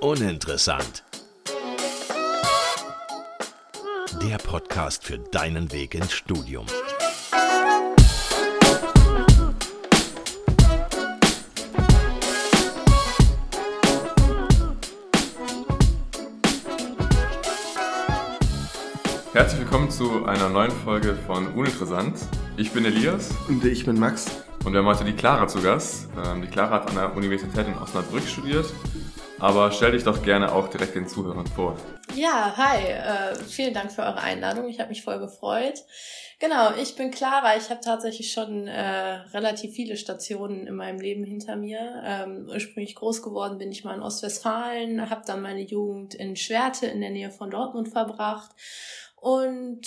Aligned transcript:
Uninteressant. 0.00 1.04
Der 4.22 4.38
Podcast 4.38 5.04
für 5.04 5.18
deinen 5.18 5.70
Weg 5.72 5.94
ins 5.94 6.12
Studium. 6.12 6.66
Herzlich 19.32 19.60
willkommen 19.60 19.90
zu 19.90 20.24
einer 20.24 20.48
neuen 20.48 20.72
Folge 20.72 21.16
von 21.26 21.54
Uninteressant. 21.54 22.18
Ich 22.56 22.72
bin 22.72 22.84
Elias. 22.84 23.30
Und 23.48 23.64
ich 23.64 23.84
bin 23.84 23.98
Max. 23.98 24.26
Und 24.62 24.74
wir 24.74 24.80
haben 24.80 24.86
heute 24.86 25.04
die 25.04 25.14
Clara 25.14 25.48
zu 25.48 25.62
Gast. 25.62 26.08
Ähm, 26.22 26.42
die 26.42 26.48
Clara 26.48 26.72
hat 26.72 26.88
an 26.88 26.94
der 26.94 27.16
Universität 27.16 27.66
in 27.66 27.78
Osnabrück 27.78 28.22
studiert. 28.28 28.66
Aber 29.38 29.72
stell 29.72 29.92
dich 29.92 30.04
doch 30.04 30.22
gerne 30.22 30.52
auch 30.52 30.68
direkt 30.68 30.94
den 30.94 31.08
Zuhörern 31.08 31.46
vor. 31.46 31.78
Ja, 32.14 32.54
hi. 32.54 32.84
Äh, 32.84 33.36
vielen 33.36 33.72
Dank 33.72 33.90
für 33.90 34.02
eure 34.02 34.20
Einladung. 34.20 34.68
Ich 34.68 34.78
habe 34.78 34.90
mich 34.90 35.02
voll 35.02 35.18
gefreut. 35.18 35.82
Genau, 36.40 36.74
ich 36.74 36.94
bin 36.94 37.10
Clara. 37.10 37.56
Ich 37.56 37.70
habe 37.70 37.80
tatsächlich 37.80 38.32
schon 38.32 38.66
äh, 38.66 39.14
relativ 39.32 39.72
viele 39.72 39.96
Stationen 39.96 40.66
in 40.66 40.74
meinem 40.74 41.00
Leben 41.00 41.24
hinter 41.24 41.56
mir. 41.56 42.02
Ähm, 42.04 42.46
ursprünglich 42.46 42.94
groß 42.96 43.22
geworden 43.22 43.56
bin 43.56 43.72
ich 43.72 43.84
mal 43.84 43.94
in 43.94 44.02
Ostwestfalen, 44.02 45.08
habe 45.08 45.22
dann 45.26 45.40
meine 45.40 45.62
Jugend 45.62 46.14
in 46.14 46.36
Schwerte 46.36 46.86
in 46.86 47.00
der 47.00 47.10
Nähe 47.10 47.30
von 47.30 47.50
Dortmund 47.50 47.88
verbracht 47.88 48.50
und 49.20 49.82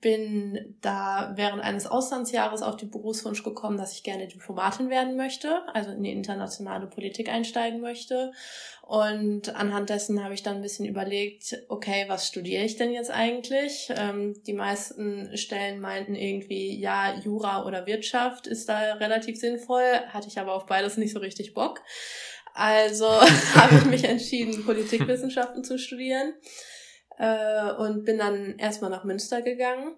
bin 0.00 0.74
da 0.80 1.34
während 1.36 1.62
eines 1.62 1.86
Auslandsjahres 1.86 2.62
auf 2.62 2.78
den 2.78 2.90
Berufswunsch 2.90 3.44
gekommen, 3.44 3.76
dass 3.76 3.92
ich 3.92 4.02
gerne 4.02 4.26
Diplomatin 4.26 4.88
werden 4.88 5.16
möchte, 5.16 5.60
also 5.74 5.90
in 5.90 6.02
die 6.02 6.12
internationale 6.12 6.86
Politik 6.86 7.28
einsteigen 7.28 7.82
möchte. 7.82 8.32
Und 8.80 9.54
anhand 9.54 9.90
dessen 9.90 10.24
habe 10.24 10.32
ich 10.32 10.42
dann 10.42 10.56
ein 10.56 10.62
bisschen 10.62 10.86
überlegt, 10.86 11.58
okay, 11.68 12.06
was 12.08 12.26
studiere 12.26 12.64
ich 12.64 12.76
denn 12.76 12.90
jetzt 12.90 13.10
eigentlich? 13.10 13.92
Ähm, 13.94 14.42
die 14.46 14.54
meisten 14.54 15.36
Stellen 15.36 15.80
meinten 15.80 16.14
irgendwie, 16.14 16.80
ja, 16.80 17.14
Jura 17.18 17.66
oder 17.66 17.86
Wirtschaft 17.86 18.46
ist 18.46 18.70
da 18.70 18.94
relativ 18.94 19.38
sinnvoll, 19.38 19.84
hatte 20.08 20.28
ich 20.28 20.38
aber 20.38 20.54
auf 20.54 20.64
beides 20.64 20.96
nicht 20.96 21.12
so 21.12 21.18
richtig 21.20 21.52
Bock. 21.52 21.82
Also 22.54 23.08
habe 23.54 23.76
ich 23.76 23.84
mich 23.84 24.04
entschieden, 24.04 24.64
Politikwissenschaften 24.64 25.64
zu 25.64 25.78
studieren 25.78 26.32
äh, 27.20 27.72
und 27.72 28.04
bin 28.04 28.18
dann 28.18 28.56
erstmal 28.58 28.90
nach 28.90 29.04
Münster 29.04 29.42
gegangen, 29.42 29.94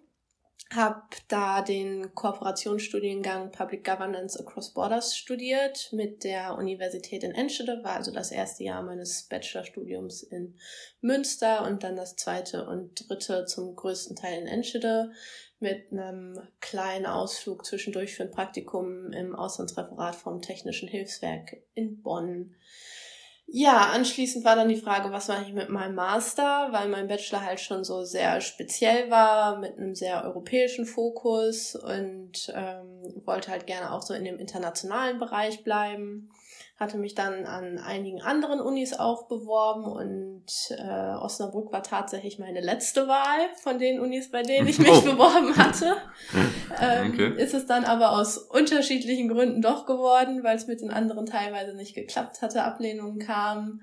habe 0.74 1.02
da 1.28 1.62
den 1.62 2.12
Kooperationsstudiengang 2.14 3.52
Public 3.52 3.84
Governance 3.84 4.40
Across 4.40 4.74
Borders 4.74 5.16
studiert 5.16 5.92
mit 5.92 6.24
der 6.24 6.56
Universität 6.56 7.22
in 7.22 7.32
Enschede, 7.32 7.84
war 7.84 7.96
also 7.96 8.10
das 8.10 8.32
erste 8.32 8.64
Jahr 8.64 8.82
meines 8.82 9.28
Bachelorstudiums 9.28 10.24
in 10.24 10.58
Münster 11.00 11.64
und 11.64 11.84
dann 11.84 11.94
das 11.94 12.16
zweite 12.16 12.66
und 12.66 13.08
dritte 13.08 13.44
zum 13.44 13.76
größten 13.76 14.16
Teil 14.16 14.40
in 14.40 14.48
Enschede 14.48 15.12
mit 15.60 15.92
einem 15.92 16.40
kleinen 16.60 17.06
Ausflug 17.06 17.64
zwischendurch 17.64 18.16
für 18.16 18.24
ein 18.24 18.32
Praktikum 18.32 19.12
im 19.12 19.36
Auslandsreferat 19.36 20.16
vom 20.16 20.42
Technischen 20.42 20.88
Hilfswerk 20.88 21.58
in 21.74 22.02
Bonn. 22.02 22.56
Ja, 23.46 23.90
anschließend 23.90 24.44
war 24.44 24.56
dann 24.56 24.68
die 24.68 24.76
Frage, 24.80 25.12
was 25.12 25.28
mache 25.28 25.42
ich 25.46 25.52
mit 25.52 25.68
meinem 25.68 25.94
Master, 25.94 26.68
weil 26.72 26.88
mein 26.88 27.06
Bachelor 27.08 27.42
halt 27.42 27.60
schon 27.60 27.84
so 27.84 28.02
sehr 28.02 28.40
speziell 28.40 29.10
war, 29.10 29.58
mit 29.58 29.76
einem 29.76 29.94
sehr 29.94 30.24
europäischen 30.24 30.86
Fokus 30.86 31.76
und 31.76 32.50
ähm, 32.54 33.22
wollte 33.26 33.50
halt 33.50 33.66
gerne 33.66 33.92
auch 33.92 34.02
so 34.02 34.14
in 34.14 34.24
dem 34.24 34.38
internationalen 34.38 35.18
Bereich 35.18 35.62
bleiben 35.64 36.30
hatte 36.82 36.98
mich 36.98 37.14
dann 37.14 37.46
an 37.46 37.78
einigen 37.78 38.20
anderen 38.20 38.60
Unis 38.60 38.92
auch 38.92 39.28
beworben 39.28 39.84
und 39.84 40.44
äh, 40.70 41.14
Osnabrück 41.14 41.72
war 41.72 41.82
tatsächlich 41.82 42.38
meine 42.38 42.60
letzte 42.60 43.08
Wahl 43.08 43.38
von 43.62 43.78
den 43.78 44.00
Unis, 44.00 44.30
bei 44.30 44.42
denen 44.42 44.68
ich 44.68 44.78
mich 44.78 44.90
oh. 44.90 45.00
beworben 45.00 45.56
hatte. 45.56 45.96
ähm, 46.80 47.12
okay. 47.12 47.34
Ist 47.36 47.54
es 47.54 47.66
dann 47.66 47.84
aber 47.84 48.12
aus 48.12 48.36
unterschiedlichen 48.36 49.28
Gründen 49.28 49.62
doch 49.62 49.86
geworden, 49.86 50.42
weil 50.42 50.56
es 50.56 50.66
mit 50.66 50.80
den 50.80 50.90
anderen 50.90 51.24
teilweise 51.24 51.74
nicht 51.74 51.94
geklappt 51.94 52.42
hatte, 52.42 52.64
Ablehnungen 52.64 53.18
kamen. 53.18 53.82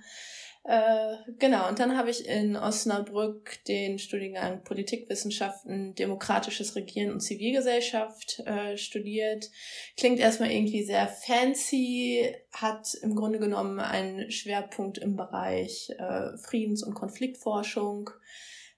Äh, 0.69 1.18
genau, 1.40 1.68
und 1.68 1.80
dann 1.80 1.97
habe 1.97 2.12
ich 2.12 2.28
in 2.28 2.56
Osnabrück 2.56 3.57
den 3.68 3.97
Studiengang 3.97 4.63
Politikwissenschaften, 4.63 5.96
Demokratisches 5.96 6.75
Regieren 6.75 7.12
und 7.12 7.22
Zivilgesellschaft 7.22 8.41
äh, 8.46 8.78
studiert. 8.78 9.50
Klingt 9.97 10.19
erstmal 10.19 10.52
irgendwie 10.52 10.84
sehr 10.84 11.07
fancy, 11.07 12.35
hat 12.52 12.94
im 13.02 13.16
Grunde 13.16 13.40
genommen 13.40 13.80
einen 13.80 14.30
Schwerpunkt 14.30 15.00
im 15.00 15.16
Bereich 15.16 15.90
äh, 15.97 16.38
Friedens- 16.38 16.84
und 16.84 16.94
Konfliktforschung. 16.94 18.12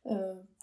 Äh, 0.06 0.16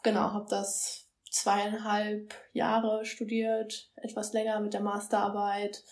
genau, 0.02 0.32
habe 0.32 0.46
das 0.48 1.10
zweieinhalb 1.30 2.32
Jahre 2.54 3.04
studiert, 3.04 3.90
etwas 3.96 4.32
länger 4.32 4.60
mit 4.60 4.72
der 4.72 4.80
Masterarbeit 4.80 5.84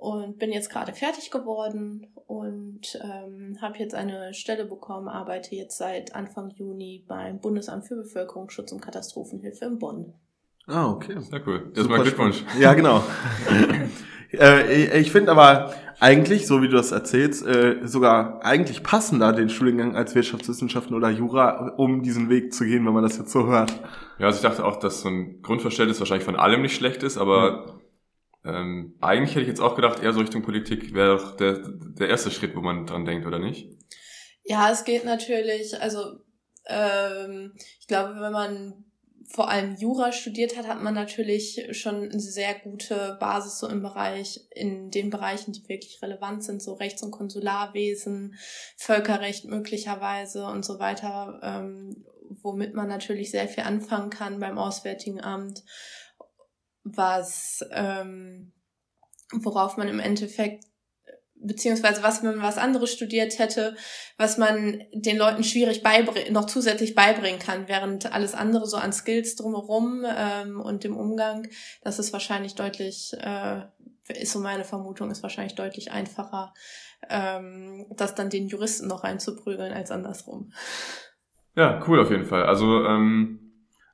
und 0.00 0.38
bin 0.38 0.52
jetzt 0.52 0.70
gerade 0.70 0.92
fertig 0.92 1.30
geworden 1.30 2.06
und 2.26 2.98
ähm, 3.02 3.58
habe 3.60 3.78
jetzt 3.78 3.94
eine 3.94 4.32
Stelle 4.32 4.64
bekommen, 4.64 5.08
arbeite 5.08 5.56
jetzt 5.56 5.76
seit 5.76 6.14
Anfang 6.14 6.50
Juni 6.50 7.04
beim 7.08 7.40
Bundesamt 7.40 7.86
für 7.86 7.96
Bevölkerungsschutz 7.96 8.70
und 8.70 8.80
Katastrophenhilfe 8.80 9.64
in 9.64 9.78
Bonn. 9.78 10.12
Ah, 10.66 10.90
okay. 10.90 11.16
Sehr 11.18 11.46
cool. 11.46 11.70
Das 11.74 11.84
ist 11.84 11.90
mein 11.90 12.02
Glückwunsch. 12.02 12.44
Ja, 12.60 12.74
genau. 12.74 13.02
äh, 14.32 15.00
ich 15.00 15.10
finde 15.10 15.32
aber 15.32 15.74
eigentlich, 15.98 16.46
so 16.46 16.62
wie 16.62 16.68
du 16.68 16.76
das 16.76 16.92
erzählst, 16.92 17.44
äh, 17.44 17.78
sogar 17.82 18.44
eigentlich 18.44 18.82
passender 18.82 19.32
den 19.32 19.48
Studiengang 19.48 19.96
als 19.96 20.14
Wirtschaftswissenschaften 20.14 20.94
oder 20.94 21.08
Jura, 21.08 21.72
um 21.76 22.02
diesen 22.02 22.28
Weg 22.28 22.52
zu 22.52 22.64
gehen, 22.64 22.86
wenn 22.86 22.92
man 22.92 23.02
das 23.02 23.16
jetzt 23.18 23.32
so 23.32 23.46
hört. 23.46 23.72
Ja, 24.18 24.26
also 24.26 24.36
ich 24.36 24.42
dachte 24.42 24.64
auch, 24.64 24.76
dass 24.76 25.00
so 25.00 25.08
ein 25.08 25.42
Grundverständnis 25.42 25.98
wahrscheinlich 25.98 26.26
von 26.26 26.36
allem 26.36 26.62
nicht 26.62 26.76
schlecht 26.76 27.02
ist, 27.02 27.18
aber 27.18 27.66
mhm 27.66 27.77
ähm, 28.48 28.96
eigentlich 29.00 29.30
hätte 29.30 29.42
ich 29.42 29.48
jetzt 29.48 29.60
auch 29.60 29.76
gedacht, 29.76 30.02
eher 30.02 30.12
so 30.12 30.20
Richtung 30.20 30.42
Politik 30.42 30.94
wäre 30.94 31.16
doch 31.16 31.36
der, 31.36 31.60
der 31.62 32.08
erste 32.08 32.30
Schritt, 32.30 32.56
wo 32.56 32.60
man 32.60 32.86
dran 32.86 33.04
denkt, 33.04 33.26
oder 33.26 33.38
nicht? 33.38 33.68
Ja, 34.44 34.70
es 34.70 34.84
geht 34.84 35.04
natürlich, 35.04 35.80
also 35.80 36.20
ähm, 36.66 37.52
ich 37.80 37.86
glaube, 37.86 38.20
wenn 38.20 38.32
man 38.32 38.84
vor 39.30 39.50
allem 39.50 39.76
Jura 39.76 40.10
studiert 40.12 40.56
hat, 40.56 40.66
hat 40.66 40.82
man 40.82 40.94
natürlich 40.94 41.68
schon 41.72 42.10
eine 42.10 42.20
sehr 42.20 42.54
gute 42.54 43.18
Basis 43.20 43.58
so 43.58 43.68
im 43.68 43.82
Bereich, 43.82 44.40
in 44.54 44.90
den 44.90 45.10
Bereichen, 45.10 45.52
die 45.52 45.68
wirklich 45.68 46.00
relevant 46.02 46.42
sind, 46.42 46.62
so 46.62 46.72
Rechts- 46.74 47.02
und 47.02 47.10
Konsularwesen, 47.10 48.36
Völkerrecht 48.76 49.44
möglicherweise 49.44 50.46
und 50.46 50.64
so 50.64 50.78
weiter, 50.78 51.40
ähm, 51.42 52.06
womit 52.42 52.74
man 52.74 52.88
natürlich 52.88 53.30
sehr 53.30 53.48
viel 53.48 53.64
anfangen 53.64 54.10
kann 54.10 54.40
beim 54.40 54.56
Auswärtigen 54.56 55.20
Amt 55.20 55.62
was, 56.96 57.64
ähm, 57.72 58.52
worauf 59.32 59.76
man 59.76 59.88
im 59.88 60.00
Endeffekt 60.00 60.64
beziehungsweise 61.40 62.02
was 62.02 62.22
man 62.22 62.42
was 62.42 62.58
anderes 62.58 62.92
studiert 62.92 63.38
hätte, 63.38 63.76
was 64.16 64.38
man 64.38 64.82
den 64.92 65.16
Leuten 65.16 65.44
schwierig 65.44 65.82
beibringen, 65.82 66.32
noch 66.32 66.46
zusätzlich 66.46 66.94
beibringen 66.94 67.38
kann, 67.38 67.68
während 67.68 68.12
alles 68.12 68.34
andere 68.34 68.66
so 68.66 68.76
an 68.76 68.92
Skills 68.92 69.36
drumherum 69.36 70.04
ähm, 70.06 70.60
und 70.60 70.84
dem 70.84 70.96
Umgang, 70.96 71.48
das 71.82 71.98
ist 71.98 72.12
wahrscheinlich 72.12 72.54
deutlich, 72.54 73.12
äh, 73.20 73.62
ist 74.08 74.32
so 74.32 74.40
meine 74.40 74.64
Vermutung, 74.64 75.10
ist 75.10 75.22
wahrscheinlich 75.22 75.54
deutlich 75.54 75.92
einfacher, 75.92 76.54
ähm, 77.08 77.86
das 77.90 78.14
dann 78.14 78.30
den 78.30 78.48
Juristen 78.48 78.88
noch 78.88 79.04
reinzuprügeln 79.04 79.72
als 79.72 79.90
andersrum. 79.90 80.52
Ja, 81.54 81.82
cool 81.86 82.00
auf 82.00 82.10
jeden 82.10 82.24
Fall. 82.24 82.44
Also 82.44 82.84
ähm, 82.84 83.47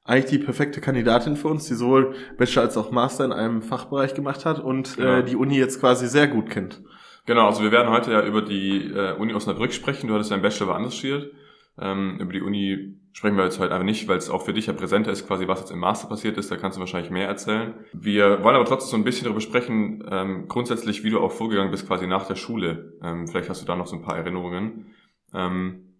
eigentlich 0.05 0.31
die 0.31 0.39
perfekte 0.39 0.81
Kandidatin 0.81 1.37
für 1.37 1.49
uns, 1.49 1.67
die 1.67 1.75
sowohl 1.75 2.15
Bachelor 2.37 2.63
als 2.63 2.77
auch 2.77 2.91
Master 2.91 3.25
in 3.25 3.33
einem 3.33 3.63
Fachbereich 3.63 4.15
gemacht 4.15 4.45
hat 4.45 4.61
und 4.61 4.97
genau. 4.97 5.17
äh, 5.17 5.25
die 5.25 5.37
Uni 5.37 5.59
jetzt 5.59 5.81
quasi 5.81 6.07
sehr 6.07 6.29
gut 6.29 6.51
kennt. 6.51 6.83
Genau, 7.27 7.47
also 7.47 7.63
wir 7.63 7.73
werden 7.73 7.91
heute 7.91 8.13
ja 8.13 8.23
über 8.23 8.43
die 8.43 8.93
äh, 8.93 9.17
Uni 9.17 9.33
Osnabrück 9.33 9.73
sprechen. 9.73 10.09
Du 10.09 10.15
hattest 10.15 10.31
ja 10.31 10.35
einen 10.35 10.43
Bachelor 10.43 10.69
woanders 10.69 10.95
studiert. 10.95 11.33
Ähm, 11.81 12.19
über 12.21 12.33
die 12.33 12.43
Uni 12.43 12.99
sprechen 13.13 13.37
wir 13.37 13.45
jetzt 13.45 13.59
heute 13.59 13.73
einfach 13.73 13.87
nicht, 13.87 14.07
weil 14.07 14.19
es 14.19 14.29
auch 14.29 14.45
für 14.45 14.53
dich 14.53 14.67
ja 14.67 14.75
präsenter 14.75 15.11
ist, 15.11 15.27
quasi 15.27 15.49
was 15.49 15.61
jetzt 15.61 15.71
im 15.71 15.79
Master 15.79 16.07
passiert 16.09 16.37
ist. 16.37 16.51
Da 16.51 16.57
kannst 16.57 16.77
du 16.77 16.81
wahrscheinlich 16.81 17.11
mehr 17.11 17.27
erzählen. 17.27 17.75
Wir 17.95 18.45
wollen 18.45 18.57
aber 18.57 18.67
trotzdem 18.67 18.91
so 18.91 18.97
ein 18.97 19.05
bisschen 19.05 19.25
darüber 19.25 19.41
sprechen, 19.41 20.05
ähm, 20.11 20.49
grundsätzlich, 20.49 21.03
wie 21.03 21.11
du 21.11 21.21
auch 21.21 21.33
vorgegangen 21.33 21.71
bist, 21.71 21.87
quasi 21.87 22.07
nach 22.07 22.27
der 22.27 22.37
Schule. 22.37 22.93
Ähm, 23.03 23.27
vielleicht 23.27 23.49
hast 23.49 23.63
du 23.63 23.67
da 23.67 23.75
noch 23.75 23.87
so 23.87 23.97
ein 23.97 24.03
paar 24.03 24.19
Erinnerungen. 24.19 24.95
Ähm, 25.33 25.94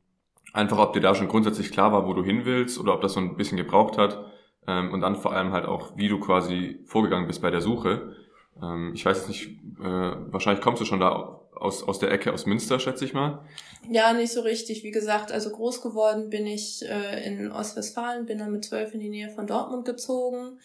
Einfach, 0.55 0.79
ob 0.79 0.93
dir 0.93 1.01
da 1.01 1.15
schon 1.15 1.29
grundsätzlich 1.29 1.73
klar 1.73 1.93
war, 1.93 2.07
wo 2.07 2.15
du 2.15 2.25
hin 2.25 2.45
willst 2.45 2.79
oder 2.79 2.95
ob 2.95 3.03
das 3.03 3.13
so 3.13 3.21
ein 3.21 3.37
bisschen 3.37 3.59
gebraucht 3.59 3.99
hat. 3.99 4.25
Ähm, 4.67 4.93
und 4.93 5.03
dann 5.03 5.17
vor 5.17 5.35
allem 5.35 5.53
halt 5.53 5.67
auch, 5.67 5.97
wie 5.97 6.09
du 6.09 6.19
quasi 6.21 6.81
vorgegangen 6.87 7.27
bist 7.27 7.43
bei 7.43 7.51
der 7.51 7.61
Suche. 7.61 8.15
Ähm, 8.63 8.93
ich 8.95 9.05
weiß 9.05 9.19
jetzt 9.19 9.29
nicht, 9.29 9.49
äh, 9.81 9.83
wahrscheinlich 9.83 10.63
kommst 10.63 10.81
du 10.81 10.87
schon 10.87 11.01
da 11.01 11.41
aus, 11.57 11.83
aus 11.83 11.99
der 11.99 12.13
Ecke 12.13 12.33
aus 12.33 12.47
Münster, 12.47 12.79
schätze 12.79 13.05
ich 13.05 13.15
mal. 13.15 13.45
Ja, 13.91 14.13
nicht 14.13 14.33
so 14.33 14.43
richtig. 14.43 14.85
Wie 14.85 14.93
gesagt, 14.93 15.33
also 15.33 15.51
groß 15.51 15.83
geworden 15.83 16.31
bin 16.31 16.47
ich 16.47 16.85
äh, 16.89 17.27
in 17.27 17.51
Ostwestfalen, 17.51 18.27
bin 18.27 18.39
dann 18.39 18.53
mit 18.53 18.65
zwölf 18.65 18.95
in 18.95 19.01
die 19.01 19.11
Nähe 19.11 19.31
von 19.31 19.47
Dortmund 19.47 19.85
gezogen 19.85 20.59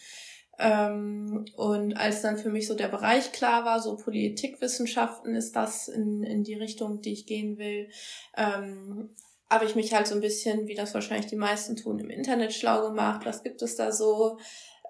Ähm, 0.60 1.46
und 1.56 1.94
als 1.96 2.20
dann 2.20 2.36
für 2.36 2.50
mich 2.50 2.66
so 2.66 2.74
der 2.74 2.88
Bereich 2.88 3.32
klar 3.32 3.64
war, 3.64 3.80
so 3.80 3.96
Politikwissenschaften 3.96 5.34
ist 5.34 5.56
das 5.56 5.88
in, 5.88 6.22
in 6.22 6.44
die 6.44 6.54
Richtung, 6.54 7.00
die 7.00 7.12
ich 7.12 7.26
gehen 7.26 7.56
will, 7.56 7.88
ähm, 8.36 9.10
habe 9.50 9.64
ich 9.64 9.74
mich 9.74 9.92
halt 9.92 10.06
so 10.06 10.14
ein 10.14 10.20
bisschen, 10.20 10.68
wie 10.68 10.74
das 10.74 10.94
wahrscheinlich 10.94 11.26
die 11.26 11.36
meisten 11.36 11.76
tun, 11.76 11.98
im 11.98 12.08
Internet 12.08 12.52
schlau 12.52 12.86
gemacht. 12.88 13.26
Was 13.26 13.42
gibt 13.42 13.60
es 13.62 13.76
da 13.76 13.90
so? 13.90 14.38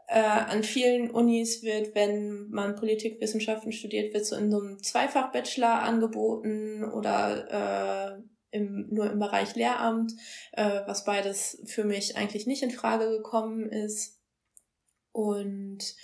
Äh, 0.07 0.21
an 0.21 0.65
vielen 0.65 1.11
Unis 1.11 1.63
wird, 1.63 1.95
wenn 1.95 2.51
man 2.51 2.77
Politikwissenschaften 2.77 3.73
studiert, 3.73 4.13
wird 4.13 4.27
so 4.27 4.37
in 4.37 4.51
so 4.51 4.61
einem 4.61 4.83
Zweifach-Bachelor 4.83 5.83
angeboten 5.83 6.85
oder 6.85 8.19
äh, 8.19 8.23
im, 8.51 8.89
nur 8.91 9.11
im 9.11 9.19
Bereich 9.19 9.55
Lehramt, 9.55 10.13
äh, 10.53 10.81
was 10.87 11.05
beides 11.05 11.63
für 11.67 11.85
mich 11.85 12.17
eigentlich 12.17 12.47
nicht 12.47 12.63
in 12.63 12.73
Frage 12.73 13.09
gekommen 13.09 13.71
ist. 13.71 14.19
Und 15.13 15.95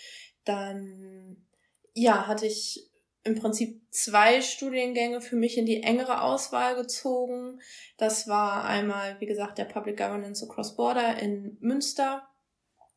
dann, 0.45 1.45
ja, 1.93 2.27
hatte 2.27 2.47
ich 2.47 2.89
im 3.27 3.35
Prinzip 3.35 3.81
zwei 3.91 4.41
Studiengänge 4.41 5.21
für 5.21 5.37
mich 5.37 5.59
in 5.59 5.67
die 5.67 5.83
engere 5.83 6.23
Auswahl 6.23 6.77
gezogen. 6.77 7.61
Das 7.99 8.29
war 8.29 8.65
einmal, 8.65 9.21
wie 9.21 9.27
gesagt, 9.27 9.59
der 9.59 9.65
Public 9.65 9.97
Governance 9.97 10.45
Across 10.45 10.77
Border 10.77 11.19
in 11.21 11.57
Münster 11.61 12.27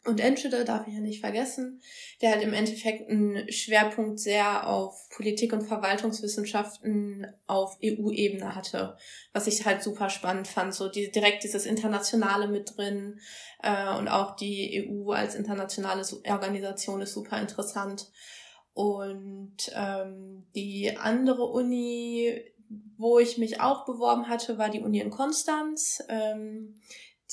und 0.05 0.21
Enschede 0.21 0.63
darf 0.63 0.87
ich 0.87 0.93
ja 0.93 1.01
nicht 1.01 1.19
vergessen, 1.19 1.81
der 2.21 2.31
halt 2.31 2.41
im 2.41 2.53
Endeffekt 2.53 3.09
einen 3.09 3.51
Schwerpunkt 3.51 4.19
sehr 4.19 4.65
auf 4.65 5.09
Politik- 5.09 5.51
und 5.51 5.67
Verwaltungswissenschaften 5.67 7.27
auf 7.47 7.77
EU-Ebene 7.83 8.55
hatte, 8.55 8.95
was 9.33 9.47
ich 9.47 9.65
halt 9.65 9.83
super 9.83 10.09
spannend 10.09 10.47
fand. 10.47 10.73
So 10.73 10.87
die, 10.87 11.11
direkt 11.11 11.43
dieses 11.43 11.65
Internationale 11.65 12.47
mit 12.47 12.77
drin 12.77 13.19
äh, 13.61 13.93
und 13.97 14.07
auch 14.07 14.37
die 14.37 14.89
EU 14.89 15.11
als 15.11 15.35
internationale 15.35 16.03
Organisation 16.27 17.01
ist 17.01 17.13
super 17.13 17.39
interessant. 17.41 18.09
Und 18.79 19.73
ähm, 19.75 20.45
die 20.55 20.95
andere 20.95 21.43
Uni, 21.43 22.45
wo 22.95 23.19
ich 23.19 23.37
mich 23.37 23.59
auch 23.59 23.83
beworben 23.83 24.29
hatte, 24.29 24.57
war 24.57 24.69
die 24.69 24.79
Uni 24.79 25.01
in 25.01 25.09
Konstanz. 25.09 26.01
Ähm, 26.07 26.79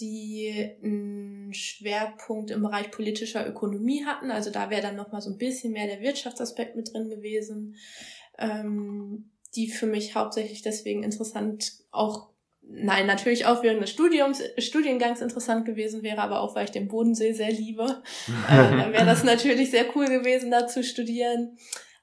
die 0.00 0.76
einen 0.82 1.54
Schwerpunkt 1.54 2.50
im 2.50 2.62
Bereich 2.62 2.90
politischer 2.90 3.48
Ökonomie 3.48 4.04
hatten. 4.04 4.32
Also 4.32 4.50
da 4.50 4.70
wäre 4.70 4.82
dann 4.82 4.96
nochmal 4.96 5.22
so 5.22 5.30
ein 5.30 5.38
bisschen 5.38 5.72
mehr 5.72 5.86
der 5.86 6.00
Wirtschaftsaspekt 6.00 6.74
mit 6.74 6.92
drin 6.92 7.08
gewesen, 7.08 7.76
ähm, 8.38 9.30
die 9.54 9.68
für 9.68 9.86
mich 9.86 10.16
hauptsächlich 10.16 10.62
deswegen 10.62 11.04
interessant 11.04 11.74
auch 11.92 12.30
Nein, 12.68 13.06
natürlich 13.06 13.46
auch 13.46 13.62
während 13.62 13.80
des 13.80 13.90
Studiums, 13.90 14.42
Studiengangs 14.58 15.20
interessant 15.20 15.64
gewesen 15.64 16.02
wäre, 16.02 16.20
aber 16.20 16.40
auch 16.40 16.56
weil 16.56 16.64
ich 16.64 16.72
den 16.72 16.88
Bodensee 16.88 17.32
sehr 17.32 17.52
liebe. 17.52 18.02
äh, 18.50 18.56
dann 18.56 18.92
wäre 18.92 19.06
das 19.06 19.22
natürlich 19.22 19.70
sehr 19.70 19.84
cool 19.94 20.06
gewesen, 20.06 20.50
da 20.50 20.66
zu 20.66 20.82
studieren. 20.82 21.56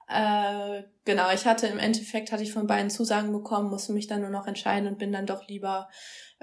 Äh, 0.07 0.83
genau, 1.06 1.31
ich 1.33 1.45
hatte 1.45 1.68
im 1.68 1.80
Endeffekt, 1.80 2.31
hatte 2.31 2.44
ich 2.44 2.54
von 2.54 2.68
beiden 2.68 2.89
Zusagen 2.89 3.31
bekommen, 3.31 3.69
musste 3.69 3.94
mich 3.94 4.07
dann 4.07 4.21
nur 4.21 4.30
noch 4.30 4.48
entscheiden 4.48 4.88
und 4.88 5.00
bin 5.00 5.12
dann 5.12 5.25
doch 5.25 5.48
lieber 5.48 5.89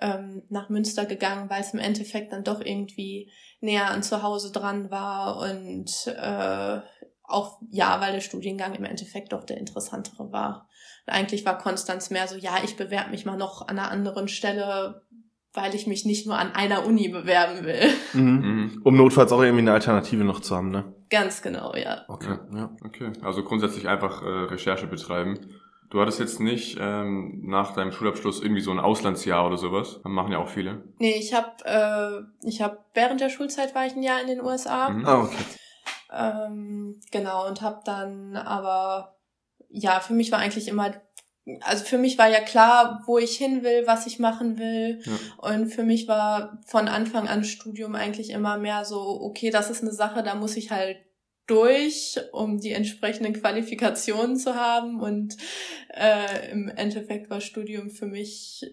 ähm, 0.01 0.43
nach 0.49 0.69
Münster 0.69 1.07
gegangen, 1.07 1.49
weil 1.49 1.63
es 1.63 1.73
im 1.73 1.81
Endeffekt 1.81 2.33
dann 2.33 2.45
doch 2.45 2.61
irgendwie 2.61 3.31
näher 3.61 3.91
an 3.91 4.03
zu 4.03 4.23
Hause 4.23 4.53
dran 4.53 4.91
war 4.91 5.39
und 5.39 6.07
äh, 6.07 6.81
auch 7.23 7.61
ja, 7.71 8.01
weil 8.01 8.13
der 8.13 8.21
Studiengang 8.21 8.75
im 8.75 8.85
Endeffekt 8.85 9.33
doch 9.33 9.45
der 9.45 9.59
interessantere 9.59 10.33
war. 10.33 10.69
Eigentlich 11.07 11.45
war 11.45 11.59
Konstanz 11.59 12.11
mehr 12.11 12.29
so, 12.29 12.37
ja, 12.37 12.59
ich 12.63 12.77
bewerbe 12.77 13.11
mich 13.11 13.27
mal 13.27 13.37
noch 13.37 13.63
an 13.69 13.79
einer 13.79 13.91
anderen 13.91 14.29
Stelle, 14.29 15.03
weil 15.53 15.75
ich 15.75 15.87
mich 15.87 16.05
nicht 16.05 16.27
nur 16.27 16.39
an 16.39 16.53
einer 16.53 16.87
Uni 16.87 17.09
bewerben 17.09 17.65
will. 17.65 17.89
Mhm. 18.13 18.23
Mhm. 18.23 18.81
Um 18.85 18.97
notfalls 18.97 19.33
auch 19.33 19.43
irgendwie 19.43 19.63
eine 19.63 19.73
Alternative 19.73 20.25
noch 20.25 20.41
zu 20.41 20.57
haben, 20.57 20.71
ne? 20.71 20.95
Ganz 21.11 21.43
genau, 21.43 21.75
ja. 21.75 22.05
Okay, 22.09 22.39
ja. 22.55 22.71
okay. 22.85 23.13
Also 23.23 23.43
grundsätzlich 23.43 23.89
einfach 23.89 24.23
äh, 24.23 24.27
Recherche 24.27 24.87
betreiben. 24.87 25.41
Du 25.91 26.01
hattest 26.01 26.21
jetzt 26.21 26.39
nicht 26.39 26.79
ähm, 26.81 27.43
nach 27.47 27.75
deinem 27.75 27.91
Schulabschluss 27.91 28.41
irgendwie 28.41 28.61
so 28.61 28.71
ein 28.71 28.79
Auslandsjahr 28.79 29.45
oder 29.45 29.57
sowas? 29.57 29.99
Das 30.05 30.13
machen 30.13 30.31
ja 30.31 30.39
auch 30.39 30.49
viele. 30.49 30.85
Nee, 30.99 31.17
ich 31.19 31.35
habe 31.35 31.51
äh, 31.65 32.49
ich 32.49 32.63
habe 32.63 32.79
während 32.95 33.21
der 33.21 33.29
Schulzeit 33.29 33.75
war 33.75 33.87
ich 33.87 33.97
ein 33.97 34.05
Jahr 34.05 34.21
in 34.21 34.29
den 34.29 34.41
USA. 34.41 34.89
Mhm. 34.89 35.05
Ah, 35.05 35.23
okay. 35.23 35.45
Ähm, 36.13 37.01
genau 37.11 37.49
und 37.49 37.61
habe 37.61 37.81
dann 37.85 38.37
aber 38.37 39.17
ja, 39.71 40.01
für 40.01 40.13
mich 40.13 40.33
war 40.33 40.39
eigentlich 40.39 40.69
immer 40.69 40.93
also 41.63 41.85
für 41.85 41.99
mich 41.99 42.19
war 42.19 42.29
ja 42.29 42.41
klar, 42.41 43.03
wo 43.07 43.19
ich 43.19 43.37
hin 43.37 43.63
will, 43.63 43.85
was 43.87 44.07
ich 44.07 44.19
machen 44.19 44.59
will. 44.59 45.01
Ja. 45.05 45.53
Und 45.55 45.69
für 45.69 45.83
mich 45.83 46.07
war 46.07 46.61
von 46.67 46.89
Anfang 46.89 47.29
an 47.29 47.45
Studium 47.45 47.95
eigentlich 47.95 48.31
immer 48.31 48.59
mehr 48.59 48.85
so, 48.85 49.01
okay, 49.01 49.51
das 49.51 49.71
ist 49.71 49.83
eine 49.83 49.93
Sache, 49.93 50.23
da 50.23 50.35
muss 50.35 50.57
ich 50.57 50.71
halt 50.71 50.99
durch, 51.47 52.19
um 52.33 52.61
die 52.61 52.73
entsprechenden 52.73 53.33
Qualifikationen 53.33 54.37
zu 54.37 54.55
haben. 54.55 55.01
Und 55.01 55.37
äh, 55.89 56.51
im 56.53 56.69
Endeffekt 56.69 57.31
war 57.31 57.41
Studium 57.41 57.91
für 57.91 58.07
mich 58.07 58.65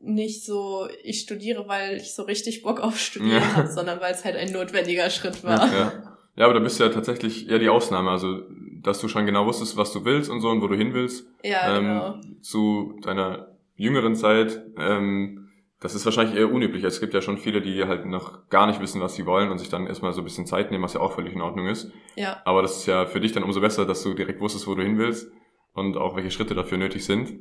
nicht 0.00 0.44
so, 0.44 0.88
ich 1.02 1.20
studiere, 1.20 1.68
weil 1.68 1.96
ich 1.96 2.14
so 2.14 2.22
richtig 2.22 2.62
Bock 2.62 2.80
auf 2.80 2.98
Studieren 2.98 3.42
ja. 3.42 3.56
habe, 3.56 3.68
sondern 3.68 4.00
weil 4.00 4.12
es 4.12 4.24
halt 4.24 4.36
ein 4.36 4.52
notwendiger 4.52 5.08
Schritt 5.10 5.42
war. 5.44 5.66
Ja, 5.72 5.78
ja. 5.78 6.18
ja, 6.36 6.44
aber 6.44 6.54
da 6.54 6.60
bist 6.60 6.80
du 6.80 6.84
ja 6.84 6.90
tatsächlich 6.90 7.48
eher 7.48 7.58
die 7.58 7.68
Ausnahme. 7.68 8.10
Also, 8.10 8.42
dass 8.82 9.00
du 9.00 9.08
schon 9.08 9.26
genau 9.26 9.46
wusstest, 9.46 9.76
was 9.76 9.92
du 9.92 10.04
willst 10.04 10.30
und 10.30 10.40
so 10.40 10.48
und 10.48 10.60
wo 10.60 10.68
du 10.68 10.76
hin 10.76 10.94
willst. 10.94 11.26
Ja, 11.42 11.76
ähm, 11.76 11.84
genau. 11.84 12.14
Zu 12.40 12.98
deiner 13.02 13.48
jüngeren 13.76 14.14
Zeit 14.14 14.62
ähm, 14.78 15.46
das 15.80 15.94
ist 15.94 16.06
wahrscheinlich 16.06 16.36
eher 16.36 16.50
unüblich. 16.50 16.84
Es 16.84 17.00
gibt 17.00 17.12
ja 17.12 17.20
schon 17.20 17.36
viele, 17.36 17.60
die 17.60 17.84
halt 17.84 18.06
noch 18.06 18.48
gar 18.48 18.66
nicht 18.66 18.80
wissen, 18.80 19.00
was 19.00 19.14
sie 19.14 19.26
wollen 19.26 19.50
und 19.50 19.58
sich 19.58 19.68
dann 19.68 19.86
erstmal 19.86 20.12
so 20.12 20.22
ein 20.22 20.24
bisschen 20.24 20.46
Zeit 20.46 20.70
nehmen, 20.70 20.82
was 20.82 20.94
ja 20.94 21.00
auch 21.00 21.12
völlig 21.12 21.34
in 21.34 21.42
Ordnung 21.42 21.66
ist. 21.66 21.92
Ja. 22.14 22.40
Aber 22.44 22.62
das 22.62 22.78
ist 22.78 22.86
ja 22.86 23.04
für 23.04 23.20
dich 23.20 23.32
dann 23.32 23.42
umso 23.42 23.60
besser, 23.60 23.84
dass 23.84 24.02
du 24.02 24.14
direkt 24.14 24.40
wusstest, 24.40 24.66
wo 24.66 24.74
du 24.74 24.82
hin 24.82 24.98
willst 24.98 25.30
und 25.74 25.98
auch 25.98 26.16
welche 26.16 26.30
Schritte 26.30 26.54
dafür 26.54 26.78
nötig 26.78 27.04
sind. 27.04 27.40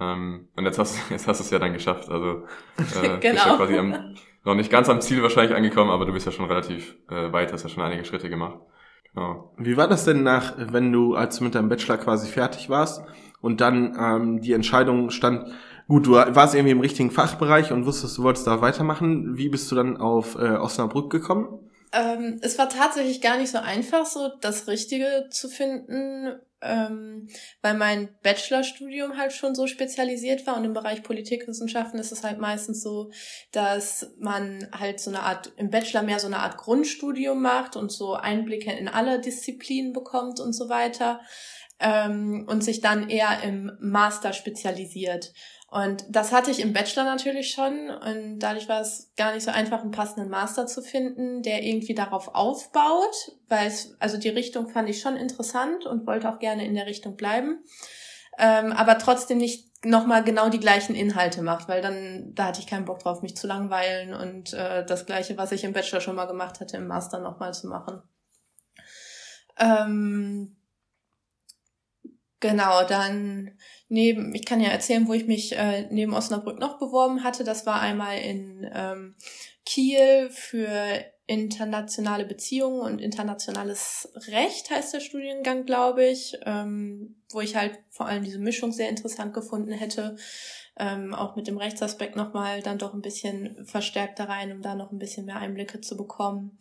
Ähm, 0.00 0.48
und 0.56 0.64
jetzt 0.64 0.80
hast, 0.80 0.98
jetzt 1.10 1.28
hast 1.28 1.38
du 1.38 1.44
es 1.44 1.50
ja 1.50 1.60
dann 1.60 1.72
geschafft. 1.72 2.08
Also 2.08 2.42
äh, 2.76 2.82
genau. 2.82 2.82
bist 2.82 3.04
ja 3.04 3.16
genau. 3.18 3.56
quasi 3.56 3.78
am, 3.78 4.16
noch 4.44 4.56
nicht 4.56 4.70
ganz 4.70 4.88
am 4.88 5.00
Ziel 5.00 5.22
wahrscheinlich 5.22 5.56
angekommen, 5.56 5.90
aber 5.90 6.06
du 6.06 6.12
bist 6.12 6.26
ja 6.26 6.32
schon 6.32 6.46
relativ 6.46 6.96
äh, 7.08 7.32
weit, 7.32 7.52
hast 7.52 7.62
ja 7.62 7.68
schon 7.68 7.84
einige 7.84 8.04
Schritte 8.04 8.28
gemacht. 8.28 8.58
Genau. 9.16 9.50
Wie 9.56 9.76
war 9.76 9.88
das 9.88 10.04
denn 10.04 10.22
nach, 10.22 10.54
wenn 10.58 10.92
du, 10.92 11.14
als 11.14 11.38
du 11.38 11.44
mit 11.44 11.54
deinem 11.54 11.70
Bachelor 11.70 11.96
quasi 11.96 12.28
fertig 12.28 12.68
warst 12.68 13.02
und 13.40 13.60
dann 13.60 13.96
ähm, 13.98 14.40
die 14.40 14.52
Entscheidung 14.52 15.10
stand, 15.10 15.50
Gut, 15.88 16.06
du 16.06 16.14
warst 16.14 16.56
irgendwie 16.56 16.72
im 16.72 16.80
richtigen 16.80 17.12
Fachbereich 17.12 17.70
und 17.70 17.86
wusstest, 17.86 18.18
du 18.18 18.24
wolltest 18.24 18.44
da 18.48 18.60
weitermachen. 18.60 19.36
Wie 19.36 19.48
bist 19.48 19.70
du 19.70 19.76
dann 19.76 19.96
auf 19.96 20.34
äh, 20.34 20.56
Osnabrück 20.56 21.10
gekommen? 21.12 21.60
Ähm, 21.92 22.40
es 22.42 22.58
war 22.58 22.68
tatsächlich 22.68 23.20
gar 23.20 23.38
nicht 23.38 23.52
so 23.52 23.58
einfach, 23.58 24.04
so 24.04 24.30
das 24.40 24.66
Richtige 24.66 25.28
zu 25.30 25.48
finden, 25.48 26.40
ähm, 26.62 27.28
weil 27.62 27.74
mein 27.74 28.08
Bachelorstudium 28.22 29.16
halt 29.16 29.32
schon 29.32 29.54
so 29.54 29.66
spezialisiert 29.66 30.46
war 30.46 30.56
und 30.56 30.64
im 30.64 30.72
Bereich 30.72 31.02
Politikwissenschaften 31.02 31.98
ist 31.98 32.12
es 32.12 32.24
halt 32.24 32.38
meistens 32.38 32.82
so, 32.82 33.10
dass 33.52 34.14
man 34.18 34.68
halt 34.72 35.00
so 35.00 35.10
eine 35.10 35.20
Art, 35.20 35.52
im 35.56 35.70
Bachelor 35.70 36.02
mehr 36.02 36.18
so 36.18 36.26
eine 36.26 36.38
Art 36.38 36.56
Grundstudium 36.56 37.40
macht 37.40 37.76
und 37.76 37.92
so 37.92 38.14
Einblicke 38.14 38.72
in 38.72 38.88
alle 38.88 39.20
Disziplinen 39.20 39.92
bekommt 39.92 40.40
und 40.40 40.54
so 40.54 40.68
weiter 40.68 41.20
ähm, 41.78 42.46
und 42.48 42.64
sich 42.64 42.80
dann 42.80 43.10
eher 43.10 43.42
im 43.42 43.72
Master 43.80 44.32
spezialisiert. 44.32 45.32
Und 45.68 46.04
das 46.08 46.32
hatte 46.32 46.50
ich 46.50 46.60
im 46.60 46.72
Bachelor 46.72 47.04
natürlich 47.04 47.50
schon. 47.50 47.90
Und 47.90 48.38
dadurch 48.38 48.68
war 48.68 48.80
es 48.80 49.12
gar 49.16 49.34
nicht 49.34 49.42
so 49.42 49.50
einfach, 49.50 49.80
einen 49.82 49.90
passenden 49.90 50.30
Master 50.30 50.66
zu 50.66 50.80
finden, 50.80 51.42
der 51.42 51.62
irgendwie 51.62 51.94
darauf 51.94 52.34
aufbaut, 52.34 53.32
weil 53.48 53.66
es, 53.66 53.96
also 53.98 54.16
die 54.16 54.28
Richtung 54.28 54.68
fand 54.68 54.88
ich 54.88 55.00
schon 55.00 55.16
interessant 55.16 55.84
und 55.86 56.06
wollte 56.06 56.28
auch 56.28 56.38
gerne 56.38 56.64
in 56.64 56.74
der 56.74 56.86
Richtung 56.86 57.16
bleiben, 57.16 57.64
ähm, 58.38 58.72
aber 58.72 58.98
trotzdem 58.98 59.38
nicht 59.38 59.84
nochmal 59.84 60.22
genau 60.22 60.48
die 60.48 60.60
gleichen 60.60 60.94
Inhalte 60.94 61.42
macht, 61.42 61.68
weil 61.68 61.82
dann, 61.82 62.32
da 62.34 62.46
hatte 62.46 62.60
ich 62.60 62.66
keinen 62.66 62.84
Bock 62.84 63.00
drauf, 63.00 63.22
mich 63.22 63.36
zu 63.36 63.46
langweilen 63.46 64.14
und 64.14 64.52
äh, 64.52 64.84
das 64.86 65.04
Gleiche, 65.04 65.36
was 65.36 65.52
ich 65.52 65.64
im 65.64 65.72
Bachelor 65.72 66.00
schon 66.00 66.16
mal 66.16 66.26
gemacht 66.26 66.60
hatte, 66.60 66.76
im 66.76 66.86
Master 66.86 67.18
nochmal 67.18 67.54
zu 67.54 67.66
machen. 67.66 68.02
Ähm, 69.58 70.56
Genau, 72.40 72.84
dann 72.86 73.58
neben, 73.88 74.34
ich 74.34 74.44
kann 74.44 74.60
ja 74.60 74.68
erzählen, 74.68 75.06
wo 75.08 75.12
ich 75.12 75.26
mich 75.26 75.56
äh, 75.56 75.86
neben 75.90 76.14
Osnabrück 76.14 76.58
noch 76.58 76.78
beworben 76.78 77.24
hatte. 77.24 77.44
Das 77.44 77.66
war 77.66 77.80
einmal 77.80 78.18
in 78.18 78.68
ähm, 78.74 79.14
Kiel 79.64 80.30
für 80.30 81.04
internationale 81.26 82.24
Beziehungen 82.24 82.80
und 82.80 83.00
internationales 83.00 84.12
Recht 84.28 84.70
heißt 84.70 84.94
der 84.94 85.00
Studiengang, 85.00 85.64
glaube 85.64 86.06
ich, 86.06 86.38
ähm, 86.44 87.16
wo 87.30 87.40
ich 87.40 87.56
halt 87.56 87.78
vor 87.90 88.06
allem 88.06 88.22
diese 88.22 88.38
Mischung 88.38 88.70
sehr 88.70 88.88
interessant 88.88 89.34
gefunden 89.34 89.72
hätte. 89.72 90.16
Ähm, 90.78 91.14
auch 91.14 91.36
mit 91.36 91.48
dem 91.48 91.56
Rechtsaspekt 91.56 92.16
nochmal 92.16 92.62
dann 92.62 92.78
doch 92.78 92.94
ein 92.94 93.00
bisschen 93.00 93.64
verstärkt 93.64 94.18
da 94.18 94.24
rein, 94.24 94.52
um 94.52 94.62
da 94.62 94.74
noch 94.74 94.92
ein 94.92 94.98
bisschen 94.98 95.26
mehr 95.26 95.36
Einblicke 95.36 95.80
zu 95.80 95.96
bekommen. 95.96 96.58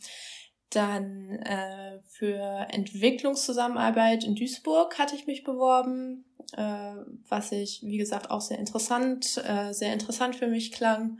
Dann 0.76 1.30
äh, 1.40 2.00
für 2.08 2.68
Entwicklungszusammenarbeit 2.70 4.26
in 4.26 4.36
Duisburg 4.36 5.00
hatte 5.00 5.16
ich 5.16 5.26
mich 5.26 5.46
beworben, 5.46 6.26
äh, 6.58 6.96
was 7.30 7.54
ich, 7.54 7.82
wie 7.84 7.98
gesagt, 7.98 8.30
auch 8.30 8.42
sehr 8.42 8.60
interessant, 8.60 9.42
äh, 9.48 9.74
sehr 9.74 9.94
interessant 9.94 10.36
für 10.36 10.48
mich 10.48 10.74
klang. 10.74 11.20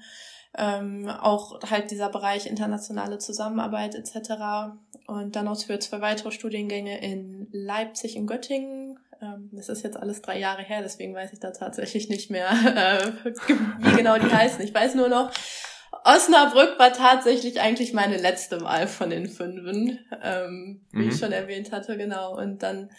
Ähm, 0.58 1.08
auch 1.08 1.62
halt 1.70 1.92
dieser 1.92 2.10
Bereich 2.10 2.48
internationale 2.48 3.18
Zusammenarbeit 3.18 3.96
etc. 3.96 4.76
Und 5.08 5.36
dann 5.36 5.46
noch 5.46 5.62
für 5.62 5.80
zwei 5.80 6.02
weitere 6.02 6.32
Studiengänge 6.32 7.02
in 7.02 7.48
Leipzig 7.52 8.18
und 8.18 8.28
Göttingen. 8.28 9.00
Ähm, 9.22 9.50
das 9.54 9.70
ist 9.70 9.84
jetzt 9.84 9.98
alles 9.98 10.22
drei 10.22 10.38
Jahre 10.38 10.64
her, 10.64 10.82
deswegen 10.82 11.16
weiß 11.16 11.32
ich 11.32 11.40
da 11.40 11.52
tatsächlich 11.52 12.10
nicht 12.10 12.30
mehr, 12.30 12.50
äh, 13.26 13.32
wie 13.80 13.96
genau 13.96 14.18
die 14.18 14.32
heißen. 14.32 14.62
Ich 14.62 14.74
weiß 14.74 14.96
nur 14.96 15.08
noch, 15.08 15.32
Osnabrück 16.04 16.78
war 16.78 16.94
tatsächlich 16.94 17.62
eigentlich 17.62 17.94
meine 17.94 18.18
letzte 18.18 18.62
Wahl 18.62 18.88
von 18.88 19.10
den 19.10 19.28
Fünfen, 19.28 20.00
ähm, 20.22 20.86
wie 20.92 21.04
mhm. 21.04 21.10
ich 21.10 21.18
schon 21.18 21.32
erwähnt 21.32 21.72
hatte, 21.72 21.98
genau. 21.98 22.38
Und 22.38 22.64
dann 22.64 22.90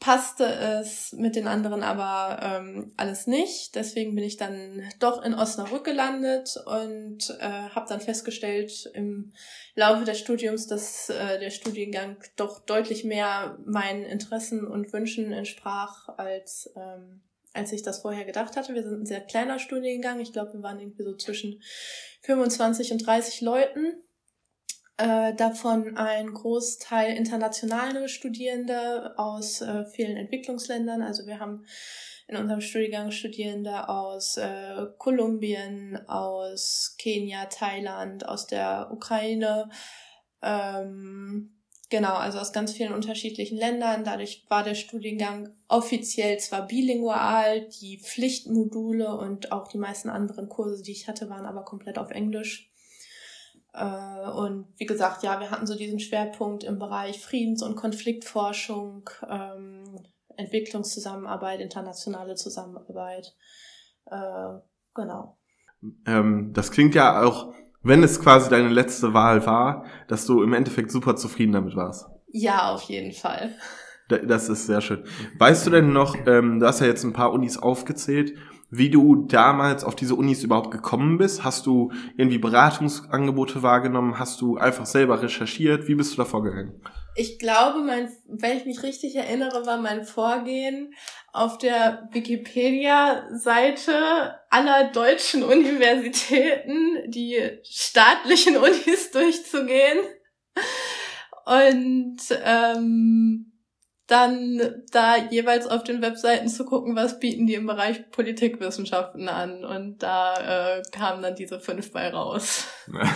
passte 0.00 0.46
es 0.46 1.12
mit 1.12 1.36
den 1.36 1.46
anderen 1.46 1.82
aber 1.82 2.40
ähm, 2.42 2.92
alles 2.96 3.26
nicht. 3.26 3.74
Deswegen 3.74 4.14
bin 4.14 4.24
ich 4.24 4.38
dann 4.38 4.82
doch 4.98 5.22
in 5.22 5.34
Osnabrück 5.34 5.84
gelandet 5.84 6.56
und 6.64 7.36
äh, 7.38 7.68
habe 7.74 7.86
dann 7.86 8.00
festgestellt 8.00 8.90
im 8.94 9.32
Laufe 9.74 10.04
des 10.04 10.18
Studiums, 10.18 10.66
dass 10.66 11.10
äh, 11.10 11.38
der 11.38 11.50
Studiengang 11.50 12.16
doch 12.36 12.60
deutlich 12.60 13.04
mehr 13.04 13.58
meinen 13.66 14.04
Interessen 14.04 14.66
und 14.66 14.90
Wünschen 14.94 15.32
entsprach, 15.32 16.08
als, 16.16 16.72
ähm, 16.76 17.20
als 17.52 17.72
ich 17.72 17.82
das 17.82 18.00
vorher 18.00 18.24
gedacht 18.24 18.56
hatte. 18.56 18.74
Wir 18.74 18.82
sind 18.82 19.02
ein 19.02 19.06
sehr 19.06 19.20
kleiner 19.20 19.58
Studiengang. 19.58 20.20
Ich 20.20 20.32
glaube, 20.32 20.54
wir 20.54 20.62
waren 20.62 20.80
irgendwie 20.80 21.02
so 21.02 21.16
zwischen 21.16 21.62
25 22.22 22.92
und 22.92 23.06
30 23.06 23.40
Leuten 23.40 24.02
äh, 24.96 25.34
davon 25.34 25.96
ein 25.96 26.32
Großteil 26.32 27.16
internationale 27.16 28.08
Studierende 28.08 29.14
aus 29.18 29.62
äh, 29.62 29.86
vielen 29.86 30.16
Entwicklungsländern. 30.16 31.02
Also 31.02 31.26
wir 31.26 31.40
haben 31.40 31.64
in 32.28 32.36
unserem 32.36 32.60
Studiengang 32.60 33.10
Studierende 33.10 33.88
aus 33.88 34.36
äh, 34.36 34.86
Kolumbien, 34.98 35.98
aus 36.06 36.94
Kenia, 36.98 37.46
Thailand, 37.46 38.28
aus 38.28 38.46
der 38.46 38.88
Ukraine. 38.92 39.70
Ähm, 40.42 41.59
genau, 41.90 42.14
also 42.14 42.38
aus 42.38 42.52
ganz 42.52 42.72
vielen 42.72 42.94
unterschiedlichen 42.94 43.58
Ländern. 43.58 44.04
Dadurch 44.04 44.46
war 44.48 44.62
der 44.62 44.74
Studiengang 44.74 45.50
offiziell 45.68 46.38
zwar 46.38 46.66
bilingual, 46.66 47.68
die 47.80 47.98
Pflichtmodule 47.98 49.16
und 49.16 49.52
auch 49.52 49.68
die 49.68 49.78
meisten 49.78 50.08
anderen 50.08 50.48
Kurse, 50.48 50.82
die 50.82 50.92
ich 50.92 51.08
hatte, 51.08 51.28
waren 51.28 51.46
aber 51.46 51.64
komplett 51.64 51.98
auf 51.98 52.10
Englisch. 52.10 52.70
Äh, 53.72 54.30
und 54.30 54.66
wie 54.78 54.86
gesagt, 54.86 55.22
ja, 55.22 55.40
wir 55.40 55.50
hatten 55.50 55.66
so 55.66 55.76
diesen 55.76 56.00
Schwerpunkt 56.00 56.64
im 56.64 56.78
Bereich 56.78 57.20
Friedens- 57.20 57.62
und 57.62 57.76
Konfliktforschung, 57.76 59.08
ähm, 59.28 60.00
Entwicklungszusammenarbeit, 60.36 61.60
internationale 61.60 62.34
Zusammenarbeit. 62.34 63.34
Äh, 64.06 64.58
genau. 64.94 65.38
Ähm, 66.06 66.52
das 66.52 66.70
klingt 66.70 66.94
ja 66.94 67.22
auch, 67.22 67.52
wenn 67.82 68.02
es 68.02 68.20
quasi 68.20 68.50
deine 68.50 68.68
letzte 68.68 69.14
Wahl 69.14 69.46
war, 69.46 69.84
dass 70.08 70.26
du 70.26 70.42
im 70.42 70.52
Endeffekt 70.52 70.90
super 70.90 71.16
zufrieden 71.16 71.52
damit 71.52 71.76
warst. 71.76 72.06
Ja, 72.32 72.72
auf 72.72 72.82
jeden 72.82 73.12
Fall. 73.12 73.54
Das 74.08 74.48
ist 74.48 74.66
sehr 74.66 74.80
schön. 74.80 75.04
Weißt 75.38 75.66
du 75.66 75.70
denn 75.70 75.92
noch, 75.92 76.16
ähm, 76.26 76.58
du 76.58 76.66
hast 76.66 76.80
ja 76.80 76.86
jetzt 76.86 77.04
ein 77.04 77.12
paar 77.12 77.32
Unis 77.32 77.56
aufgezählt, 77.56 78.34
wie 78.68 78.90
du 78.90 79.26
damals 79.26 79.84
auf 79.84 79.94
diese 79.94 80.14
Unis 80.14 80.42
überhaupt 80.42 80.70
gekommen 80.70 81.18
bist. 81.18 81.44
Hast 81.44 81.66
du 81.66 81.92
irgendwie 82.16 82.38
Beratungsangebote 82.38 83.62
wahrgenommen? 83.62 84.18
Hast 84.18 84.40
du 84.40 84.56
einfach 84.58 84.86
selber 84.86 85.22
recherchiert? 85.22 85.88
Wie 85.88 85.94
bist 85.94 86.12
du 86.12 86.16
da 86.18 86.24
vorgegangen? 86.24 86.72
Ich 87.16 87.38
glaube, 87.38 87.80
mein, 87.80 88.10
wenn 88.26 88.56
ich 88.56 88.64
mich 88.66 88.82
richtig 88.82 89.14
erinnere, 89.16 89.66
war 89.66 89.76
mein 89.78 90.04
Vorgehen 90.04 90.94
auf 91.32 91.58
der 91.58 92.08
Wikipedia-Seite 92.12 94.38
aller 94.48 94.90
deutschen 94.90 95.42
Universitäten 95.42 97.10
die 97.10 97.58
staatlichen 97.64 98.56
Unis 98.56 99.10
durchzugehen. 99.10 99.98
Und 101.46 102.18
ähm, 102.44 103.49
dann 104.10 104.82
da 104.90 105.16
jeweils 105.30 105.66
auf 105.66 105.84
den 105.84 106.02
Webseiten 106.02 106.48
zu 106.48 106.64
gucken, 106.64 106.96
was 106.96 107.20
bieten 107.20 107.46
die 107.46 107.54
im 107.54 107.66
Bereich 107.66 108.10
Politikwissenschaften 108.10 109.28
an. 109.28 109.64
Und 109.64 110.02
da 110.02 110.78
äh, 110.78 110.82
kamen 110.90 111.22
dann 111.22 111.36
diese 111.36 111.60
fünf 111.60 111.92
bei 111.92 112.08
raus. 112.10 112.66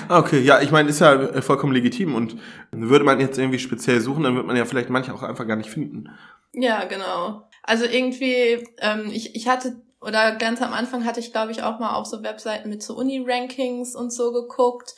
Okay, 0.09 0.41
ja, 0.41 0.61
ich 0.61 0.71
meine, 0.71 0.89
ist 0.89 1.01
ja 1.01 1.43
vollkommen 1.43 1.73
legitim. 1.73 2.15
Und 2.15 2.37
würde 2.71 3.05
man 3.05 3.19
jetzt 3.19 3.39
irgendwie 3.39 3.59
speziell 3.59 4.01
suchen, 4.01 4.23
dann 4.23 4.37
wird 4.37 4.47
man 4.47 4.57
ja 4.57 4.65
vielleicht 4.65 4.91
manche 4.91 5.13
auch 5.13 5.23
einfach 5.23 5.47
gar 5.47 5.57
nicht 5.57 5.71
finden. 5.71 6.11
Ja, 6.53 6.85
genau. 6.85 7.49
Also 7.63 7.85
irgendwie, 7.85 8.65
ähm, 8.79 9.11
ich, 9.13 9.35
ich 9.35 9.49
hatte 9.49 9.75
oder 10.05 10.37
ganz 10.37 10.61
am 10.61 10.73
Anfang 10.73 11.05
hatte 11.05 11.21
ich, 11.21 11.33
glaube 11.33 11.51
ich, 11.51 11.63
auch 11.63 11.79
mal 11.79 11.95
auf 11.95 12.07
so 12.07 12.23
Webseiten 12.23 12.69
mit 12.69 12.83
so 12.83 12.95
Uni-Rankings 12.95 13.97
und 13.97 14.13
so 14.13 14.33
geguckt. 14.33 14.95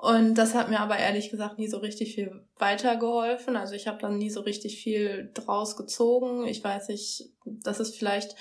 Und 0.00 0.36
das 0.36 0.54
hat 0.54 0.70
mir 0.70 0.78
aber 0.78 0.96
ehrlich 0.96 1.28
gesagt 1.28 1.58
nie 1.58 1.66
so 1.66 1.78
richtig 1.78 2.14
viel 2.14 2.44
weitergeholfen. 2.56 3.56
Also 3.56 3.74
ich 3.74 3.88
habe 3.88 3.98
dann 4.00 4.16
nie 4.16 4.30
so 4.30 4.42
richtig 4.42 4.80
viel 4.80 5.32
draus 5.34 5.76
gezogen. 5.76 6.46
Ich 6.46 6.62
weiß 6.62 6.86
nicht, 6.86 7.30
das 7.44 7.80
ist 7.80 7.96
vielleicht 7.98 8.36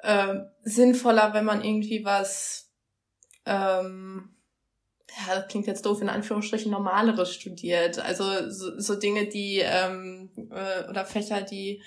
äh, 0.00 0.34
sinnvoller, 0.62 1.32
wenn 1.32 1.46
man 1.46 1.64
irgendwie 1.64 2.04
was, 2.04 2.70
ähm, 3.46 4.36
ja, 5.08 5.36
das 5.36 5.48
klingt 5.48 5.66
jetzt 5.66 5.86
doof, 5.86 6.02
in 6.02 6.10
Anführungsstrichen 6.10 6.70
normaleres 6.70 7.32
studiert. 7.32 7.98
Also 8.00 8.50
so, 8.50 8.78
so 8.78 8.94
Dinge, 8.94 9.28
die 9.28 9.60
ähm, 9.64 10.28
äh, 10.50 10.86
oder 10.90 11.06
Fächer, 11.06 11.40
die 11.40 11.82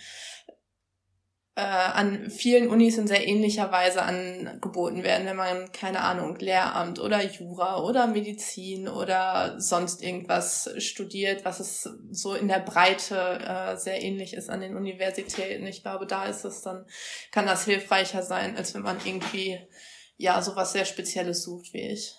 äh, 1.58 1.62
an 1.62 2.30
vielen 2.30 2.70
Unis 2.70 3.00
in 3.00 3.08
sehr 3.08 3.28
ähnlicher 3.28 3.72
Weise 3.72 4.04
angeboten 4.04 5.02
werden, 5.02 5.26
wenn 5.26 5.36
man, 5.36 5.72
keine 5.72 6.02
Ahnung, 6.02 6.38
Lehramt 6.38 7.00
oder 7.00 7.26
Jura 7.26 7.82
oder 7.82 8.06
Medizin 8.06 8.88
oder 8.88 9.60
sonst 9.60 10.04
irgendwas 10.04 10.70
studiert, 10.78 11.46
was 11.46 11.60
es 11.60 11.90
so 12.12 12.36
in 12.36 12.48
der 12.48 12.60
Breite 12.60 13.40
äh, 13.40 13.76
sehr 13.76 14.04
ähnlich 14.04 14.36
ist 14.36 14.52
an 14.52 14.62
den 14.62 14.76
Universitäten. 14.78 15.66
Ich 15.66 15.82
glaube, 15.82 16.06
da 16.06 16.26
ist 16.26 16.46
es 16.46 16.62
dann, 16.62 16.86
kann 17.32 17.48
das 17.48 17.66
hilfreicher 17.66 18.22
sein, 18.22 18.56
als 18.56 18.76
wenn 18.76 18.84
man 18.84 18.98
irgendwie, 19.04 19.58
ja, 20.16 20.40
sowas 20.44 20.74
sehr 20.74 20.86
Spezielles 20.86 21.42
sucht 21.42 21.74
wie 21.74 21.92
ich. 21.92 22.14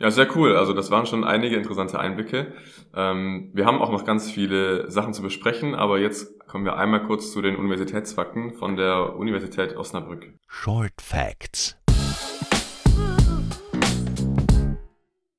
Ja, 0.00 0.10
sehr 0.10 0.34
cool. 0.34 0.56
Also 0.56 0.72
das 0.72 0.90
waren 0.90 1.04
schon 1.04 1.24
einige 1.24 1.56
interessante 1.56 1.98
Einblicke. 1.98 2.54
Ähm, 2.94 3.50
wir 3.52 3.66
haben 3.66 3.82
auch 3.82 3.90
noch 3.90 4.06
ganz 4.06 4.30
viele 4.30 4.90
Sachen 4.90 5.12
zu 5.12 5.20
besprechen, 5.20 5.74
aber 5.74 5.98
jetzt 5.98 6.35
kommen 6.46 6.64
wir 6.64 6.76
einmal 6.76 7.04
kurz 7.06 7.32
zu 7.32 7.42
den 7.42 7.56
Universitätsfakten 7.56 8.54
von 8.54 8.76
der 8.76 9.16
Universität 9.16 9.76
Osnabrück. 9.76 10.32
Short 10.48 11.00
Facts. 11.00 11.76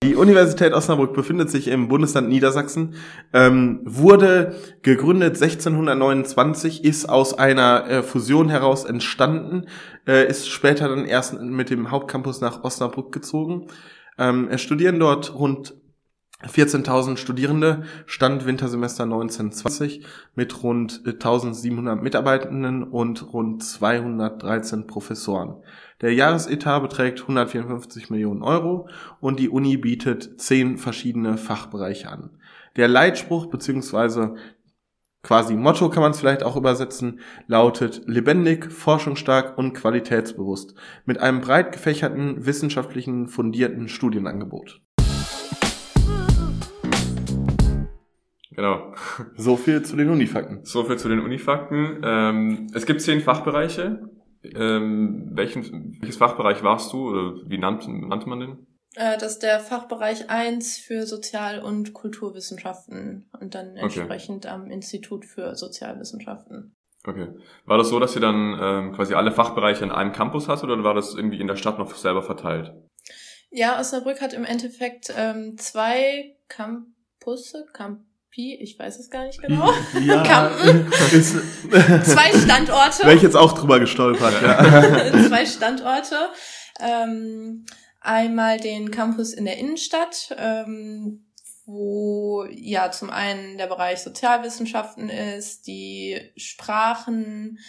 Die 0.04 0.16
Universität 0.16 0.74
Osnabrück 0.74 1.14
befindet 1.14 1.50
sich 1.50 1.68
im 1.68 1.88
Bundesland 1.88 2.30
Niedersachsen, 2.30 2.96
ähm, 3.34 3.82
wurde 3.84 4.56
gegründet 4.84 5.42
1629, 5.42 6.84
ist 6.84 7.10
aus 7.10 7.34
einer 7.34 7.90
äh, 7.90 8.04
Fusion 8.04 8.50
heraus 8.50 8.86
entstanden, 8.86 9.66
äh, 10.08 10.28
ist 10.28 10.50
später 10.50 10.88
dann 10.88 11.06
erst 11.06 11.42
mit 11.42 11.70
dem 11.72 11.90
Hauptcampus 11.90 12.42
nach 12.42 12.64
Osnabrück 12.64 13.12
gezogen. 13.12 13.68
Ähm, 14.20 14.48
es 14.52 14.62
studieren 14.62 15.00
dort 15.00 15.34
rund 15.34 15.76
14.000 16.44 17.18
Studierende, 17.18 17.84
Stand 18.06 18.46
Wintersemester 18.46 19.04
1920 19.04 20.06
mit 20.36 20.62
rund 20.62 21.02
1.700 21.04 21.96
Mitarbeitenden 21.96 22.84
und 22.84 23.34
rund 23.34 23.64
213 23.64 24.86
Professoren. 24.86 25.56
Der 26.02 26.14
Jahresetat 26.14 26.84
beträgt 26.84 27.22
154 27.22 28.12
Millionen 28.12 28.44
Euro 28.44 28.88
und 29.20 29.40
die 29.40 29.50
Uni 29.50 29.78
bietet 29.78 30.40
zehn 30.40 30.78
verschiedene 30.78 31.38
Fachbereiche 31.38 32.10
an. 32.10 32.38
Der 32.76 32.88
Leitspruch 32.88 33.48
bzw 33.48 34.38
quasi 35.24 35.56
Motto 35.56 35.90
kann 35.90 36.04
man 36.04 36.12
es 36.12 36.20
vielleicht 36.20 36.44
auch 36.44 36.56
übersetzen, 36.56 37.20
lautet 37.48 38.04
lebendig, 38.06 38.72
forschungsstark 38.72 39.58
und 39.58 39.74
qualitätsbewusst 39.74 40.76
mit 41.06 41.20
einem 41.20 41.42
breit 41.42 41.72
gefächerten, 41.74 42.46
wissenschaftlichen, 42.46 43.28
fundierten 43.28 43.90
Studienangebot. 43.90 44.82
Genau. 48.58 48.92
So 49.36 49.56
viel 49.56 49.84
zu 49.84 49.96
den 49.96 50.10
Unifakten. 50.10 50.66
So 50.66 50.84
viel 50.84 50.98
zu 50.98 51.08
den 51.08 51.20
Unifakten. 51.20 52.02
Ähm, 52.04 52.68
es 52.74 52.88
gibt 52.88 53.02
zehn 53.02 53.22
Fachbereiche. 53.22 54.10
Ähm, 54.44 55.30
welchen, 55.34 55.98
welches 56.02 56.18
Fachbereich 56.18 56.64
warst 56.64 56.92
du 56.92 57.10
oder 57.10 57.36
wie 57.46 57.60
nannte, 57.60 57.92
nannte 57.92 58.28
man 58.28 58.40
den? 58.40 58.68
Äh, 58.96 59.18
das 59.20 59.34
ist 59.34 59.44
der 59.44 59.60
Fachbereich 59.60 60.32
1 60.32 60.80
für 60.80 61.06
Sozial- 61.06 61.60
und 61.62 61.94
Kulturwissenschaften 61.94 63.30
und 63.40 63.54
dann 63.54 63.76
entsprechend 63.76 64.48
okay. 64.48 64.56
am 64.56 64.72
Institut 64.72 65.26
für 65.26 65.56
Sozialwissenschaften. 65.56 66.76
Okay. 67.06 67.28
War 67.66 67.78
das 67.78 67.90
so, 67.90 68.00
dass 68.00 68.16
ihr 68.16 68.22
dann 68.22 68.58
ähm, 68.60 68.94
quasi 68.94 69.14
alle 69.14 69.32
Fachbereiche 69.32 69.84
in 69.84 69.92
einem 69.92 70.14
Campus 70.14 70.48
hast 70.48 70.64
oder 70.64 70.84
war 70.84 70.96
das 70.96 71.14
irgendwie 71.14 71.40
in 71.40 71.48
der 71.48 71.58
Stadt 71.58 71.78
noch 71.78 71.94
selber 71.94 72.24
verteilt? 72.24 72.74
Ja, 73.52 73.80
Osnabrück 73.80 74.20
hat 74.20 74.34
im 74.34 74.46
Endeffekt 74.46 75.14
ähm, 75.16 75.58
zwei 75.58 76.36
Campusse, 76.50 77.68
Campi, 78.28 78.56
ich 78.56 78.78
weiß 78.78 79.00
es 79.00 79.10
gar 79.10 79.26
nicht 79.26 79.42
genau. 79.42 79.72
Ja, 80.02 80.24
Campen. 80.24 80.92
zwei 80.92 82.32
Standorte. 82.38 83.04
Wäre 83.04 83.16
ich 83.16 83.22
jetzt 83.22 83.36
auch 83.36 83.54
drüber 83.54 83.80
gestolpert, 83.80 84.42
ja. 84.42 85.28
zwei 85.28 85.46
Standorte. 85.46 86.30
Ähm, 86.80 87.66
einmal 88.02 88.60
den 88.60 88.92
Campus 88.92 89.34
in 89.34 89.46
der 89.46 89.58
Innenstadt, 89.58 90.36
ähm, 90.38 91.26
wo 91.66 92.46
ja 92.50 92.92
zum 92.92 93.10
einen 93.10 93.58
der 93.58 93.68
Bereich 93.68 94.00
Sozialwissenschaften 94.00 95.10
ist, 95.10 95.68
die 95.68 96.20
Sprachen, 96.38 97.60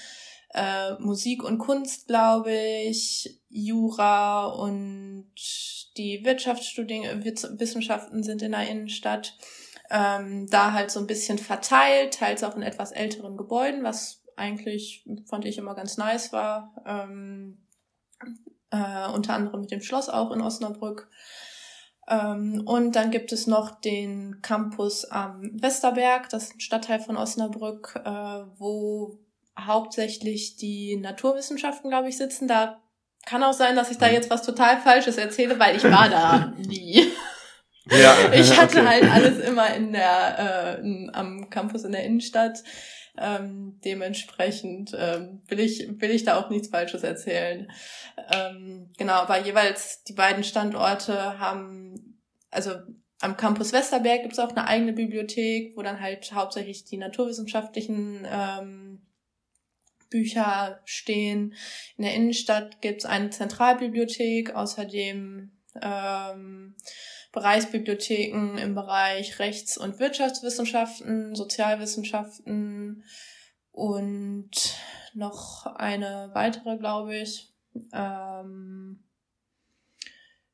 äh, 0.54 0.92
Musik 0.98 1.42
und 1.42 1.58
Kunst, 1.58 2.06
glaube 2.06 2.52
ich, 2.52 3.40
Jura 3.48 4.46
und 4.46 5.30
die 5.96 6.24
Wirtschaftsstudienwissenschaften 6.24 8.22
sind 8.22 8.42
in 8.42 8.52
der 8.52 8.68
Innenstadt. 8.68 9.36
Ähm, 9.90 10.46
da 10.50 10.72
halt 10.72 10.90
so 10.90 11.00
ein 11.00 11.06
bisschen 11.06 11.38
verteilt, 11.38 12.14
teils 12.14 12.44
auch 12.44 12.56
in 12.56 12.62
etwas 12.62 12.92
älteren 12.92 13.36
Gebäuden, 13.36 13.84
was 13.84 14.22
eigentlich 14.36 15.06
fand 15.26 15.44
ich 15.44 15.58
immer 15.58 15.74
ganz 15.74 15.96
nice 15.96 16.32
war. 16.32 16.74
Ähm, 16.86 17.66
äh, 18.70 19.08
unter 19.08 19.34
anderem 19.34 19.62
mit 19.62 19.70
dem 19.70 19.80
Schloss 19.80 20.08
auch 20.08 20.30
in 20.30 20.42
Osnabrück. 20.42 21.08
Ähm, 22.08 22.62
und 22.64 22.96
dann 22.96 23.10
gibt 23.10 23.32
es 23.32 23.46
noch 23.46 23.80
den 23.80 24.40
Campus 24.42 25.04
am 25.04 25.50
Westerberg, 25.60 26.28
das 26.30 26.44
ist 26.44 26.56
ein 26.56 26.60
Stadtteil 26.60 27.00
von 27.00 27.16
Osnabrück, 27.16 28.00
äh, 28.04 28.44
wo 28.56 29.18
hauptsächlich 29.58 30.56
die 30.56 30.96
Naturwissenschaften, 30.96 31.90
glaube 31.90 32.08
ich, 32.08 32.16
sitzen. 32.16 32.48
Da 32.48 32.80
kann 33.26 33.42
auch 33.42 33.52
sein, 33.52 33.76
dass 33.76 33.90
ich 33.90 33.98
da 33.98 34.06
mhm. 34.06 34.14
jetzt 34.14 34.30
was 34.30 34.42
total 34.42 34.78
Falsches 34.78 35.18
erzähle, 35.18 35.58
weil 35.58 35.76
ich 35.76 35.84
war 35.84 36.08
da 36.08 36.52
nie. 36.58 37.07
Ja, 37.90 38.16
ich 38.32 38.56
hatte 38.56 38.80
okay. 38.80 38.86
halt 38.86 39.04
alles 39.04 39.38
immer 39.38 39.74
in 39.74 39.92
der 39.92 40.80
äh, 40.82 41.08
am 41.12 41.50
Campus 41.50 41.84
in 41.84 41.92
der 41.92 42.04
Innenstadt. 42.04 42.62
Ähm, 43.20 43.80
dementsprechend 43.84 44.96
ähm, 44.96 45.42
will 45.48 45.58
ich 45.58 45.88
will 46.00 46.10
ich 46.10 46.24
da 46.24 46.38
auch 46.38 46.50
nichts 46.50 46.68
Falsches 46.68 47.02
erzählen. 47.02 47.68
Ähm, 48.32 48.92
genau, 48.96 49.14
aber 49.14 49.40
jeweils 49.40 50.04
die 50.04 50.12
beiden 50.12 50.44
Standorte 50.44 51.38
haben 51.40 52.18
also 52.50 52.72
am 53.20 53.36
Campus 53.36 53.72
Westerberg 53.72 54.22
gibt 54.22 54.34
es 54.34 54.38
auch 54.38 54.50
eine 54.50 54.66
eigene 54.66 54.92
Bibliothek, 54.92 55.76
wo 55.76 55.82
dann 55.82 56.00
halt 56.00 56.32
hauptsächlich 56.32 56.84
die 56.84 56.98
naturwissenschaftlichen 56.98 58.26
ähm, 58.30 59.02
Bücher 60.08 60.80
stehen. 60.84 61.54
In 61.96 62.04
der 62.04 62.14
Innenstadt 62.14 62.80
gibt 62.80 63.00
es 63.00 63.06
eine 63.06 63.30
Zentralbibliothek, 63.30 64.54
außerdem 64.54 65.50
ähm, 65.82 66.76
Bereichsbibliotheken 67.38 68.58
im 68.58 68.74
Bereich 68.74 69.38
Rechts- 69.38 69.78
und 69.78 70.00
Wirtschaftswissenschaften, 70.00 71.36
Sozialwissenschaften 71.36 73.04
und 73.70 74.50
noch 75.14 75.66
eine 75.66 76.30
weitere, 76.34 76.78
glaube 76.78 77.16
ich. 77.16 77.54
Ähm, 77.92 79.04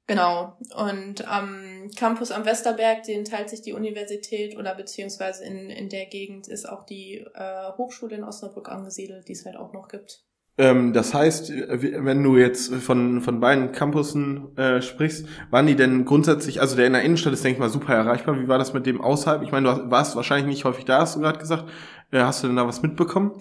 genau. 0.07 0.59
Und 0.77 1.27
am 1.27 1.91
Campus 1.97 2.31
am 2.31 2.45
Westerberg, 2.45 3.05
den 3.05 3.25
teilt 3.25 3.49
sich 3.49 3.63
die 3.63 3.73
Universität 3.73 4.55
oder 4.59 4.75
beziehungsweise 4.75 5.43
in, 5.45 5.71
in 5.71 5.89
der 5.89 6.05
Gegend 6.05 6.49
ist 6.49 6.69
auch 6.69 6.85
die 6.85 7.25
äh, 7.35 7.73
Hochschule 7.79 8.17
in 8.17 8.25
Osnabrück 8.25 8.69
angesiedelt, 8.69 9.27
die 9.27 9.33
es 9.33 9.47
halt 9.47 9.57
auch 9.57 9.73
noch 9.73 9.89
gibt. 9.89 10.23
Ähm, 10.57 10.93
das 10.93 11.13
heißt, 11.13 11.53
wenn 11.53 12.23
du 12.23 12.37
jetzt 12.37 12.73
von, 12.75 13.21
von 13.21 13.41
beiden 13.41 13.73
Campussen 13.73 14.57
äh, 14.57 14.81
sprichst, 14.83 15.27
waren 15.51 15.67
die 15.67 15.75
denn 15.75 16.05
grundsätzlich, 16.05 16.61
also 16.61 16.77
der 16.77 16.87
in 16.87 16.93
der 16.93 17.03
Innenstadt 17.03 17.33
ist, 17.33 17.43
denke 17.43 17.57
ich 17.57 17.61
mal, 17.61 17.71
super 17.71 17.95
erreichbar. 17.95 18.39
Wie 18.39 18.47
war 18.47 18.59
das 18.59 18.73
mit 18.73 18.87
dem 18.87 19.01
außerhalb? 19.01 19.43
Ich 19.43 19.51
meine, 19.51 19.75
du 19.75 19.91
warst 19.91 20.15
wahrscheinlich 20.15 20.47
nicht 20.47 20.65
häufig 20.65 20.85
da, 20.85 21.01
hast 21.01 21.17
du 21.17 21.21
gerade 21.21 21.39
gesagt. 21.39 21.65
Äh, 22.13 22.21
hast 22.21 22.43
du 22.43 22.47
denn 22.47 22.57
da 22.57 22.69
was 22.69 22.83
mitbekommen? 22.83 23.33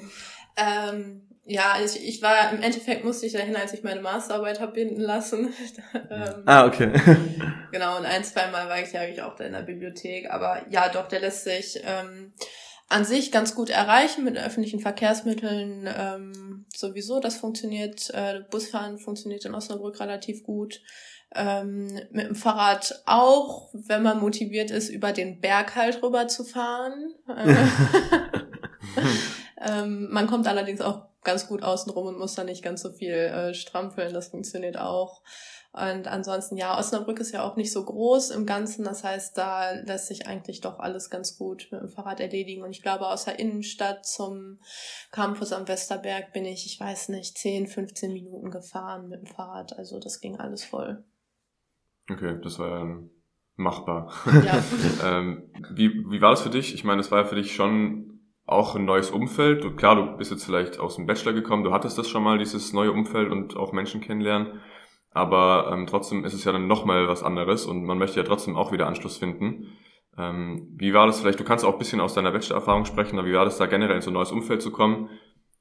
Ähm, 0.58 1.22
ja, 1.46 1.76
ich, 1.84 2.04
ich 2.04 2.22
war, 2.24 2.52
im 2.52 2.64
Endeffekt 2.64 3.04
musste 3.04 3.28
ich 3.28 3.34
dahin, 3.34 3.56
als 3.56 3.74
ich 3.74 3.84
meine 3.84 4.02
Masterarbeit 4.02 4.60
habe 4.60 4.72
binden 4.72 5.02
lassen. 5.02 5.54
ähm, 6.10 6.44
ah, 6.46 6.66
okay. 6.66 6.92
genau, 7.72 7.98
und 7.98 8.06
ein, 8.06 8.24
zwei 8.24 8.48
Mal 8.48 8.68
war 8.70 8.82
ich 8.82 8.92
ja 8.92 9.28
auch 9.28 9.36
da 9.36 9.44
in 9.44 9.54
der 9.54 9.62
Bibliothek. 9.62 10.32
Aber 10.32 10.64
ja, 10.70 10.90
doch, 10.90 11.08
der 11.08 11.20
lässt 11.20 11.44
sich... 11.44 11.80
Ähm, 11.84 12.34
an 12.94 13.06
sich 13.06 13.32
ganz 13.32 13.56
gut 13.56 13.72
erreichen 13.72 14.24
mit 14.24 14.38
öffentlichen 14.38 14.80
Verkehrsmitteln 14.80 15.90
ähm, 15.98 16.66
sowieso. 16.74 17.20
Das 17.20 17.38
funktioniert, 17.38 18.12
äh, 18.14 18.42
Busfahren 18.52 19.00
funktioniert 19.00 19.46
in 19.46 19.56
Osnabrück 19.56 20.00
relativ 20.00 20.44
gut. 20.44 20.82
Ähm, 21.36 21.88
mit 22.12 22.28
dem 22.28 22.36
Fahrrad 22.36 23.02
auch, 23.08 23.70
wenn 23.74 24.04
man 24.04 24.20
motiviert 24.20 24.70
ist, 24.70 24.90
über 24.90 25.12
den 25.12 25.42
Berg 25.42 25.76
halt 25.76 26.04
rüber 26.04 26.28
zu 26.28 26.44
fahren. 26.44 27.16
ähm, 29.60 30.08
man 30.12 30.28
kommt 30.28 30.48
allerdings 30.48 30.80
auch 30.80 31.08
ganz 31.24 31.48
gut 31.48 31.64
außen 31.64 31.92
rum 31.92 32.08
und 32.08 32.20
muss 32.20 32.36
da 32.36 32.44
nicht 32.44 32.62
ganz 32.62 32.84
so 32.84 32.92
viel 32.92 33.14
äh, 33.14 33.56
strampeln. 33.56 34.14
Das 34.14 34.28
funktioniert 34.28 34.78
auch. 34.78 35.24
Und 35.74 36.08
ansonsten, 36.08 36.56
ja, 36.56 36.78
Osnabrück 36.78 37.20
ist 37.20 37.32
ja 37.32 37.44
auch 37.44 37.56
nicht 37.56 37.72
so 37.72 37.84
groß 37.84 38.30
im 38.30 38.46
Ganzen. 38.46 38.86
Das 38.86 39.04
heißt, 39.04 39.36
da 39.36 39.72
lässt 39.72 40.06
sich 40.06 40.28
eigentlich 40.28 40.62
doch 40.62 40.78
alles 40.78 41.10
ganz 41.10 41.36
gut 41.36 41.68
mit 41.72 41.82
dem 41.82 41.90
Fahrrad 41.90 42.20
erledigen. 42.20 42.62
Und 42.62 42.70
ich 42.70 42.84
glaube, 42.84 43.08
aus 43.08 43.26
der 43.26 43.40
Innenstadt 43.40 44.06
zum 44.06 44.60
Campus 45.12 45.52
am 45.52 45.68
Westerberg 45.68 46.32
bin 46.32 46.46
ich, 46.46 46.68
ich 46.68 46.80
weiß 46.80 47.10
nicht, 47.10 47.40
10, 47.40 47.66
15 47.66 48.14
Minuten 48.14 48.52
gefahren 48.52 49.10
mit 49.10 49.22
dem 49.22 49.26
Fahrrad. 49.26 49.76
Also 49.76 50.00
das 50.00 50.22
ging 50.22 50.38
alles 50.38 50.64
voll. 50.64 51.04
Okay, 52.08 52.40
das 52.44 52.60
war 52.60 52.70
ja 52.70 53.00
machbar. 53.56 54.12
Ja. 54.46 54.64
ähm, 55.04 55.50
wie, 55.74 55.90
wie 55.90 56.22
war 56.22 56.32
das 56.32 56.42
für 56.42 56.52
dich? 56.52 56.76
Ich 56.76 56.84
meine, 56.84 57.02
es 57.02 57.10
war 57.10 57.22
ja 57.22 57.26
für 57.26 57.36
dich 57.36 57.56
schon 57.56 58.20
auch 58.46 58.76
ein 58.76 58.86
neues 58.86 59.10
Umfeld. 59.10 59.64
Du, 59.64 59.76
klar, 59.76 59.96
du 59.96 60.18
bist 60.18 60.30
jetzt 60.30 60.46
vielleicht 60.46 60.80
aus 60.80 60.98
dem 60.98 61.08
Bachelor 61.08 61.34
gekommen, 61.34 61.64
du 61.64 61.72
hattest 61.72 61.98
das 61.98 62.10
schon 62.10 62.22
mal, 62.22 62.38
dieses 62.38 62.74
neue 62.74 62.92
Umfeld 62.92 63.32
und 63.32 63.56
auch 63.56 63.72
Menschen 63.72 64.02
kennenlernen. 64.02 64.62
Aber 65.14 65.70
ähm, 65.72 65.86
trotzdem 65.88 66.26
ist 66.26 66.34
es 66.34 66.44
ja 66.44 66.52
dann 66.52 66.68
nochmal 66.68 67.08
was 67.08 67.24
anderes 67.24 67.66
und 67.66 67.84
man 67.84 67.98
möchte 67.98 68.20
ja 68.20 68.26
trotzdem 68.26 68.56
auch 68.56 68.72
wieder 68.72 68.88
Anschluss 68.88 69.18
finden. 69.18 69.78
Ähm, 70.18 70.68
wie 70.76 70.94
war 70.94 71.06
das 71.08 71.22
vielleicht, 71.22 71.40
du 71.40 71.44
kannst 71.44 71.66
auch 71.66 71.74
ein 71.74 71.80
bisschen 71.80 72.00
aus 72.00 72.14
deiner 72.14 72.32
Bachelor-Erfahrung 72.32 72.86
sprechen, 72.86 73.18
aber 73.18 73.28
wie 73.28 73.34
war 73.34 73.46
das 73.46 73.58
da 73.58 73.66
generell 73.66 73.96
in 73.96 74.02
so 74.02 74.10
ein 74.10 74.16
neues 74.16 74.32
Umfeld 74.32 74.62
zu 74.62 74.72
kommen 74.72 75.10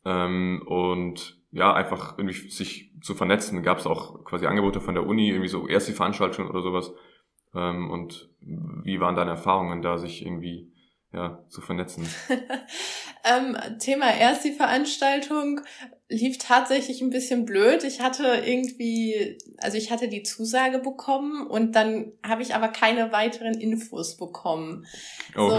ähm, 0.05 0.63
und 0.67 1.41
ja, 1.51 1.73
einfach 1.73 2.19
irgendwie 2.19 2.49
sich 2.49 2.93
zu 3.03 3.15
vernetzen? 3.15 3.63
Gab 3.63 3.79
es 3.79 3.87
auch 3.87 4.25
quasi 4.25 4.47
Angebote 4.47 4.81
von 4.81 4.95
der 4.95 5.07
Uni, 5.07 5.29
irgendwie 5.29 5.49
so 5.49 5.69
erste 5.69 5.93
Veranstaltungen 5.93 6.51
oder 6.51 6.63
sowas? 6.63 6.93
Ähm, 7.55 7.91
und 7.91 8.31
wie 8.41 9.01
waren 9.01 9.17
deine 9.17 9.33
Erfahrungen 9.33 9.83
da, 9.83 9.99
sich 9.99 10.25
irgendwie 10.25 10.73
ja, 11.13 11.45
zu 11.49 11.61
vernetzen? 11.61 12.09
ähm, 13.25 13.57
Thema 13.79 14.15
erst 14.15 14.45
die 14.45 14.53
Veranstaltung 14.53 15.61
lief 16.13 16.39
tatsächlich 16.39 17.01
ein 17.01 17.11
bisschen 17.11 17.45
blöd. 17.45 17.85
Ich 17.85 18.01
hatte 18.01 18.43
irgendwie, 18.45 19.39
also 19.59 19.77
ich 19.77 19.91
hatte 19.91 20.09
die 20.09 20.23
Zusage 20.23 20.79
bekommen 20.79 21.47
und 21.47 21.75
dann 21.75 22.13
habe 22.23 22.43
ich 22.43 22.55
aber 22.55 22.69
keine 22.69 23.13
weiteren 23.13 23.55
Infos 23.55 24.17
bekommen. 24.17 24.87
Oh. 25.37 25.51
So, 25.51 25.57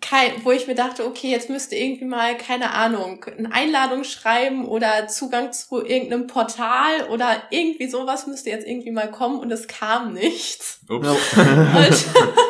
kein, 0.00 0.32
wo 0.44 0.52
ich 0.52 0.66
mir 0.66 0.74
dachte, 0.74 1.06
okay, 1.06 1.30
jetzt 1.30 1.48
müsste 1.48 1.76
irgendwie 1.76 2.04
mal, 2.04 2.36
keine 2.36 2.74
Ahnung, 2.74 3.24
eine 3.24 3.52
Einladung 3.52 4.04
schreiben 4.04 4.66
oder 4.66 5.08
Zugang 5.08 5.52
zu 5.52 5.84
irgendeinem 5.84 6.26
Portal 6.26 7.08
oder 7.10 7.42
irgendwie 7.50 7.88
sowas 7.88 8.26
müsste 8.26 8.50
jetzt 8.50 8.66
irgendwie 8.66 8.90
mal 8.90 9.10
kommen 9.10 9.38
und 9.38 9.50
es 9.50 9.66
kam 9.66 10.12
nichts. 10.12 10.80
Ups. 10.88 11.08
Und 11.08 11.16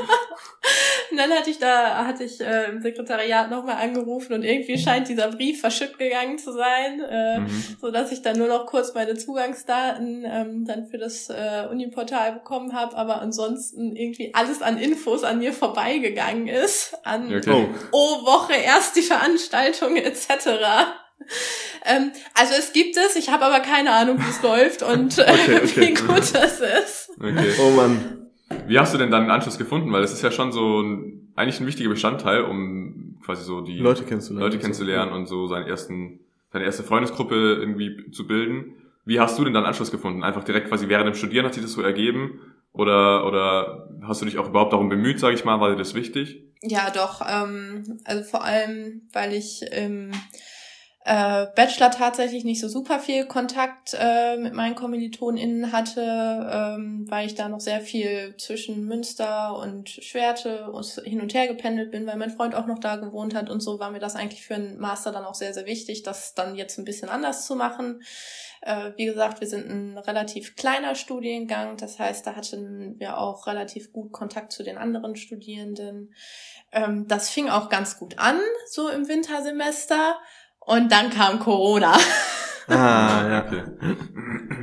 dann 1.24 1.38
hatte 1.38 1.50
ich 1.50 1.58
da, 1.58 2.06
hatte 2.06 2.24
ich 2.24 2.40
äh, 2.40 2.70
im 2.70 2.82
Sekretariat 2.82 3.50
nochmal 3.50 3.76
angerufen 3.76 4.34
und 4.34 4.42
irgendwie 4.42 4.78
scheint 4.78 5.08
dieser 5.08 5.28
Brief 5.28 5.60
verschütt 5.60 5.98
gegangen 5.98 6.38
zu 6.38 6.52
sein, 6.52 7.00
äh, 7.00 7.40
mhm. 7.40 7.76
so 7.80 7.90
dass 7.90 8.12
ich 8.12 8.22
dann 8.22 8.38
nur 8.38 8.48
noch 8.48 8.66
kurz 8.66 8.94
meine 8.94 9.14
Zugangsdaten 9.14 10.24
ähm, 10.26 10.64
dann 10.64 10.86
für 10.86 10.98
das 10.98 11.30
äh, 11.30 11.66
Uniportal 11.70 12.32
bekommen 12.32 12.72
habe, 12.74 12.96
aber 12.96 13.20
ansonsten 13.20 13.96
irgendwie 13.96 14.34
alles 14.34 14.62
an 14.62 14.78
Infos 14.78 15.24
an 15.24 15.38
mir 15.38 15.52
vorbeigegangen 15.52 16.48
ist, 16.48 16.94
an 17.04 17.34
okay. 17.34 17.68
oh 17.92 18.24
Woche 18.24 18.54
erst 18.54 18.96
die 18.96 19.02
Veranstaltung 19.02 19.96
etc. 19.96 20.28
Ähm, 21.84 22.12
also 22.34 22.54
es 22.58 22.72
gibt 22.72 22.96
es, 22.96 23.16
ich 23.16 23.30
habe 23.30 23.44
aber 23.44 23.60
keine 23.60 23.92
Ahnung, 23.92 24.18
wie 24.18 24.30
es 24.30 24.42
läuft 24.42 24.82
und 24.82 25.18
äh, 25.18 25.22
okay, 25.22 25.60
okay. 25.62 25.80
wie 25.80 25.94
gut 25.94 26.34
das 26.34 26.60
ist. 26.60 27.10
Okay. 27.18 27.52
Oh 27.60 27.70
Mann. 27.70 28.23
Wie 28.66 28.78
hast 28.78 28.94
du 28.94 28.98
denn 28.98 29.10
dann 29.10 29.22
einen 29.22 29.30
Anschluss 29.30 29.58
gefunden? 29.58 29.92
Weil 29.92 30.02
es 30.02 30.12
ist 30.12 30.22
ja 30.22 30.30
schon 30.30 30.52
so 30.52 30.82
ein, 30.82 31.32
eigentlich 31.34 31.60
ein 31.60 31.66
wichtiger 31.66 31.90
Bestandteil, 31.90 32.42
um 32.42 33.18
quasi 33.24 33.44
so 33.44 33.60
die 33.60 33.78
Leute 33.78 34.04
kennenzulernen, 34.04 34.44
Leute 34.44 34.58
kennenzulernen 34.58 35.12
und 35.12 35.26
so 35.26 35.46
seinen 35.46 35.66
ersten, 35.66 36.20
seine 36.52 36.64
erste 36.64 36.82
Freundesgruppe 36.82 37.34
irgendwie 37.34 38.10
zu 38.10 38.26
bilden. 38.26 38.74
Wie 39.04 39.20
hast 39.20 39.38
du 39.38 39.44
denn 39.44 39.54
dann 39.54 39.64
Anschluss 39.64 39.90
gefunden? 39.90 40.22
Einfach 40.22 40.44
direkt 40.44 40.68
quasi 40.68 40.88
während 40.88 41.06
dem 41.06 41.14
Studieren 41.14 41.44
hat 41.44 41.54
sich 41.54 41.62
das 41.62 41.72
so 41.72 41.82
ergeben? 41.82 42.40
Oder, 42.72 43.26
oder 43.26 43.88
hast 44.02 44.20
du 44.20 44.26
dich 44.26 44.38
auch 44.38 44.48
überhaupt 44.48 44.72
darum 44.72 44.88
bemüht, 44.88 45.20
sage 45.20 45.34
ich 45.34 45.44
mal, 45.44 45.60
war 45.60 45.70
dir 45.70 45.76
das 45.76 45.94
wichtig? 45.94 46.42
Ja, 46.62 46.90
doch. 46.90 47.22
Ähm, 47.26 48.00
also 48.04 48.24
vor 48.24 48.42
allem, 48.42 49.02
weil 49.12 49.32
ich 49.34 49.60
ähm, 49.70 50.10
äh, 51.06 51.46
Bachelor 51.54 51.90
tatsächlich 51.90 52.44
nicht 52.44 52.60
so 52.60 52.68
super 52.68 52.98
viel 52.98 53.26
Kontakt 53.26 53.94
äh, 53.98 54.38
mit 54.38 54.54
meinen 54.54 54.74
KommilitonInnen 54.74 55.70
hatte, 55.70 56.00
ähm, 56.00 57.04
weil 57.08 57.26
ich 57.26 57.34
da 57.34 57.50
noch 57.50 57.60
sehr 57.60 57.82
viel 57.82 58.34
zwischen 58.38 58.86
Münster 58.86 59.54
und 59.58 59.90
Schwerte 59.90 60.72
hin 61.04 61.20
und 61.20 61.34
her 61.34 61.46
gependelt 61.46 61.90
bin, 61.90 62.06
weil 62.06 62.16
mein 62.16 62.30
Freund 62.30 62.54
auch 62.54 62.66
noch 62.66 62.78
da 62.78 62.96
gewohnt 62.96 63.34
hat 63.34 63.50
und 63.50 63.60
so 63.60 63.78
war 63.78 63.90
mir 63.90 63.98
das 63.98 64.16
eigentlich 64.16 64.46
für 64.46 64.54
einen 64.54 64.78
Master 64.78 65.12
dann 65.12 65.26
auch 65.26 65.34
sehr, 65.34 65.52
sehr 65.52 65.66
wichtig, 65.66 66.04
das 66.04 66.34
dann 66.34 66.54
jetzt 66.54 66.78
ein 66.78 66.86
bisschen 66.86 67.10
anders 67.10 67.46
zu 67.46 67.54
machen. 67.54 68.00
Äh, 68.62 68.92
wie 68.96 69.04
gesagt, 69.04 69.42
wir 69.42 69.46
sind 69.46 69.68
ein 69.68 69.98
relativ 69.98 70.56
kleiner 70.56 70.94
Studiengang, 70.94 71.76
das 71.76 71.98
heißt, 71.98 72.26
da 72.26 72.34
hatten 72.34 72.98
wir 72.98 73.18
auch 73.18 73.46
relativ 73.46 73.92
gut 73.92 74.10
Kontakt 74.10 74.52
zu 74.52 74.62
den 74.62 74.78
anderen 74.78 75.16
Studierenden. 75.16 76.14
Ähm, 76.72 77.06
das 77.08 77.28
fing 77.28 77.50
auch 77.50 77.68
ganz 77.68 77.98
gut 77.98 78.18
an, 78.18 78.40
so 78.70 78.88
im 78.88 79.06
Wintersemester. 79.06 80.16
Und 80.66 80.90
dann 80.90 81.10
kam 81.10 81.38
Corona. 81.38 81.96
Ah, 82.66 83.28
ja. 83.28 83.44
Okay. 83.44 83.62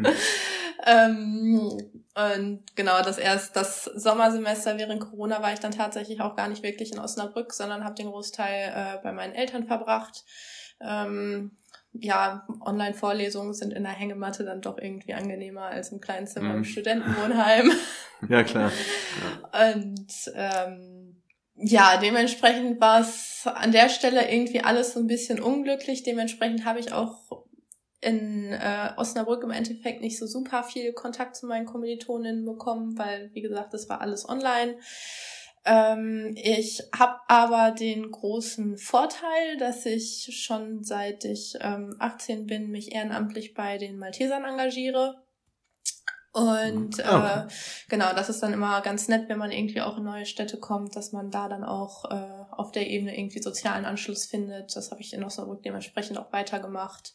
ähm, 0.88 1.72
und 2.16 2.64
genau, 2.76 3.04
das 3.04 3.20
erst 3.20 3.56
das 3.56 3.84
Sommersemester 3.84 4.80
während 4.80 5.02
Corona 5.02 5.44
war 5.44 5.54
ich 5.54 5.60
dann 5.60 5.72
tatsächlich 5.72 6.20
auch 6.20 6.36
gar 6.36 6.48
nicht 6.48 6.64
wirklich 6.64 6.92
in 6.92 7.00
Osnabrück, 7.00 7.54
sondern 7.54 7.84
habe 7.84 7.94
den 7.94 8.08
Großteil 8.08 8.74
äh, 8.76 9.04
bei 9.04 9.12
meinen 9.12 9.36
Eltern 9.36 9.68
verbracht. 9.68 10.24
Ähm, 10.80 11.58
ja, 11.94 12.48
Online-Vorlesungen 12.62 13.54
sind 13.54 13.74
in 13.74 13.84
der 13.84 13.92
Hängematte 13.92 14.46
dann 14.46 14.62
doch 14.62 14.78
irgendwie 14.78 15.14
angenehmer 15.14 15.66
als 15.66 15.92
im 15.92 16.00
kleinen 16.00 16.28
Zimmer 16.28 16.50
mhm. 16.50 16.58
im 16.58 16.64
Studentenwohnheim. 16.64 17.72
Ja, 18.30 18.44
klar. 18.44 18.72
Ja. 19.52 19.72
Und 19.74 20.32
ähm, 20.36 21.01
ja, 21.62 21.98
dementsprechend 21.98 22.82
war 22.82 23.02
es 23.02 23.44
an 23.46 23.72
der 23.72 23.90
Stelle 23.90 24.32
irgendwie 24.32 24.62
alles 24.62 24.94
so 24.94 25.00
ein 25.00 25.08
bisschen 25.08 25.40
unglücklich. 25.40 26.04
Dementsprechend 26.04 26.66
habe 26.66 26.80
ich 26.80 26.92
auch 26.94 27.46
in 28.02 28.52
äh, 28.52 28.90
Osnabrück 28.98 29.44
im 29.44 29.52
Endeffekt 29.52 30.02
nicht 30.02 30.18
so 30.18 30.26
super 30.26 30.64
viel 30.64 30.92
Kontakt 30.94 31.36
zu 31.36 31.46
meinen 31.46 31.68
Kommilitoninnen 31.68 32.46
bekommen, 32.46 32.98
weil, 32.98 33.30
wie 33.34 33.42
gesagt, 33.42 33.74
das 33.74 33.90
war 33.90 34.02
alles 34.02 34.28
online. 34.28 34.78
Ähm, 35.64 36.34
ich 36.36 36.82
habe 36.98 37.20
aber 37.28 37.72
den 37.72 38.10
großen 38.10 38.78
Vorteil, 38.78 39.58
dass 39.60 39.86
ich 39.86 40.30
schon 40.42 40.84
seit 40.84 41.24
ich 41.26 41.54
ähm, 41.62 41.96
18 42.00 42.48
bin, 42.48 42.72
mich 42.72 42.96
ehrenamtlich 42.96 43.54
bei 43.54 43.78
den 43.78 43.98
Maltesern 44.00 44.44
engagiere. 44.44 45.21
Und 46.34 46.98
mhm. 46.98 47.04
äh, 47.04 47.48
genau, 47.90 48.14
das 48.14 48.30
ist 48.30 48.42
dann 48.42 48.54
immer 48.54 48.82
ganz 48.82 49.10
nett, 49.10 49.28
wenn 49.28 49.38
man 49.38 49.52
irgendwie 49.52 49.82
auch 49.82 49.98
in 49.98 50.06
neue 50.06 50.26
Städte 50.26 50.58
kommt, 50.58 50.96
dass 50.96 51.12
man 51.12 51.30
da 51.30 51.50
dann 51.50 51.66
auch 51.66 52.06
äh, 52.10 52.46
auf 52.52 52.72
der 52.72 52.88
Ebene 52.90 53.18
irgendwie 53.18 53.42
sozialen 53.42 53.86
Anschluss 53.86 54.26
findet. 54.26 54.76
Das 54.76 54.92
habe 54.92 55.02
ich 55.02 55.14
in 55.14 55.24
Osnabrück 55.24 55.62
dementsprechend 55.64 56.18
auch 56.18 56.32
weitergemacht. 56.32 57.14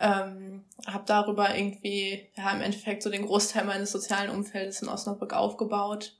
Ähm, 0.00 0.64
habe 0.86 1.04
darüber 1.06 1.54
irgendwie 1.54 2.30
ja 2.34 2.50
im 2.52 2.62
Endeffekt 2.62 3.02
so 3.02 3.10
den 3.10 3.26
Großteil 3.26 3.64
meines 3.64 3.92
sozialen 3.92 4.30
Umfeldes 4.30 4.80
in 4.80 4.88
Osnabrück 4.88 5.34
aufgebaut. 5.34 6.16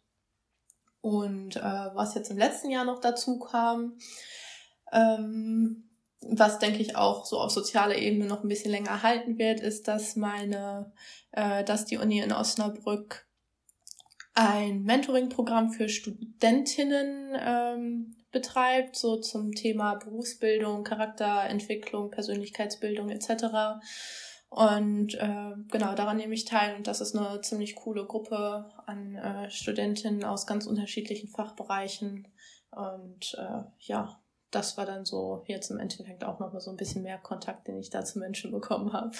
Und 1.00 1.56
äh, 1.56 1.62
was 1.94 2.14
jetzt 2.14 2.30
im 2.30 2.36
letzten 2.36 2.70
Jahr 2.70 2.84
noch 2.84 3.00
dazu 3.00 3.38
kam, 3.38 3.96
ähm, 4.92 5.89
was 6.22 6.58
denke 6.58 6.80
ich 6.80 6.96
auch 6.96 7.24
so 7.24 7.38
auf 7.38 7.50
sozialer 7.50 7.96
Ebene 7.96 8.26
noch 8.26 8.42
ein 8.42 8.48
bisschen 8.48 8.70
länger 8.70 9.02
halten 9.02 9.38
wird, 9.38 9.60
ist, 9.60 9.88
dass 9.88 10.16
meine, 10.16 10.92
äh, 11.32 11.64
dass 11.64 11.86
die 11.86 11.96
Uni 11.96 12.20
in 12.20 12.32
Osnabrück 12.32 13.26
ein 14.34 14.84
Mentoring-Programm 14.84 15.70
für 15.70 15.88
Studentinnen 15.88 17.36
ähm, 17.38 18.16
betreibt, 18.30 18.96
so 18.96 19.16
zum 19.16 19.52
Thema 19.52 19.96
Berufsbildung, 19.96 20.84
Charakterentwicklung, 20.84 22.10
Persönlichkeitsbildung 22.10 23.10
etc. 23.10 23.80
Und 24.48 25.14
äh, 25.14 25.52
genau, 25.70 25.94
daran 25.94 26.16
nehme 26.16 26.34
ich 26.34 26.44
teil 26.44 26.76
und 26.76 26.86
das 26.86 27.00
ist 27.00 27.16
eine 27.16 27.40
ziemlich 27.40 27.76
coole 27.76 28.04
Gruppe 28.04 28.70
an 28.86 29.16
äh, 29.16 29.50
Studentinnen 29.50 30.24
aus 30.24 30.46
ganz 30.46 30.66
unterschiedlichen 30.66 31.28
Fachbereichen. 31.28 32.28
Und 32.70 33.36
äh, 33.38 33.64
ja, 33.80 34.20
das 34.50 34.76
war 34.76 34.86
dann 34.86 35.04
so 35.04 35.44
jetzt 35.46 35.70
im 35.70 35.78
Endeffekt 35.78 36.24
auch 36.24 36.40
nochmal 36.40 36.60
so 36.60 36.70
ein 36.70 36.76
bisschen 36.76 37.02
mehr 37.02 37.18
Kontakt, 37.18 37.68
den 37.68 37.78
ich 37.78 37.90
da 37.90 38.04
zu 38.04 38.18
Menschen 38.18 38.50
bekommen 38.50 38.92
habe. 38.92 39.12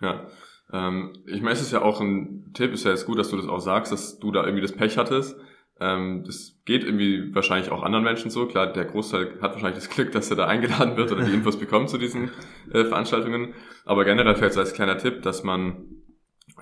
Ja, 0.00 0.26
ähm, 0.72 1.22
ich 1.26 1.40
meine, 1.42 1.52
es 1.52 1.60
ist 1.60 1.72
ja 1.72 1.82
auch 1.82 2.00
ein 2.00 2.52
Tipp, 2.54 2.72
ist 2.72 2.84
ja 2.84 2.90
jetzt 2.90 3.06
gut, 3.06 3.18
dass 3.18 3.30
du 3.30 3.36
das 3.36 3.46
auch 3.46 3.60
sagst, 3.60 3.92
dass 3.92 4.18
du 4.18 4.32
da 4.32 4.44
irgendwie 4.44 4.62
das 4.62 4.72
Pech 4.72 4.96
hattest, 4.96 5.36
ähm, 5.82 6.22
das 6.24 6.60
geht 6.64 6.84
irgendwie 6.84 7.34
wahrscheinlich 7.34 7.72
auch 7.72 7.82
anderen 7.82 8.04
Menschen 8.04 8.30
so. 8.30 8.46
Klar, 8.46 8.72
der 8.72 8.84
Großteil 8.84 9.40
hat 9.40 9.54
wahrscheinlich 9.54 9.82
das 9.82 9.90
Glück, 9.90 10.12
dass 10.12 10.30
er 10.30 10.36
da 10.36 10.46
eingeladen 10.46 10.96
wird 10.96 11.10
oder 11.10 11.24
die 11.24 11.34
Infos 11.34 11.58
bekommt 11.58 11.90
zu 11.90 11.98
diesen 11.98 12.30
äh, 12.72 12.84
Veranstaltungen. 12.84 13.54
Aber 13.84 14.04
generell 14.04 14.36
vielleicht 14.36 14.54
so 14.54 14.60
als 14.60 14.74
kleiner 14.74 14.98
Tipp, 14.98 15.22
dass 15.22 15.42
man 15.42 15.86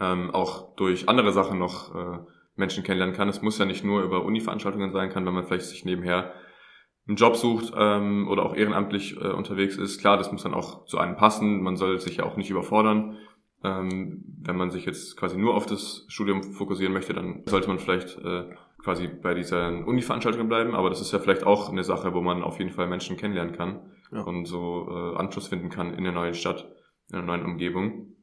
ähm, 0.01 0.31
auch 0.31 0.75
durch 0.77 1.09
andere 1.09 1.33
Sachen 1.33 1.59
noch 1.59 1.95
äh, 1.95 2.19
Menschen 2.57 2.83
kennenlernen 2.83 3.15
kann. 3.15 3.29
Es 3.29 3.43
muss 3.43 3.59
ja 3.59 3.67
nicht 3.67 3.85
nur 3.85 4.03
über 4.03 4.25
Uni-Veranstaltungen 4.25 4.93
sein 4.93 5.11
kann, 5.11 5.27
wenn 5.27 5.35
man 5.35 5.45
vielleicht 5.45 5.67
sich 5.67 5.85
nebenher 5.85 6.33
einen 7.11 7.17
Job 7.17 7.35
sucht 7.35 7.73
ähm, 7.77 8.29
oder 8.29 8.47
auch 8.47 8.55
ehrenamtlich 8.55 9.17
äh, 9.17 9.31
unterwegs 9.31 9.77
ist. 9.77 10.01
Klar, 10.01 10.17
das 10.17 10.31
muss 10.31 10.45
dann 10.45 10.55
auch 10.55 10.85
zu 10.87 10.99
einem 10.99 11.17
passen. 11.17 11.61
Man 11.61 11.75
soll 11.75 11.99
sich 11.99 12.19
ja 12.19 12.25
auch 12.25 12.37
nicht 12.37 12.51
überfordern. 12.51 13.19
Ähm, 13.65 14.23
wenn 14.43 14.57
man 14.57 14.71
sich 14.71 14.87
jetzt 14.87 15.17
quasi 15.17 15.37
nur 15.37 15.55
auf 15.55 15.67
das 15.67 16.05
Studium 16.07 16.45
fokussieren 16.45 16.93
möchte, 16.93 17.13
dann 17.13 17.43
sollte 17.47 17.67
man 17.67 17.81
vielleicht 17.81 18.17
äh, 18.19 18.45
quasi 18.79 19.09
bei 19.09 19.35
dieser 19.35 19.87
Uni-Veranstaltung 19.87 20.49
bleiben, 20.49 20.75
aber 20.75 20.89
das 20.89 21.01
ist 21.01 21.13
ja 21.13 21.19
vielleicht 21.19 21.43
auch 21.43 21.69
eine 21.69 21.83
Sache, 21.83 22.15
wo 22.15 22.21
man 22.23 22.45
auf 22.45 22.59
jeden 22.59 22.71
Fall 22.71 22.87
Menschen 22.87 23.17
kennenlernen 23.17 23.55
kann 23.55 23.81
ja. 24.13 24.23
und 24.23 24.47
so 24.47 24.87
äh, 24.89 25.17
Anschluss 25.19 25.49
finden 25.49 25.69
kann 25.69 25.93
in 25.93 26.05
der 26.05 26.13
neuen 26.13 26.35
Stadt, 26.35 26.63
in 27.11 27.17
der 27.17 27.23
neuen 27.23 27.45
Umgebung. 27.45 28.15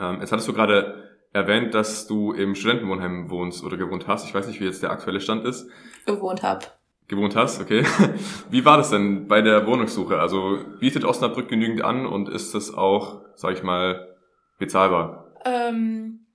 Ähm, 0.00 0.20
jetzt 0.20 0.32
hattest 0.32 0.48
du 0.48 0.54
gerade 0.54 1.12
erwähnt, 1.32 1.74
dass 1.74 2.06
du 2.06 2.32
im 2.32 2.54
Studentenwohnheim 2.54 3.30
wohnst 3.30 3.64
oder 3.64 3.76
gewohnt 3.76 4.08
hast. 4.08 4.26
Ich 4.26 4.34
weiß 4.34 4.48
nicht, 4.48 4.60
wie 4.60 4.64
jetzt 4.64 4.82
der 4.82 4.90
aktuelle 4.90 5.20
Stand 5.20 5.44
ist. 5.44 5.70
Gewohnt 6.06 6.42
hab. 6.42 6.80
Gewohnt 7.06 7.36
hast, 7.36 7.60
okay. 7.60 7.84
Wie 8.50 8.64
war 8.64 8.78
das 8.78 8.90
denn 8.90 9.28
bei 9.28 9.42
der 9.42 9.66
Wohnungssuche? 9.66 10.18
Also 10.18 10.58
bietet 10.80 11.04
Osnabrück 11.04 11.48
genügend 11.48 11.82
an 11.82 12.06
und 12.06 12.28
ist 12.30 12.54
das 12.54 12.72
auch, 12.72 13.20
sag 13.34 13.52
ich 13.52 13.62
mal, 13.62 14.16
bezahlbar? 14.58 15.32
Ähm, 15.44 16.26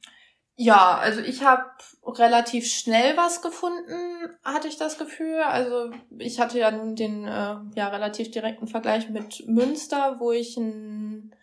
ja, 0.55 0.97
also 0.97 1.21
ich 1.21 1.43
habe 1.43 1.63
relativ 2.05 2.67
schnell 2.67 3.17
was 3.17 3.41
gefunden, 3.41 4.29
hatte 4.43 4.67
ich 4.67 4.77
das 4.77 4.99
Gefühl. 4.99 5.39
Also 5.41 5.91
ich 6.17 6.39
hatte 6.39 6.59
ja 6.59 6.69
nun 6.69 6.95
den 6.95 7.25
äh, 7.25 7.55
ja 7.75 7.87
relativ 7.87 8.29
direkten 8.29 8.67
Vergleich 8.67 9.09
mit 9.09 9.47
Münster, 9.47 10.17
wo 10.19 10.31
ich 10.31 10.57
ein 10.57 11.33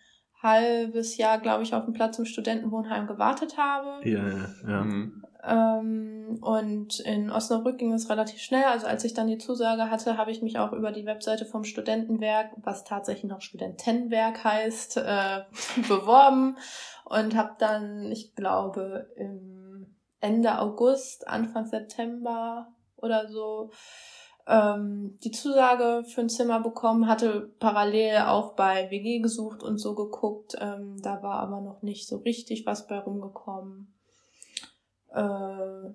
halbes 0.41 1.17
Jahr, 1.17 1.39
glaube 1.39 1.63
ich, 1.63 1.73
auf 1.73 1.85
dem 1.85 1.93
Platz 1.93 2.19
im 2.19 2.25
Studentenwohnheim 2.25 3.07
gewartet 3.07 3.57
habe. 3.57 4.07
Ja, 4.07 4.27
ja, 4.29 4.49
ja. 4.67 4.83
Mhm. 4.83 5.23
Ähm, 5.47 6.39
und 6.41 6.99
in 6.99 7.31
Osnabrück 7.31 7.77
ging 7.77 7.93
es 7.93 8.09
relativ 8.09 8.39
schnell. 8.39 8.65
Also 8.65 8.85
als 8.85 9.05
ich 9.05 9.13
dann 9.13 9.27
die 9.27 9.37
Zusage 9.37 9.89
hatte, 9.89 10.17
habe 10.17 10.31
ich 10.31 10.41
mich 10.41 10.59
auch 10.59 10.73
über 10.73 10.91
die 10.91 11.05
Webseite 11.05 11.45
vom 11.45 11.63
Studentenwerk, 11.63 12.51
was 12.57 12.83
tatsächlich 12.83 13.31
noch 13.31 13.41
Studentenwerk 13.41 14.43
heißt, 14.43 14.97
äh, 14.97 15.41
beworben 15.87 16.57
und 17.05 17.35
habe 17.35 17.55
dann, 17.59 18.11
ich 18.11 18.35
glaube, 18.35 19.09
im 19.15 19.95
Ende 20.19 20.59
August, 20.59 21.27
Anfang 21.27 21.65
September 21.65 22.67
oder 22.97 23.29
so 23.29 23.71
ähm, 24.47 25.17
die 25.23 25.31
Zusage 25.31 26.03
für 26.05 26.21
ein 26.21 26.29
Zimmer 26.29 26.59
bekommen, 26.59 27.07
hatte 27.07 27.53
parallel 27.59 28.23
auch 28.27 28.55
bei 28.55 28.89
WG 28.89 29.19
gesucht 29.19 29.63
und 29.63 29.77
so 29.77 29.95
geguckt. 29.95 30.55
Ähm, 30.59 30.97
da 31.01 31.21
war 31.23 31.39
aber 31.39 31.61
noch 31.61 31.83
nicht 31.83 32.07
so 32.07 32.17
richtig 32.17 32.65
was 32.65 32.87
bei 32.87 32.99
rumgekommen. 32.99 33.93
Äh, 35.17 35.93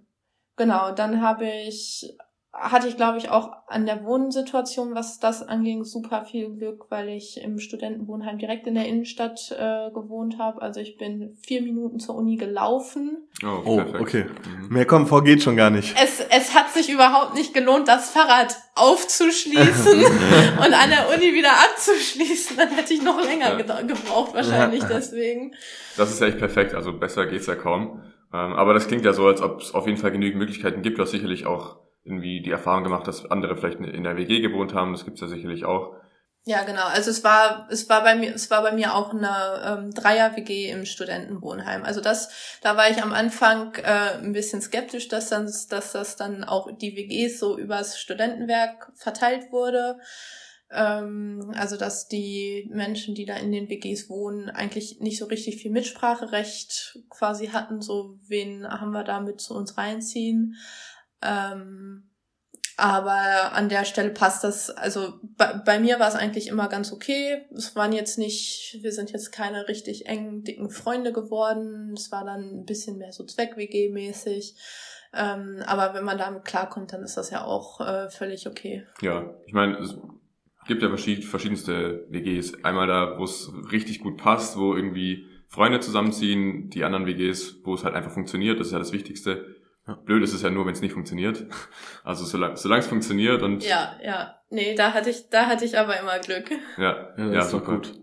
genau, 0.57 0.93
dann 0.93 1.23
habe 1.23 1.47
ich 1.47 2.17
hatte 2.53 2.87
ich, 2.87 2.99
glaube 2.99 3.17
ich, 3.17 3.31
auch 3.31 3.51
an 3.67 3.87
der 3.87 4.05
Wohnsituation, 4.05 4.95
was 4.95 5.19
das 5.19 5.43
anging, 5.43 5.85
super 5.85 6.27
viel 6.27 6.51
Glück, 6.51 6.85
weil 6.91 7.09
ich 7.09 7.43
im 7.43 7.59
Studentenwohnheim 7.59 8.37
direkt 8.37 8.67
in 8.67 8.75
der 8.75 8.87
Innenstadt 8.87 9.51
äh, 9.53 9.91
gewohnt 9.91 10.39
habe. 10.39 10.61
Also 10.61 10.81
ich 10.81 10.99
bin 10.99 11.35
vier 11.43 11.63
Minuten 11.63 11.99
zur 11.99 12.15
Uni 12.15 12.37
gelaufen. 12.37 13.27
Oh, 13.43 13.63
oh 13.65 13.83
okay. 13.99 14.27
Mhm. 14.27 14.69
Mehr 14.69 14.85
Komfort 14.85 15.23
geht 15.23 15.43
schon 15.43 15.57
gar 15.57 15.71
nicht. 15.71 15.95
Es, 15.99 16.21
es 16.21 16.55
hat 16.55 16.69
sich 16.71 16.91
überhaupt 16.91 17.35
nicht 17.35 17.55
gelohnt, 17.55 17.89
das 17.89 18.11
Fahrrad 18.11 18.55
aufzuschließen 18.75 20.05
und 20.59 20.75
an 20.75 20.91
der 20.91 21.09
Uni 21.09 21.33
wieder 21.33 21.53
abzuschließen. 21.53 22.59
Dann 22.59 22.69
hätte 22.69 22.93
ich 22.93 23.03
noch 23.03 23.25
länger 23.25 23.59
ja. 23.59 23.81
gebraucht, 23.81 24.35
wahrscheinlich 24.35 24.83
ja. 24.83 24.89
deswegen. 24.89 25.55
Das 25.97 26.11
ist 26.11 26.21
echt 26.21 26.37
perfekt. 26.37 26.75
Also 26.75 26.93
besser 26.93 27.25
geht's 27.25 27.47
ja 27.47 27.55
kaum. 27.55 28.03
Ähm, 28.33 28.53
aber 28.55 28.75
das 28.75 28.89
klingt 28.89 29.05
ja 29.05 29.13
so, 29.13 29.27
als 29.27 29.43
ob 29.43 29.61
es 29.61 29.75
auf 29.75 29.87
jeden 29.87 29.99
Fall 29.99 30.13
genügend 30.13 30.39
Möglichkeiten 30.39 30.83
gibt, 30.83 30.99
was 30.99 31.11
sicherlich 31.11 31.47
auch 31.47 31.77
irgendwie 32.05 32.43
die 32.43 32.51
Erfahrung 32.51 32.85
gemacht, 32.85 33.07
dass 33.07 33.31
andere 33.31 33.57
vielleicht 33.57 33.79
in 33.81 34.05
der 34.05 34.17
WG 34.17 34.41
gewohnt 34.41 34.75
haben. 34.75 34.93
Das 34.93 35.05
gibt's 35.05 35.21
ja 35.21 35.29
sicherlich 35.29 35.65
auch. 35.65 35.95
Ja, 36.45 36.65
genau. 36.65 36.87
Also 36.87 37.11
es 37.11 37.23
war, 37.23 37.69
es 37.71 37.89
war 37.89 38.03
bei 38.03 38.17
mir, 38.17 38.35
es 38.35 38.51
war 38.51 38.63
bei 38.63 38.73
mir 38.73 38.97
auch 38.97 39.11
eine 39.11 39.63
ähm, 39.65 39.95
Dreier-WG 39.95 40.71
im 40.71 40.85
Studentenwohnheim. 40.87 41.85
Also 41.85 42.01
das, 42.01 42.59
da 42.63 42.77
war 42.77 42.91
ich 42.91 43.01
am 43.01 43.13
Anfang 43.13 43.77
äh, 43.77 44.19
ein 44.19 44.33
bisschen 44.33 44.61
skeptisch, 44.61 45.07
dass 45.07 45.29
dann, 45.29 45.45
dass 45.45 45.93
das 45.93 46.17
dann 46.17 46.43
auch 46.43 46.69
die 46.77 46.97
WGs 46.97 47.39
so 47.39 47.57
übers 47.57 48.01
Studentenwerk 48.01 48.91
verteilt 48.97 49.53
wurde. 49.53 50.01
Ähm, 50.73 51.53
also 51.55 51.77
dass 51.77 52.09
die 52.09 52.69
Menschen, 52.73 53.15
die 53.15 53.27
da 53.27 53.37
in 53.37 53.53
den 53.53 53.69
WGs 53.69 54.09
wohnen, 54.09 54.49
eigentlich 54.49 55.01
nicht 55.01 55.19
so 55.19 55.27
richtig 55.27 55.57
viel 55.57 55.71
Mitspracherecht 55.71 56.99
quasi 57.11 57.49
hatten. 57.49 57.83
So 57.83 58.19
wen 58.27 58.67
haben 58.67 58.93
wir 58.93 59.05
da 59.05 59.21
mit 59.21 59.41
zu 59.41 59.55
uns 59.55 59.77
reinziehen? 59.77 60.57
Ähm, 61.23 62.09
aber 62.79 63.53
an 63.53 63.69
der 63.69 63.85
Stelle 63.85 64.11
passt 64.11 64.45
das, 64.45 64.71
also 64.71 65.21
bei, 65.37 65.53
bei 65.53 65.79
mir 65.79 66.01
war 66.01 66.09
es 66.09 66.15
eigentlich 66.15 66.49
immer 66.49 66.69
ganz 66.69 66.91
okay. 66.91 67.45
Es 67.55 67.77
waren 67.77 67.93
jetzt 67.93 68.19
nicht, 68.19 68.79
wir 68.81 68.93
sind 68.93 69.13
jetzt 69.13 69.31
keine 69.31 69.69
richtig 69.69 70.07
engen, 70.07 70.43
dicken 70.43 70.71
Freunde 70.71 71.13
geworden. 71.13 71.93
Es 71.95 72.11
war 72.11 72.25
dann 72.25 72.61
ein 72.61 72.65
bisschen 72.65 72.97
mehr 72.97 73.13
so 73.13 73.25
Zweck-WG-mäßig. 73.25 74.57
Ähm, 75.15 75.63
aber 75.67 75.93
wenn 75.93 76.05
man 76.05 76.17
damit 76.17 76.47
klarkommt, 76.47 76.95
dann 76.95 77.03
ist 77.03 77.19
das 77.19 77.29
ja 77.29 77.45
auch 77.45 77.81
äh, 77.81 78.09
völlig 78.09 78.47
okay. 78.47 78.87
Ja, 79.03 79.35
ich 79.47 79.53
meine, 79.53 79.77
es 79.77 79.95
gibt 80.67 80.83
ja 80.83 80.89
verschiedenste 80.89 82.07
WGs. 82.09 82.65
Einmal 82.65 82.87
da, 82.87 83.19
wo 83.19 83.25
es 83.25 83.51
richtig 83.71 84.01
gut 84.01 84.17
passt, 84.17 84.57
wo 84.57 84.75
irgendwie 84.75 85.27
Freunde 85.49 85.81
zusammenziehen, 85.81 86.71
die 86.71 86.85
anderen 86.85 87.07
WGs, 87.07 87.61
wo 87.65 87.75
es 87.75 87.85
halt 87.85 87.95
einfach 87.95 88.13
funktioniert, 88.13 88.59
das 88.59 88.69
ist 88.69 88.73
ja 88.73 88.79
das 88.79 88.93
Wichtigste. 88.93 89.57
Blöd 90.05 90.23
ist 90.23 90.33
es 90.33 90.43
ja 90.43 90.51
nur, 90.51 90.65
wenn 90.65 90.73
es 90.73 90.81
nicht 90.81 90.93
funktioniert. 90.93 91.45
Also 92.05 92.25
solange 92.25 92.57
solange 92.57 92.81
es 92.81 92.89
funktioniert 92.89 93.43
und. 93.43 93.65
Ja, 93.65 93.97
ja. 94.03 94.37
Nee, 94.51 94.75
da 94.75 94.93
hatte 94.93 95.11
ich, 95.11 95.29
da 95.31 95.47
hatte 95.47 95.65
ich 95.65 95.79
aber 95.79 95.99
immer 96.01 96.19
Glück. 96.19 96.51
Ja, 96.77 97.15
ja, 97.17 97.33
ja 97.33 97.43
super. 97.43 97.77
gut. 97.77 97.95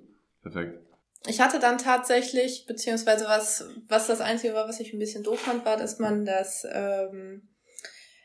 Perfekt. 0.42 0.80
Ich 1.28 1.42
hatte 1.42 1.60
dann 1.60 1.78
tatsächlich, 1.78 2.66
beziehungsweise 2.66 3.26
was, 3.26 3.70
was 3.88 4.08
das 4.08 4.22
Einzige 4.22 4.54
war, 4.54 4.68
was 4.68 4.80
ich 4.80 4.94
ein 4.94 5.00
bisschen 5.00 5.24
doof 5.24 5.40
fand, 5.42 5.66
war, 5.66 5.76
dass 5.76 6.00
man 6.00 6.24
das, 6.24 6.66
ähm, 6.72 7.50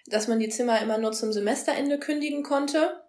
dass 0.07 0.29
man 0.29 0.39
die 0.39 0.49
Zimmer 0.49 0.81
immer 0.81 0.99
nur 0.99 1.13
zum 1.13 1.33
Semesterende 1.33 1.99
kündigen 1.99 2.45
konnte. 2.45 3.04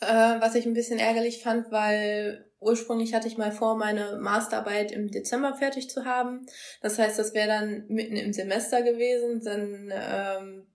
Äh, 0.00 0.40
was 0.40 0.54
ich 0.54 0.66
ein 0.66 0.74
bisschen 0.74 0.98
ärgerlich 0.98 1.42
fand, 1.42 1.70
weil 1.72 2.48
ursprünglich 2.60 3.14
hatte 3.14 3.28
ich 3.28 3.38
mal 3.38 3.52
vor, 3.52 3.76
meine 3.76 4.18
Masterarbeit 4.20 4.92
im 4.92 5.10
Dezember 5.10 5.54
fertig 5.54 5.90
zu 5.90 6.04
haben. 6.04 6.46
Das 6.82 6.98
heißt, 6.98 7.18
das 7.18 7.34
wäre 7.34 7.48
dann 7.48 7.84
mitten 7.88 8.16
im 8.16 8.32
Semester 8.32 8.82
gewesen. 8.82 9.42
Dann, 9.44 9.92
ähm, 9.92 10.66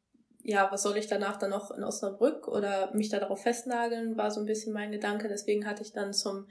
ja, 0.43 0.69
was 0.71 0.83
soll 0.83 0.97
ich 0.97 1.07
danach 1.07 1.37
dann 1.37 1.51
noch 1.51 1.71
in 1.71 1.83
Osnabrück 1.83 2.47
oder 2.47 2.93
mich 2.93 3.09
da 3.09 3.19
darauf 3.19 3.41
festnageln, 3.41 4.17
war 4.17 4.31
so 4.31 4.41
ein 4.41 4.45
bisschen 4.45 4.73
mein 4.73 4.91
Gedanke. 4.91 5.27
Deswegen 5.27 5.65
hatte 5.65 5.83
ich 5.83 5.93
dann 5.93 6.13
zum 6.13 6.47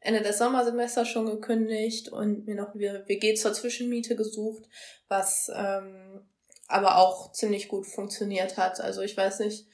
Ende 0.00 0.20
des 0.20 0.38
Sommersemesters 0.38 1.08
schon 1.08 1.26
gekündigt 1.26 2.10
und 2.10 2.46
mir 2.46 2.56
noch 2.56 2.74
eine 2.74 3.04
WG 3.06 3.34
zur 3.34 3.52
Zwischenmiete 3.52 4.16
gesucht, 4.16 4.64
was 5.08 5.50
ähm, 5.54 6.26
aber 6.66 6.96
auch 6.98 7.32
ziemlich 7.32 7.68
gut 7.68 7.86
funktioniert 7.86 8.56
hat. 8.56 8.80
Also 8.80 9.02
ich 9.02 9.16
weiß 9.16 9.40
nicht, 9.40 9.68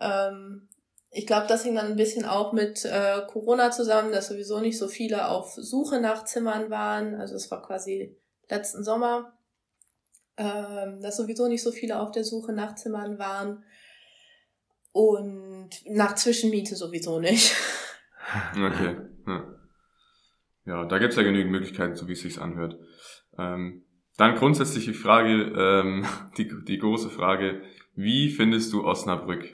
ähm, 0.00 0.68
ich 1.14 1.26
glaube, 1.26 1.46
das 1.46 1.62
hing 1.62 1.74
dann 1.74 1.88
ein 1.88 1.96
bisschen 1.96 2.24
auch 2.24 2.54
mit 2.54 2.86
äh, 2.86 3.20
Corona 3.28 3.70
zusammen, 3.70 4.12
dass 4.12 4.28
sowieso 4.28 4.60
nicht 4.60 4.78
so 4.78 4.88
viele 4.88 5.28
auf 5.28 5.52
Suche 5.52 6.00
nach 6.00 6.24
Zimmern 6.24 6.70
waren. 6.70 7.14
Also 7.16 7.34
es 7.34 7.50
war 7.50 7.60
quasi 7.60 8.16
letzten 8.48 8.82
Sommer, 8.82 9.36
ähm, 10.38 11.02
dass 11.02 11.18
sowieso 11.18 11.48
nicht 11.48 11.62
so 11.62 11.70
viele 11.70 12.00
auf 12.00 12.12
der 12.12 12.24
Suche 12.24 12.54
nach 12.54 12.76
Zimmern 12.76 13.18
waren. 13.18 13.62
Und 14.92 15.70
nach 15.84 16.14
Zwischenmiete 16.14 16.74
sowieso 16.76 17.20
nicht. 17.20 17.54
Okay. 18.56 18.96
Ja, 19.26 19.44
ja 20.64 20.84
da 20.86 20.98
gibt's 20.98 21.16
ja 21.16 21.22
genügend 21.22 21.50
Möglichkeiten, 21.50 21.96
so 21.96 22.08
wie 22.08 22.12
es 22.12 22.20
sich 22.20 22.40
anhört. 22.40 22.78
Ähm, 23.36 23.84
dann 24.16 24.36
grundsätzlich 24.36 24.86
die 24.86 24.94
Frage, 24.94 25.52
ähm, 25.54 26.06
die, 26.38 26.50
die 26.64 26.78
große 26.78 27.10
Frage, 27.10 27.60
wie 27.94 28.30
findest 28.30 28.72
du 28.72 28.86
Osnabrück? 28.86 29.52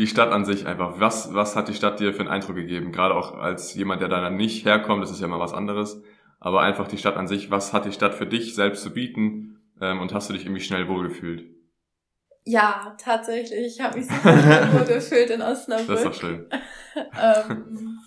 Die 0.00 0.06
Stadt 0.06 0.32
an 0.32 0.46
sich 0.46 0.66
einfach. 0.66 0.98
Was, 0.98 1.34
was 1.34 1.56
hat 1.56 1.68
die 1.68 1.74
Stadt 1.74 2.00
dir 2.00 2.14
für 2.14 2.20
einen 2.20 2.30
Eindruck 2.30 2.56
gegeben? 2.56 2.90
Gerade 2.90 3.14
auch 3.14 3.34
als 3.34 3.74
jemand, 3.74 4.00
der 4.00 4.08
da 4.08 4.30
nicht 4.30 4.64
herkommt, 4.64 5.02
das 5.02 5.10
ist 5.10 5.20
ja 5.20 5.28
mal 5.28 5.38
was 5.38 5.52
anderes. 5.52 6.02
Aber 6.38 6.62
einfach 6.62 6.88
die 6.88 6.96
Stadt 6.96 7.18
an 7.18 7.28
sich, 7.28 7.50
was 7.50 7.74
hat 7.74 7.84
die 7.84 7.92
Stadt 7.92 8.14
für 8.14 8.26
dich 8.26 8.54
selbst 8.54 8.82
zu 8.82 8.94
bieten? 8.94 9.60
Ähm, 9.78 10.00
und 10.00 10.14
hast 10.14 10.30
du 10.30 10.32
dich 10.32 10.46
irgendwie 10.46 10.62
schnell 10.62 10.88
wohlgefühlt? 10.88 11.44
Ja, 12.46 12.96
tatsächlich. 12.98 13.76
Ich 13.76 13.80
habe 13.82 13.98
mich 13.98 14.08
super 14.08 14.72
wohlgefühlt 14.72 15.28
in 15.28 15.42
Osnabrück. 15.42 15.88
Das 15.88 15.98
ist 15.98 16.06
doch 16.06 16.14
schön. 16.14 16.46
ähm, 17.22 17.98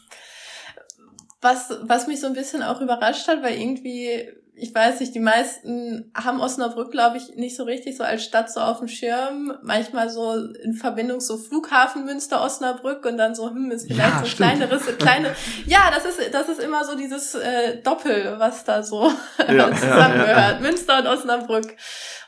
was, 1.41 1.77
was 1.84 2.08
mich 2.08 2.19
so 2.19 2.25
ein 2.25 2.34
bisschen 2.34 2.63
auch 2.63 2.82
überrascht 2.82 3.27
hat, 3.27 3.43
weil 3.43 3.60
irgendwie 3.60 4.32
ich 4.56 4.74
weiß 4.74 5.00
nicht, 5.00 5.16
die 5.16 5.20
meisten 5.20 6.12
haben 6.16 6.39
Osnabrück, 6.39 6.92
glaube 6.92 7.18
ich, 7.18 7.36
nicht 7.36 7.56
so 7.56 7.63
richtig 7.63 7.98
so 7.98 8.04
als 8.04 8.24
Stadt 8.24 8.52
so 8.52 8.60
auf 8.60 8.80
dem 8.80 8.88
Schirm. 8.88 9.58
Manchmal 9.63 10.10
so 10.10 10.36
in 10.63 10.74
Verbindung 10.74 11.22
so 11.22 11.38
Flughafen 11.38 12.06
Münster, 12.06 12.44
Osnabrück 12.44 13.04
und 13.06 13.18
dann 13.18 13.34
so, 13.34 13.50
hm, 13.50 13.72
ist 13.72 13.88
vielleicht 13.88 14.13
ja, 14.13 14.20
so 14.20 14.26
ein 14.26 14.32
kleineres, 14.32 14.98
kleine. 15.00 15.36
Ja, 15.66 15.92
das 15.94 16.06
ist, 16.06 16.34
das 16.34 16.50
ist 16.50 16.60
immer 16.60 16.86
so 16.86 16.96
dieses 16.96 17.34
äh, 17.34 17.82
Doppel, 17.82 18.36
was 18.38 18.63
da 18.63 18.84
so 18.84 19.12
ja, 19.39 19.72
zusammengehört. 19.76 20.38
Ja, 20.54 20.60
Münster 20.60 21.00
und 21.00 21.08
Osnabrück. 21.08 21.76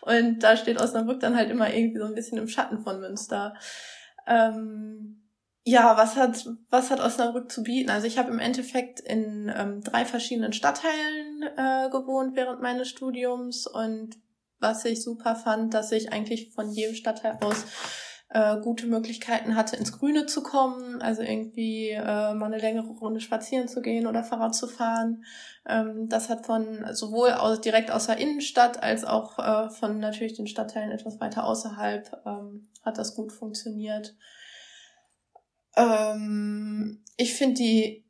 Und 0.02 0.40
da 0.40 0.58
steht 0.58 0.82
Osnabrück 0.82 1.20
dann 1.20 1.36
halt 1.36 1.52
immer 1.52 1.72
irgendwie 1.72 2.00
so 2.00 2.06
ein 2.06 2.16
bisschen 2.16 2.40
im 2.40 2.48
Schatten 2.48 2.80
von 2.80 3.00
Münster. 3.00 3.54
Ähm, 4.26 5.15
ja, 5.68 5.98
was 5.98 6.16
hat, 6.16 6.48
was 6.70 6.92
hat 6.92 7.00
Osnabrück 7.00 7.52
zu 7.52 7.64
bieten? 7.64 7.90
Also 7.90 8.06
ich 8.06 8.20
habe 8.20 8.32
im 8.32 8.38
Endeffekt 8.38 9.00
in 9.00 9.52
ähm, 9.54 9.82
drei 9.82 10.06
verschiedenen 10.06 10.54
Stadtteilen 10.54 11.42
äh, 11.58 11.90
gewohnt 11.90 12.36
während 12.36 12.62
meines 12.62 12.88
Studiums 12.88 13.66
und 13.66 14.16
was 14.60 14.86
ich 14.86 15.04
super 15.04 15.36
fand, 15.36 15.74
dass 15.74 15.92
ich 15.92 16.14
eigentlich 16.14 16.54
von 16.54 16.70
jedem 16.70 16.94
Stadtteil 16.94 17.40
aus 17.42 17.66
äh, 18.30 18.60
gute 18.62 18.86
Möglichkeiten 18.86 19.56
hatte, 19.56 19.76
ins 19.76 19.92
Grüne 19.92 20.28
zu 20.28 20.44
kommen, 20.44 21.02
also 21.02 21.24
irgendwie 21.24 21.90
äh, 21.90 22.34
mal 22.36 22.46
eine 22.46 22.60
längere 22.60 22.90
Runde 22.90 23.20
spazieren 23.20 23.68
zu 23.68 23.82
gehen 23.82 24.06
oder 24.06 24.24
Fahrrad 24.24 24.54
zu 24.54 24.68
fahren. 24.68 25.24
Ähm, 25.68 26.10
das 26.10 26.30
hat 26.30 26.46
von 26.46 26.86
sowohl 26.92 27.32
aus, 27.32 27.60
direkt 27.62 27.90
aus 27.90 28.06
der 28.06 28.18
Innenstadt 28.18 28.84
als 28.84 29.04
auch 29.04 29.40
äh, 29.40 29.70
von 29.72 30.00
natürlich 30.00 30.34
den 30.34 30.48
Stadtteilen 30.48 30.92
etwas 30.92 31.20
weiter 31.20 31.44
außerhalb 31.46 32.22
ähm, 32.28 32.68
hat 32.84 33.00
das 33.00 33.16
gut 33.16 33.32
funktioniert. 33.32 34.16
Ähm, 35.76 37.04
ich 37.18 37.34
finde 37.36 37.56
die 37.56 38.06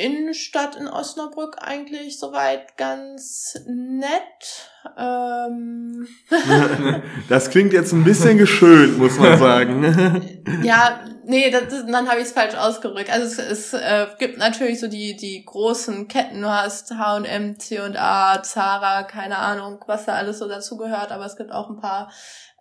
Innenstadt 0.00 0.76
in 0.76 0.88
Osnabrück 0.88 1.58
eigentlich 1.60 2.18
soweit 2.18 2.76
ganz 2.78 3.58
nett. 3.66 4.70
Ähm. 4.96 6.08
das 7.28 7.50
klingt 7.50 7.72
jetzt 7.72 7.92
ein 7.92 8.04
bisschen 8.04 8.38
geschönt, 8.38 8.98
muss 8.98 9.18
man 9.18 9.38
sagen. 9.38 10.42
ja, 10.62 11.00
nee, 11.24 11.50
das, 11.50 11.84
dann 11.86 12.08
habe 12.08 12.20
ich 12.20 12.28
es 12.28 12.32
falsch 12.32 12.54
ausgerückt. 12.54 13.10
Also 13.10 13.26
es, 13.26 13.38
es 13.38 13.72
äh, 13.74 14.06
gibt 14.18 14.38
natürlich 14.38 14.80
so 14.80 14.88
die 14.88 15.16
die 15.16 15.44
großen 15.44 16.08
Ketten. 16.08 16.40
Du 16.40 16.48
hast 16.48 16.90
H&M, 16.92 17.58
C&A, 17.58 18.42
Zara, 18.42 19.02
keine 19.02 19.36
Ahnung, 19.36 19.84
was 19.86 20.06
da 20.06 20.14
alles 20.14 20.38
so 20.38 20.48
dazugehört. 20.48 21.12
Aber 21.12 21.26
es 21.26 21.36
gibt 21.36 21.52
auch 21.52 21.68
ein 21.68 21.80
paar 21.80 22.10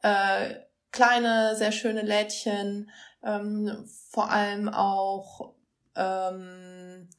äh, 0.01 0.55
kleine, 0.91 1.55
sehr 1.55 1.71
schöne 1.71 2.01
Lädchen 2.01 2.89
ähm, 3.23 3.85
vor 4.09 4.31
allem 4.31 4.69
auch 4.69 5.53
ähm, 5.95 7.09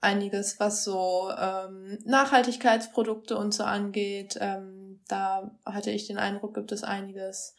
einiges, 0.00 0.60
was 0.60 0.84
so 0.84 1.30
ähm, 1.36 1.98
Nachhaltigkeitsprodukte 2.04 3.36
und 3.36 3.52
so 3.52 3.64
angeht. 3.64 4.36
Ähm, 4.40 5.00
da 5.08 5.50
hatte 5.64 5.90
ich 5.90 6.06
den 6.06 6.18
Eindruck, 6.18 6.54
gibt 6.54 6.72
es 6.72 6.84
einiges. 6.84 7.54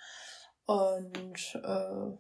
Und 0.66 1.60
äh, 1.64 2.18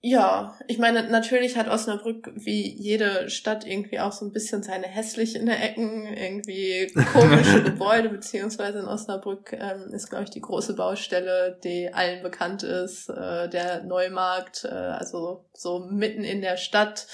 ja, 0.00 0.56
ich 0.68 0.78
meine, 0.78 1.08
natürlich 1.10 1.56
hat 1.56 1.66
Osnabrück 1.68 2.30
wie 2.36 2.72
jede 2.72 3.28
Stadt 3.30 3.66
irgendwie 3.66 3.98
auch 3.98 4.12
so 4.12 4.24
ein 4.24 4.32
bisschen 4.32 4.62
seine 4.62 4.86
hässlichen 4.86 5.48
Ecken, 5.48 6.06
irgendwie 6.06 6.92
komische 7.12 7.62
Gebäude, 7.64 8.08
beziehungsweise 8.08 8.78
in 8.78 8.84
Osnabrück 8.84 9.52
ähm, 9.52 9.92
ist, 9.92 10.08
glaube 10.08 10.24
ich, 10.24 10.30
die 10.30 10.40
große 10.40 10.74
Baustelle, 10.74 11.58
die 11.64 11.92
allen 11.92 12.22
bekannt 12.22 12.62
ist, 12.62 13.08
äh, 13.08 13.48
der 13.48 13.82
Neumarkt, 13.82 14.64
äh, 14.64 14.68
also 14.68 15.46
so 15.52 15.80
mitten 15.80 16.22
in 16.22 16.42
der 16.42 16.58
Stadt, 16.58 17.08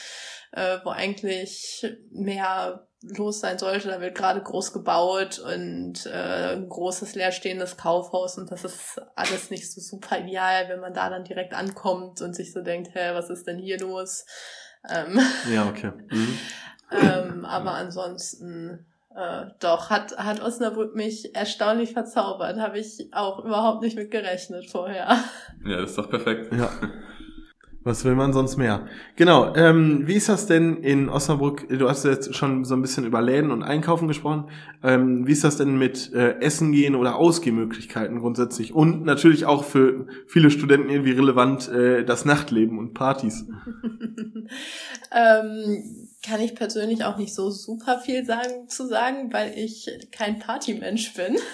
äh, 0.55 0.79
wo 0.85 0.91
eigentlich 0.91 1.87
mehr 2.11 2.87
los 3.03 3.41
sein 3.41 3.59
sollte. 3.59 3.89
Da 3.89 4.01
wird 4.01 4.17
gerade 4.17 4.41
groß 4.41 4.73
gebaut 4.73 5.39
und 5.39 6.07
äh, 6.07 6.55
ein 6.55 6.69
großes 6.69 7.15
leerstehendes 7.15 7.77
Kaufhaus 7.77 8.39
und 8.39 8.51
das 8.51 8.65
ist 8.65 9.01
alles 9.15 9.51
nicht 9.51 9.71
so 9.71 9.81
super 9.81 10.19
ideal, 10.19 10.69
wenn 10.69 10.81
man 10.81 10.95
da 10.95 11.11
dann 11.11 11.25
direkt 11.25 11.55
ankommt 11.55 12.23
und 12.23 12.35
sich 12.35 12.53
so 12.53 12.63
denkt, 12.63 12.95
hä, 12.95 13.11
was 13.13 13.31
ist 13.31 13.47
denn 13.47 13.59
hier 13.59 13.79
los? 13.79 14.25
Ähm, 14.89 15.21
ja, 15.53 15.67
okay. 15.69 15.93
Mhm. 16.11 16.39
ähm, 16.93 17.45
aber 17.45 17.73
ansonsten 17.73 18.87
äh, 19.15 19.47
doch, 19.61 19.91
hat, 19.91 20.17
hat 20.19 20.43
Osnabrück 20.43 20.95
mich 20.95 21.35
erstaunlich 21.35 21.93
verzaubert. 21.93 22.59
Habe 22.59 22.79
ich 22.79 23.09
auch 23.13 23.45
überhaupt 23.45 23.83
nicht 23.83 23.97
mit 23.97 24.11
gerechnet 24.11 24.69
vorher. 24.71 25.19
Ja, 25.65 25.81
das 25.81 25.91
ist 25.91 25.99
doch 25.99 26.11
perfekt. 26.11 26.53
Ja. 26.53 26.71
Was 27.85 28.03
will 28.07 28.15
man 28.15 28.33
sonst 28.33 28.57
mehr? 28.57 28.87
Genau. 29.17 29.55
Ähm, 29.55 30.07
wie 30.07 30.15
ist 30.15 30.31
das 30.31 30.47
denn 30.47 30.79
in 30.79 31.11
Osnabrück? 31.11 31.69
Du 31.69 31.87
hast 31.87 32.03
jetzt 32.07 32.35
schon 32.35 32.65
so 32.65 32.75
ein 32.75 32.81
bisschen 32.81 33.05
über 33.05 33.21
Läden 33.21 33.51
und 33.51 33.63
Einkaufen 33.63 34.09
gesprochen. 34.09 34.45
Ähm, 34.83 35.27
wie 35.27 35.33
ist 35.33 35.45
das 35.45 35.59
denn 35.59 35.77
mit 35.77 36.11
äh, 36.15 36.41
Essen 36.41 36.73
gehen 36.73 36.95
oder 36.95 37.17
Ausgehmöglichkeiten 37.17 38.21
grundsätzlich? 38.21 38.75
Und 38.75 39.05
natürlich 39.05 39.45
auch 39.45 39.65
für 39.65 40.07
viele 40.27 40.51
Studenten 40.51 40.89
irgendwie 40.89 41.13
relevant 41.13 41.69
äh, 41.69 42.07
das 42.07 42.25
Nachtleben 42.25 42.79
und 42.79 42.95
Partys. 42.95 43.45
ähm, 45.13 46.09
kann 46.25 46.41
ich 46.41 46.55
persönlich 46.55 47.05
auch 47.05 47.19
nicht 47.19 47.35
so 47.35 47.51
super 47.51 47.99
viel 47.99 48.25
sagen 48.25 48.67
zu 48.69 48.89
sagen, 48.89 49.31
weil 49.31 49.53
ich 49.59 49.91
kein 50.11 50.39
Partymensch 50.39 51.13
bin. 51.15 51.37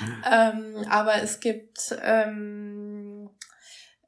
Mhm. 0.00 0.24
ähm, 0.28 0.86
aber 0.88 1.22
es 1.22 1.38
gibt 1.38 1.94
ähm, 2.02 2.73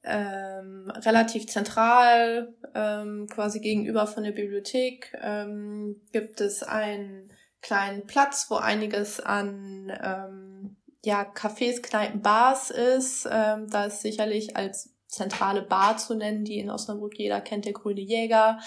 ähm, 0.06 0.90
relativ 1.04 1.46
zentral, 1.48 2.54
ähm, 2.74 3.26
quasi 3.28 3.60
gegenüber 3.60 4.06
von 4.06 4.24
der 4.24 4.32
Bibliothek, 4.32 5.12
ähm, 5.20 6.00
gibt 6.12 6.40
es 6.40 6.62
einen 6.62 7.32
kleinen 7.60 8.06
Platz, 8.06 8.46
wo 8.48 8.56
einiges 8.56 9.20
an 9.20 9.92
ähm, 10.02 10.76
ja, 11.04 11.22
Cafés, 11.22 11.82
Kneipen, 11.82 12.22
Bars 12.22 12.70
ist. 12.70 13.28
Ähm, 13.30 13.68
da 13.70 13.86
ist 13.86 14.02
sicherlich 14.02 14.56
als 14.56 14.94
zentrale 15.06 15.62
Bar 15.62 15.96
zu 15.96 16.14
nennen, 16.14 16.44
die 16.44 16.58
in 16.58 16.70
Osnabrück 16.70 17.18
jeder 17.18 17.40
kennt, 17.40 17.64
der 17.64 17.72
Grüne 17.72 18.00
Jäger. 18.00 18.58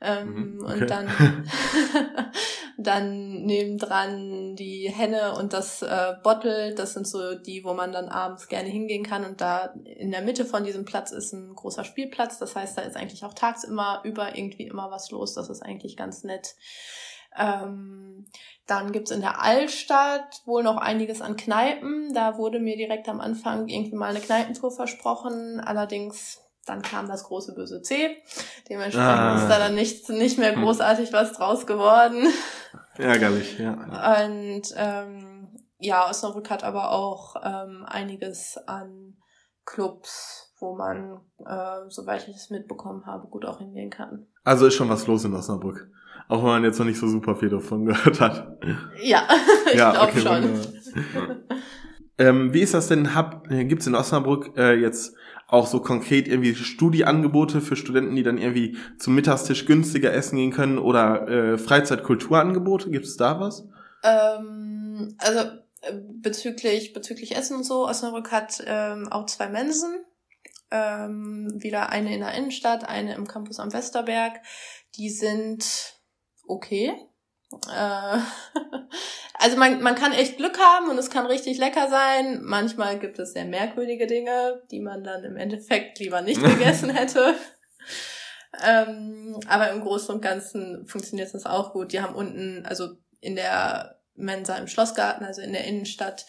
Ähm, 0.00 0.54
mhm, 0.54 0.64
okay. 0.64 0.80
Und 0.80 0.90
dann, 0.90 1.08
dann 2.78 3.42
nebendran 3.42 4.54
die 4.54 4.90
Henne 4.90 5.34
und 5.34 5.52
das 5.52 5.82
äh, 5.82 6.14
Bottle. 6.22 6.74
Das 6.74 6.94
sind 6.94 7.06
so 7.06 7.34
die, 7.34 7.64
wo 7.64 7.74
man 7.74 7.92
dann 7.92 8.08
abends 8.08 8.48
gerne 8.48 8.68
hingehen 8.68 9.04
kann. 9.04 9.24
Und 9.24 9.40
da 9.40 9.74
in 9.84 10.10
der 10.10 10.22
Mitte 10.22 10.44
von 10.44 10.64
diesem 10.64 10.84
Platz 10.84 11.10
ist 11.10 11.32
ein 11.32 11.54
großer 11.54 11.84
Spielplatz. 11.84 12.38
Das 12.38 12.54
heißt, 12.54 12.78
da 12.78 12.82
ist 12.82 12.96
eigentlich 12.96 13.24
auch 13.24 13.34
tags 13.34 13.64
immer 13.64 14.02
über 14.04 14.36
irgendwie 14.36 14.66
immer 14.66 14.90
was 14.90 15.10
los. 15.10 15.34
Das 15.34 15.50
ist 15.50 15.62
eigentlich 15.62 15.96
ganz 15.96 16.22
nett. 16.22 16.54
Ähm, 17.36 18.26
dann 18.66 18.92
gibt's 18.92 19.10
in 19.10 19.20
der 19.20 19.42
Altstadt 19.42 20.42
wohl 20.44 20.62
noch 20.62 20.76
einiges 20.76 21.22
an 21.22 21.36
Kneipen. 21.36 22.12
Da 22.14 22.36
wurde 22.36 22.60
mir 22.60 22.76
direkt 22.76 23.08
am 23.08 23.20
Anfang 23.20 23.68
irgendwie 23.68 23.96
mal 23.96 24.10
eine 24.10 24.20
Kneipentour 24.20 24.70
versprochen. 24.70 25.60
Allerdings 25.60 26.40
dann 26.68 26.82
kam 26.82 27.08
das 27.08 27.24
große 27.24 27.54
böse 27.54 27.82
C. 27.82 28.16
Dementsprechend 28.68 29.20
ah. 29.20 29.36
ist 29.36 29.48
da 29.48 29.58
dann 29.58 29.74
nicht, 29.74 30.08
nicht 30.08 30.38
mehr 30.38 30.54
hm. 30.54 30.62
großartig 30.62 31.12
was 31.12 31.32
draus 31.32 31.66
geworden. 31.66 32.28
Ärgerlich, 32.96 33.58
ja. 33.58 33.72
Und 34.24 34.74
ähm, 34.76 35.48
ja, 35.78 36.08
Osnabrück 36.08 36.50
hat 36.50 36.64
aber 36.64 36.90
auch 36.90 37.36
ähm, 37.42 37.84
einiges 37.86 38.58
an 38.66 39.16
Clubs, 39.64 40.52
wo 40.58 40.74
man, 40.74 41.20
äh, 41.44 41.88
soweit 41.88 42.26
ich 42.28 42.36
es 42.36 42.50
mitbekommen 42.50 43.06
habe, 43.06 43.28
gut 43.28 43.44
auch 43.44 43.58
hingehen 43.58 43.90
kann. 43.90 44.26
Also 44.44 44.66
ist 44.66 44.74
schon 44.74 44.88
was 44.88 45.06
los 45.06 45.24
in 45.24 45.34
Osnabrück. 45.34 45.90
Auch 46.28 46.38
wenn 46.38 46.50
man 46.50 46.64
jetzt 46.64 46.78
noch 46.78 46.86
nicht 46.86 46.98
so 46.98 47.08
super 47.08 47.36
viel 47.36 47.48
davon 47.48 47.84
gehört 47.86 48.20
hat. 48.20 48.58
Ja, 49.02 49.28
ich 49.72 49.78
ja, 49.78 49.92
glaube 49.92 50.12
okay, 50.12 50.20
schon. 50.20 51.44
ähm, 52.18 52.52
wie 52.52 52.60
ist 52.60 52.74
das 52.74 52.88
denn? 52.88 53.14
Hab, 53.14 53.48
gibt's 53.48 53.86
in 53.86 53.94
Osnabrück 53.94 54.56
äh, 54.56 54.74
jetzt 54.74 55.14
auch 55.48 55.66
so 55.66 55.80
konkret 55.80 56.28
irgendwie 56.28 56.54
Studieangebote 56.54 57.60
für 57.60 57.74
Studenten, 57.74 58.14
die 58.14 58.22
dann 58.22 58.38
irgendwie 58.38 58.76
zum 58.98 59.14
Mittagstisch 59.14 59.64
günstiger 59.64 60.12
essen 60.12 60.36
gehen 60.36 60.52
können 60.52 60.78
oder 60.78 61.26
äh, 61.26 61.58
Freizeitkulturangebote? 61.58 62.90
Gibt 62.90 63.06
es 63.06 63.16
da 63.16 63.40
was? 63.40 63.66
Ähm, 64.04 65.16
also 65.18 65.40
äh, 65.80 65.94
bezüglich 65.94 66.92
bezüglich 66.92 67.34
Essen 67.34 67.56
und 67.56 67.64
so, 67.64 67.88
Osnabrück 67.88 68.30
hat 68.30 68.62
ähm, 68.66 69.08
auch 69.10 69.26
zwei 69.26 69.48
Mensen. 69.48 70.04
Ähm, 70.70 71.50
wieder 71.56 71.88
eine 71.88 72.14
in 72.14 72.20
der 72.20 72.34
Innenstadt, 72.34 72.86
eine 72.86 73.14
im 73.14 73.26
Campus 73.26 73.58
am 73.58 73.72
Westerberg. 73.72 74.42
Die 74.96 75.08
sind 75.08 75.94
okay. 76.46 76.92
Äh, 77.52 78.18
also 79.34 79.56
man, 79.56 79.82
man 79.82 79.94
kann 79.94 80.12
echt 80.12 80.36
Glück 80.36 80.58
haben 80.58 80.90
und 80.90 80.98
es 80.98 81.10
kann 81.10 81.26
richtig 81.26 81.58
lecker 81.58 81.88
sein. 81.88 82.40
Manchmal 82.42 82.98
gibt 82.98 83.18
es 83.18 83.32
sehr 83.32 83.44
merkwürdige 83.44 84.06
Dinge, 84.06 84.62
die 84.70 84.80
man 84.80 85.04
dann 85.04 85.24
im 85.24 85.36
Endeffekt 85.36 85.98
lieber 85.98 86.20
nicht 86.20 86.42
gegessen 86.44 86.90
hätte. 86.90 87.34
ähm, 88.64 89.38
aber 89.46 89.70
im 89.70 89.80
Großen 89.80 90.14
und 90.14 90.20
Ganzen 90.20 90.86
funktioniert 90.86 91.32
das 91.32 91.46
auch 91.46 91.72
gut. 91.72 91.92
Die 91.92 92.00
haben 92.00 92.14
unten, 92.14 92.64
also 92.66 92.96
in 93.20 93.36
der 93.36 94.00
Mensa 94.14 94.56
im 94.56 94.66
Schlossgarten, 94.66 95.24
also 95.24 95.40
in 95.40 95.52
der 95.52 95.64
Innenstadt, 95.64 96.26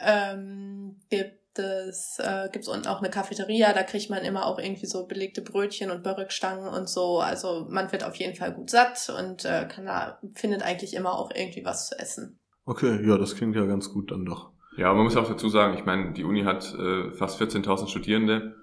ähm, 0.00 1.00
gibt 1.08 1.41
das 1.54 2.18
äh, 2.18 2.48
gibt's 2.52 2.68
unten 2.68 2.86
auch 2.86 2.98
eine 2.98 3.10
Cafeteria, 3.10 3.72
da 3.72 3.82
kriegt 3.82 4.10
man 4.10 4.24
immer 4.24 4.46
auch 4.46 4.58
irgendwie 4.58 4.86
so 4.86 5.06
belegte 5.06 5.42
Brötchen 5.42 5.90
und 5.90 6.02
Börrückstangen 6.02 6.68
und 6.68 6.88
so. 6.88 7.20
Also 7.20 7.66
man 7.70 7.92
wird 7.92 8.04
auf 8.04 8.16
jeden 8.16 8.36
Fall 8.36 8.52
gut 8.52 8.70
satt 8.70 9.12
und 9.18 9.44
äh, 9.44 9.66
kann 9.68 9.86
da, 9.86 10.18
findet 10.34 10.62
eigentlich 10.62 10.94
immer 10.94 11.12
auch 11.12 11.30
irgendwie 11.34 11.64
was 11.64 11.88
zu 11.88 11.98
essen. 11.98 12.38
Okay, 12.64 13.06
ja, 13.06 13.18
das 13.18 13.36
klingt 13.36 13.56
ja 13.56 13.66
ganz 13.66 13.92
gut 13.92 14.10
dann 14.10 14.24
doch. 14.24 14.52
Ja, 14.76 14.92
man 14.94 15.04
muss 15.04 15.16
auch 15.16 15.28
dazu 15.28 15.48
sagen, 15.48 15.76
ich 15.76 15.84
meine, 15.84 16.12
die 16.12 16.24
Uni 16.24 16.44
hat 16.44 16.72
äh, 16.74 17.10
fast 17.12 17.40
14.000 17.40 17.88
Studierende. 17.88 18.54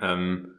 Ähm, 0.00 0.54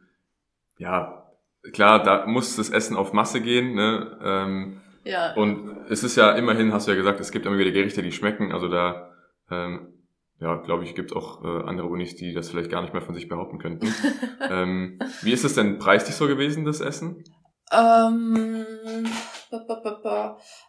ja, 0.78 1.26
klar, 1.72 2.02
da 2.02 2.26
muss 2.26 2.56
das 2.56 2.70
Essen 2.70 2.96
auf 2.96 3.12
Masse 3.12 3.40
gehen. 3.40 3.74
Ne? 3.74 4.18
Ähm, 4.22 4.80
ja. 5.04 5.34
Und 5.34 5.86
es 5.88 6.04
ist 6.04 6.16
ja 6.16 6.32
immerhin, 6.32 6.72
hast 6.72 6.86
du 6.86 6.92
ja 6.92 6.96
gesagt, 6.96 7.20
es 7.20 7.32
gibt 7.32 7.46
immer 7.46 7.58
wieder 7.58 7.72
Gerichte, 7.72 8.02
die 8.02 8.12
schmecken. 8.12 8.52
Also 8.52 8.68
da 8.68 9.10
ähm, 9.50 9.95
ja, 10.40 10.56
glaube 10.56 10.84
ich, 10.84 10.94
gibt 10.94 11.14
auch 11.14 11.42
äh, 11.42 11.64
andere 11.64 11.86
Unis, 11.86 12.16
die 12.16 12.34
das 12.34 12.50
vielleicht 12.50 12.70
gar 12.70 12.82
nicht 12.82 12.92
mehr 12.92 13.02
von 13.02 13.14
sich 13.14 13.28
behaupten 13.28 13.58
könnten. 13.58 13.92
ähm, 14.50 14.98
wie 15.22 15.32
ist 15.32 15.44
es 15.44 15.54
denn 15.54 15.78
preislich 15.78 16.14
so 16.14 16.26
gewesen, 16.26 16.64
das 16.64 16.80
Essen? 16.80 17.24
Ähm, 17.72 18.64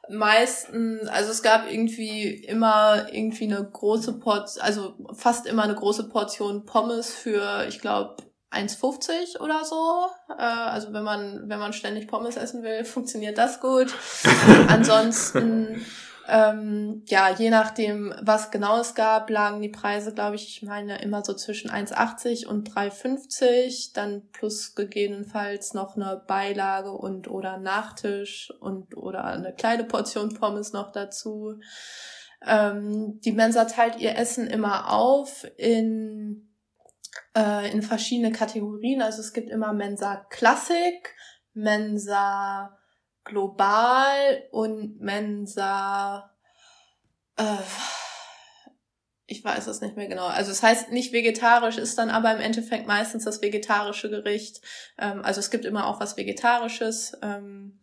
meistens, 0.09 1.07
also 1.07 1.31
es 1.31 1.43
gab 1.43 1.69
irgendwie 1.71 2.43
immer 2.43 3.07
irgendwie 3.11 3.43
eine 3.43 3.69
große 3.69 4.19
Portion, 4.19 4.63
also 4.63 4.95
fast 5.13 5.45
immer 5.45 5.63
eine 5.63 5.75
große 5.75 6.09
Portion 6.09 6.65
Pommes 6.65 7.13
für, 7.13 7.65
ich 7.67 7.79
glaube, 7.79 8.15
1,50 8.51 9.39
oder 9.39 9.63
so. 9.63 10.07
Äh, 10.37 10.41
also 10.41 10.93
wenn 10.93 11.03
man, 11.03 11.43
wenn 11.47 11.59
man 11.59 11.73
ständig 11.73 12.07
Pommes 12.07 12.37
essen 12.37 12.63
will, 12.63 12.83
funktioniert 12.85 13.37
das 13.37 13.59
gut. 13.59 13.93
Ansonsten 14.67 15.85
ähm, 16.29 17.03
ja, 17.07 17.29
je 17.29 17.49
nachdem, 17.49 18.13
was 18.21 18.51
genau 18.51 18.81
es 18.81 18.95
gab, 18.95 19.29
lagen 19.29 19.61
die 19.61 19.69
Preise, 19.69 20.13
glaube 20.13 20.35
ich, 20.35 20.47
ich 20.49 20.61
meine, 20.61 21.01
immer 21.01 21.23
so 21.23 21.33
zwischen 21.33 21.71
1,80 21.71 22.45
und 22.47 22.69
3,50, 22.69 23.93
dann 23.93 24.27
plus 24.33 24.75
gegebenenfalls 24.75 25.73
noch 25.73 25.95
eine 25.95 26.21
Beilage 26.27 26.91
und 26.91 27.29
oder 27.29 27.57
Nachtisch 27.57 28.51
und 28.59 28.97
oder 28.97 29.23
eine 29.23 29.53
kleine 29.53 29.85
Portion 29.85 30.33
Pommes 30.33 30.73
noch 30.73 30.91
dazu. 30.91 31.59
Ähm, 32.45 33.21
die 33.23 33.31
Mensa 33.31 33.63
teilt 33.63 33.97
ihr 33.97 34.17
Essen 34.17 34.47
immer 34.47 34.91
auf 34.91 35.47
in, 35.55 36.49
äh, 37.37 37.71
in 37.71 37.81
verschiedene 37.81 38.33
Kategorien. 38.33 39.01
Also 39.01 39.21
es 39.21 39.31
gibt 39.31 39.49
immer 39.49 39.71
Mensa 39.71 40.25
Klassik, 40.29 41.15
Mensa 41.53 42.77
global 43.27 44.43
und 44.51 44.99
Mensa. 44.99 46.31
Äh, 47.35 47.43
ich 49.27 49.43
weiß 49.43 49.67
es 49.67 49.81
nicht 49.81 49.97
mehr 49.97 50.07
genau. 50.07 50.25
Also 50.25 50.51
es 50.51 50.63
heißt 50.63 50.91
nicht 50.91 51.11
vegetarisch, 51.11 51.77
ist 51.77 51.97
dann 51.97 52.09
aber 52.09 52.33
im 52.33 52.39
Endeffekt 52.39 52.87
meistens 52.87 53.25
das 53.25 53.41
vegetarische 53.41 54.09
Gericht. 54.09 54.61
Ähm, 54.97 55.23
also 55.23 55.39
es 55.39 55.51
gibt 55.51 55.65
immer 55.65 55.87
auch 55.87 55.99
was 55.99 56.17
Vegetarisches. 56.17 57.17
Ähm, 57.21 57.79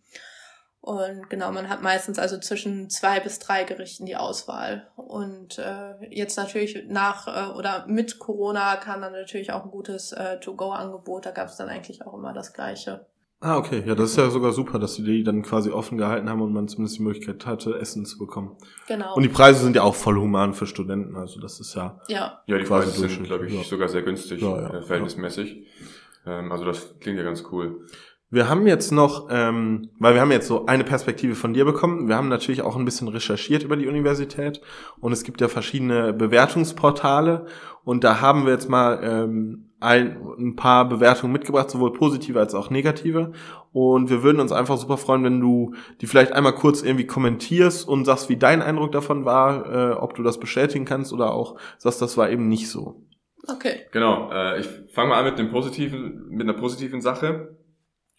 und 0.80 1.30
genau, 1.30 1.50
man 1.50 1.68
hat 1.68 1.82
meistens 1.82 2.18
also 2.18 2.38
zwischen 2.38 2.90
zwei 2.90 3.20
bis 3.20 3.38
drei 3.38 3.64
Gerichten 3.64 4.06
die 4.06 4.16
Auswahl. 4.16 4.90
Und 4.96 5.58
äh, 5.58 5.94
jetzt 6.10 6.36
natürlich 6.36 6.84
nach 6.88 7.26
äh, 7.26 7.52
oder 7.54 7.86
mit 7.86 8.18
Corona 8.18 8.76
kam 8.76 9.00
dann 9.02 9.12
natürlich 9.12 9.52
auch 9.52 9.64
ein 9.64 9.70
gutes 9.70 10.12
äh, 10.12 10.40
To-Go-Angebot. 10.40 11.26
Da 11.26 11.30
gab 11.30 11.48
es 11.48 11.56
dann 11.56 11.68
eigentlich 11.68 12.06
auch 12.06 12.14
immer 12.14 12.32
das 12.32 12.52
Gleiche. 12.52 13.06
Ah, 13.40 13.58
okay. 13.58 13.82
Ja, 13.86 13.94
das 13.94 14.10
ist 14.10 14.16
ja 14.16 14.30
sogar 14.30 14.52
super, 14.52 14.78
dass 14.78 14.94
sie 14.94 15.04
die 15.04 15.22
dann 15.22 15.42
quasi 15.42 15.70
offen 15.70 15.98
gehalten 15.98 16.30
haben 16.30 16.40
und 16.40 16.52
man 16.52 16.66
zumindest 16.66 16.98
die 16.98 17.02
Möglichkeit 17.02 17.44
hatte, 17.44 17.78
Essen 17.78 18.06
zu 18.06 18.18
bekommen. 18.18 18.56
Genau. 18.88 19.14
Und 19.14 19.22
die 19.22 19.28
Preise 19.28 19.62
sind 19.62 19.76
ja 19.76 19.82
auch 19.82 19.94
voll 19.94 20.16
human 20.16 20.54
für 20.54 20.66
Studenten, 20.66 21.14
also 21.16 21.40
das 21.40 21.60
ist 21.60 21.74
ja. 21.74 22.00
Ja, 22.08 22.40
ja 22.46 22.58
die 22.58 22.64
Preise 22.64 22.90
sind, 22.90 23.24
glaube 23.24 23.46
ich, 23.46 23.52
ja. 23.52 23.62
sogar 23.62 23.88
sehr 23.88 24.02
günstig, 24.02 24.40
ja, 24.40 24.60
ja, 24.60 24.74
äh, 24.78 24.82
verhältnismäßig. 24.82 25.66
Ähm, 26.26 26.52
also 26.52 26.64
das 26.64 26.98
klingt 27.00 27.18
ja 27.18 27.24
ganz 27.24 27.44
cool. 27.52 27.84
Wir 28.30 28.48
haben 28.48 28.66
jetzt 28.66 28.90
noch, 28.90 29.28
ähm, 29.30 29.90
weil 29.98 30.14
wir 30.14 30.20
haben 30.20 30.32
jetzt 30.32 30.48
so 30.48 30.66
eine 30.66 30.82
Perspektive 30.82 31.34
von 31.34 31.54
dir 31.54 31.64
bekommen. 31.64 32.08
Wir 32.08 32.16
haben 32.16 32.28
natürlich 32.28 32.62
auch 32.62 32.74
ein 32.74 32.84
bisschen 32.84 33.06
recherchiert 33.06 33.62
über 33.62 33.76
die 33.76 33.86
Universität 33.86 34.60
und 34.98 35.12
es 35.12 35.22
gibt 35.22 35.40
ja 35.40 35.48
verschiedene 35.48 36.12
Bewertungsportale 36.12 37.46
und 37.84 38.02
da 38.02 38.20
haben 38.20 38.44
wir 38.44 38.52
jetzt 38.52 38.68
mal 38.68 39.00
ähm, 39.04 39.63
ein, 39.84 40.16
ein 40.38 40.56
paar 40.56 40.88
Bewertungen 40.88 41.32
mitgebracht, 41.32 41.70
sowohl 41.70 41.92
positive 41.92 42.40
als 42.40 42.54
auch 42.54 42.70
negative. 42.70 43.32
Und 43.72 44.08
wir 44.10 44.22
würden 44.22 44.40
uns 44.40 44.52
einfach 44.52 44.78
super 44.78 44.96
freuen, 44.96 45.24
wenn 45.24 45.40
du 45.40 45.74
die 46.00 46.06
vielleicht 46.06 46.32
einmal 46.32 46.54
kurz 46.54 46.82
irgendwie 46.82 47.06
kommentierst 47.06 47.86
und 47.86 48.04
sagst, 48.04 48.28
wie 48.28 48.36
dein 48.36 48.62
Eindruck 48.62 48.92
davon 48.92 49.24
war, 49.24 49.66
äh, 49.72 49.92
ob 49.94 50.14
du 50.14 50.22
das 50.22 50.40
bestätigen 50.40 50.84
kannst 50.84 51.12
oder 51.12 51.32
auch 51.32 51.58
sagst, 51.78 52.00
das 52.00 52.16
war 52.16 52.30
eben 52.30 52.48
nicht 52.48 52.68
so. 52.68 53.04
Okay. 53.46 53.80
Genau. 53.92 54.30
Äh, 54.32 54.60
ich 54.60 54.68
fange 54.92 55.10
mal 55.10 55.18
an 55.18 55.26
mit 55.26 55.38
dem 55.38 55.50
positiven, 55.50 56.28
mit 56.30 56.48
einer 56.48 56.58
positiven 56.58 57.00
Sache. 57.00 57.58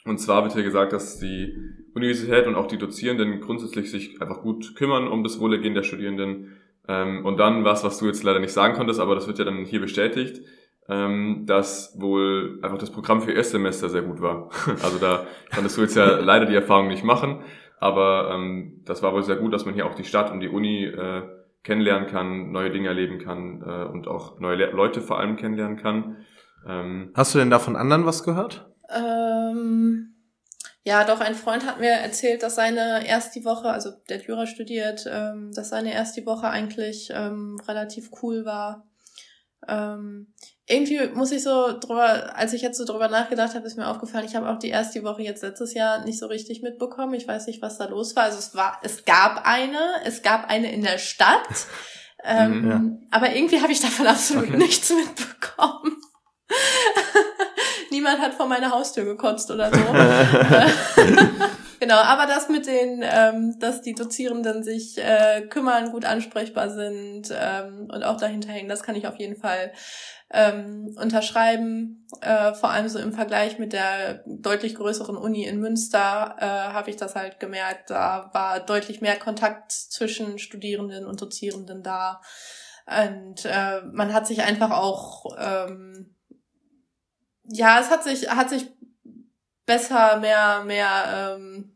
Und 0.05 0.19
zwar 0.19 0.43
wird 0.43 0.53
hier 0.53 0.63
gesagt, 0.63 0.93
dass 0.93 1.19
die 1.19 1.55
Universität 1.95 2.45
und 2.45 2.55
auch 2.55 2.67
die 2.67 2.77
Dozierenden 2.77 3.41
grundsätzlich 3.41 3.89
sich 3.89 4.21
einfach 4.21 4.41
gut 4.41 4.75
kümmern 4.75 5.07
um 5.07 5.23
das 5.23 5.39
Wohlergehen 5.39 5.73
der 5.73 5.83
Studierenden. 5.83 6.57
Ähm, 6.87 7.25
und 7.25 7.37
dann 7.37 7.63
was, 7.63 7.83
was 7.83 7.97
du 7.97 8.05
jetzt 8.05 8.23
leider 8.23 8.39
nicht 8.39 8.53
sagen 8.53 8.75
konntest, 8.75 8.99
aber 8.99 9.15
das 9.15 9.25
wird 9.25 9.39
ja 9.39 9.45
dann 9.45 9.65
hier 9.65 9.81
bestätigt, 9.81 10.41
ähm, 10.87 11.45
dass 11.45 11.99
wohl 11.99 12.59
einfach 12.61 12.77
das 12.77 12.91
Programm 12.91 13.21
für 13.21 13.31
Erstsemester 13.31 13.89
sehr 13.89 14.03
gut 14.03 14.21
war. 14.21 14.49
also 14.83 14.97
da 14.99 15.25
konntest 15.53 15.77
du 15.77 15.81
jetzt 15.81 15.95
ja 15.95 16.19
leider 16.19 16.45
die 16.45 16.55
Erfahrung 16.55 16.87
nicht 16.87 17.03
machen, 17.03 17.41
aber 17.79 18.31
ähm, 18.33 18.81
das 18.85 19.01
war 19.03 19.13
wohl 19.13 19.23
sehr 19.23 19.37
gut, 19.37 19.53
dass 19.53 19.65
man 19.65 19.73
hier 19.73 19.85
auch 19.85 19.95
die 19.95 20.03
Stadt 20.03 20.31
und 20.31 20.39
die 20.39 20.49
Uni 20.49 20.85
äh, 20.85 21.23
kennenlernen 21.63 22.07
kann, 22.07 22.51
neue 22.51 22.69
Dinge 22.69 22.87
erleben 22.87 23.19
kann 23.19 23.63
äh, 23.65 23.85
und 23.91 24.07
auch 24.07 24.39
neue 24.39 24.55
Le 24.55 24.71
Leute 24.71 25.01
vor 25.01 25.19
allem 25.19 25.35
kennenlernen 25.35 25.77
kann. 25.77 26.17
Ähm, 26.67 27.11
Hast 27.15 27.33
du 27.33 27.39
denn 27.39 27.49
da 27.49 27.59
von 27.59 27.75
anderen 27.75 28.05
was 28.05 28.23
gehört? 28.23 28.69
Ähm, 28.89 30.15
ja, 30.83 31.03
doch, 31.03 31.19
ein 31.19 31.33
Freund 31.33 31.65
hat 31.65 31.79
mir 31.79 31.89
erzählt, 31.89 32.43
dass 32.43 32.55
seine 32.55 33.07
erste 33.07 33.43
Woche, 33.43 33.69
also 33.69 33.89
der 34.07 34.19
hat 34.19 34.25
Jura 34.25 34.45
studiert, 34.45 35.05
ähm, 35.11 35.51
dass 35.53 35.69
seine 35.69 35.91
erste 35.91 36.23
Woche 36.27 36.47
eigentlich 36.47 37.09
ähm, 37.11 37.59
relativ 37.67 38.11
cool 38.21 38.45
war. 38.45 38.85
Ähm, 39.67 40.33
irgendwie 40.67 41.07
muss 41.13 41.31
ich 41.31 41.43
so 41.43 41.77
drüber, 41.79 42.35
als 42.35 42.53
ich 42.53 42.61
jetzt 42.63 42.77
so 42.77 42.85
drüber 42.85 43.07
nachgedacht 43.07 43.53
habe, 43.53 43.67
ist 43.67 43.77
mir 43.77 43.87
aufgefallen, 43.87 44.25
ich 44.25 44.35
habe 44.35 44.49
auch 44.49 44.57
die 44.57 44.69
erste 44.69 45.03
Woche 45.03 45.21
jetzt 45.21 45.43
letztes 45.43 45.73
Jahr 45.75 46.03
nicht 46.03 46.17
so 46.17 46.25
richtig 46.25 46.61
mitbekommen. 46.63 47.13
Ich 47.13 47.27
weiß 47.27 47.45
nicht, 47.47 47.61
was 47.61 47.77
da 47.77 47.85
los 47.85 48.15
war. 48.15 48.23
Also 48.23 48.39
es 48.39 48.55
war, 48.55 48.79
es 48.83 49.05
gab 49.05 49.45
eine, 49.45 49.79
es 50.05 50.23
gab 50.23 50.49
eine 50.49 50.71
in 50.71 50.81
der 50.83 50.97
Stadt. 50.97 51.47
Ähm, 52.27 52.61
Mhm, 52.61 52.69
ja. 52.71 52.81
Aber 53.11 53.35
irgendwie 53.35 53.61
habe 53.61 53.71
ich 53.71 53.81
davon 53.81 54.07
absolut 54.07 54.47
Okay. 54.47 54.57
nichts 54.57 54.89
mitbekommen. 54.89 55.95
Niemand 57.91 58.19
hat 58.19 58.33
vor 58.33 58.47
meine 58.47 58.71
Haustür 58.71 59.05
gekotzt 59.05 59.51
oder 59.51 59.69
so. 59.71 59.79
Genau, 61.81 61.97
aber 61.97 62.25
das 62.25 62.47
mit 62.49 62.65
den, 62.67 63.03
ähm, 63.03 63.57
dass 63.59 63.81
die 63.81 63.93
Dozierenden 63.93 64.63
sich 64.63 64.97
äh, 64.97 65.41
kümmern, 65.41 65.91
gut 65.91 66.05
ansprechbar 66.05 66.69
sind 66.69 67.23
ähm, 67.31 67.89
und 67.93 68.01
auch 68.01 68.17
dahinter 68.17 68.49
hängen, 68.49 68.69
das 68.69 68.81
kann 68.81 68.95
ich 68.95 69.07
auf 69.07 69.17
jeden 69.19 69.35
Fall 69.35 69.73
ähm, 70.35 70.95
unterschreiben. 70.99 72.07
Äh, 72.21 72.53
vor 72.53 72.69
allem 72.69 72.87
so 72.89 72.99
im 72.99 73.13
Vergleich 73.13 73.57
mit 73.57 73.73
der 73.73 74.23
deutlich 74.27 74.75
größeren 74.75 75.17
Uni 75.17 75.45
in 75.45 75.59
Münster 75.59 76.35
äh, 76.39 76.45
habe 76.45 76.89
ich 76.89 76.97
das 76.97 77.15
halt 77.15 77.39
gemerkt. 77.39 77.89
Da 77.89 78.29
war 78.33 78.59
deutlich 78.59 79.01
mehr 79.01 79.17
Kontakt 79.17 79.71
zwischen 79.71 80.37
Studierenden 80.37 81.05
und 81.05 81.21
Dozierenden 81.21 81.81
da. 81.81 82.21
Und 82.85 83.45
äh, 83.45 83.81
man 83.91 84.13
hat 84.13 84.27
sich 84.27 84.43
einfach 84.43 84.71
auch 84.71 85.25
ähm, 85.39 86.15
ja, 87.47 87.79
es 87.79 87.89
hat 87.89 88.03
sich, 88.03 88.29
hat 88.29 88.49
sich 88.49 88.67
besser, 89.65 90.17
mehr, 90.17 90.63
mehr 90.63 91.37
ähm, 91.37 91.74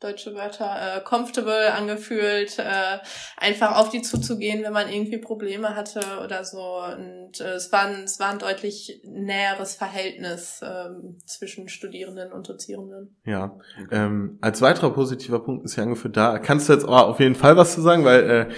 deutsche 0.00 0.34
Wörter, 0.34 0.96
äh, 0.96 1.00
comfortable 1.02 1.72
angefühlt, 1.72 2.58
äh, 2.58 2.98
einfach 3.36 3.76
auf 3.76 3.90
die 3.90 4.02
zuzugehen, 4.02 4.64
wenn 4.64 4.72
man 4.72 4.88
irgendwie 4.88 5.18
Probleme 5.18 5.76
hatte 5.76 6.00
oder 6.24 6.44
so. 6.44 6.82
Und 6.82 7.40
äh, 7.40 7.52
es, 7.52 7.70
war 7.70 7.84
ein, 7.84 8.04
es 8.04 8.18
war 8.18 8.30
ein 8.30 8.38
deutlich 8.38 9.02
näheres 9.04 9.74
Verhältnis 9.74 10.60
ähm, 10.62 11.18
zwischen 11.26 11.68
Studierenden 11.68 12.32
und 12.32 12.48
Dozierenden. 12.48 13.16
Ja, 13.24 13.58
ähm, 13.90 14.38
als 14.40 14.62
weiterer 14.62 14.90
positiver 14.90 15.40
Punkt 15.40 15.64
ist 15.64 15.76
ja 15.76 15.82
angeführt, 15.82 16.16
da 16.16 16.38
kannst 16.38 16.68
du 16.68 16.72
jetzt 16.72 16.84
aber 16.84 17.06
auf 17.06 17.20
jeden 17.20 17.34
Fall 17.34 17.56
was 17.56 17.74
zu 17.74 17.82
sagen, 17.82 18.04
weil 18.04 18.30
äh, 18.30 18.48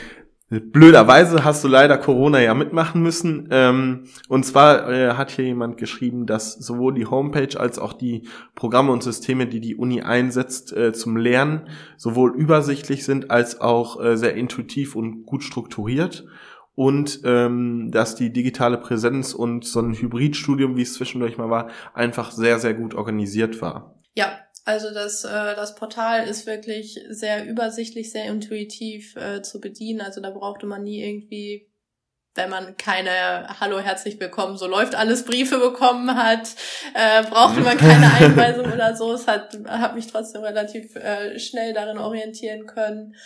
blöderweise 0.60 1.44
hast 1.44 1.64
du 1.64 1.68
leider 1.68 1.96
Corona 1.98 2.40
ja 2.40 2.54
mitmachen 2.54 3.02
müssen. 3.02 3.48
Ähm, 3.50 4.04
und 4.28 4.44
zwar 4.44 4.90
äh, 4.90 5.14
hat 5.14 5.30
hier 5.30 5.46
jemand 5.46 5.78
geschrieben, 5.78 6.26
dass 6.26 6.54
sowohl 6.54 6.94
die 6.94 7.06
Homepage 7.06 7.58
als 7.58 7.78
auch 7.78 7.92
die 7.92 8.28
Programme 8.54 8.92
und 8.92 9.02
Systeme, 9.02 9.46
die 9.46 9.60
die 9.60 9.76
Uni 9.76 10.02
einsetzt 10.02 10.72
äh, 10.76 10.92
zum 10.92 11.16
Lernen, 11.16 11.68
sowohl 11.96 12.34
übersichtlich 12.36 13.04
sind 13.04 13.30
als 13.30 13.60
auch 13.60 14.02
äh, 14.02 14.16
sehr 14.16 14.34
intuitiv 14.34 14.94
und 14.94 15.24
gut 15.24 15.42
strukturiert. 15.42 16.26
Und 16.74 17.20
ähm, 17.24 17.90
dass 17.90 18.14
die 18.14 18.32
digitale 18.32 18.78
Präsenz 18.78 19.34
und 19.34 19.64
so 19.64 19.80
ein 19.80 19.92
Hybridstudium, 19.92 20.76
wie 20.76 20.82
es 20.82 20.94
zwischendurch 20.94 21.36
mal 21.36 21.50
war, 21.50 21.68
einfach 21.92 22.30
sehr, 22.30 22.58
sehr 22.58 22.72
gut 22.72 22.94
organisiert 22.94 23.60
war. 23.60 23.94
Ja, 24.14 24.26
also 24.64 24.92
das, 24.92 25.24
äh, 25.24 25.54
das 25.56 25.74
Portal 25.74 26.26
ist 26.28 26.46
wirklich 26.46 27.00
sehr 27.08 27.46
übersichtlich, 27.46 28.12
sehr 28.12 28.26
intuitiv 28.26 29.16
äh, 29.16 29.42
zu 29.42 29.60
bedienen. 29.60 30.00
Also 30.00 30.20
da 30.20 30.30
brauchte 30.30 30.66
man 30.66 30.84
nie 30.84 31.02
irgendwie, 31.02 31.68
wenn 32.34 32.48
man 32.48 32.76
keine 32.76 33.60
Hallo, 33.60 33.80
herzlich 33.80 34.20
willkommen, 34.20 34.56
so 34.56 34.66
läuft 34.66 34.94
alles 34.94 35.24
Briefe 35.24 35.58
bekommen 35.58 36.14
hat, 36.14 36.48
äh, 36.94 37.24
brauchte 37.24 37.60
man 37.60 37.76
keine 37.76 38.12
Einweisung 38.20 38.72
oder 38.72 38.94
so. 38.94 39.12
Es 39.12 39.26
hat, 39.26 39.58
hat 39.66 39.96
mich 39.96 40.06
trotzdem 40.06 40.42
relativ 40.42 40.94
äh, 40.94 41.38
schnell 41.40 41.72
darin 41.72 41.98
orientieren 41.98 42.66
können. 42.66 43.16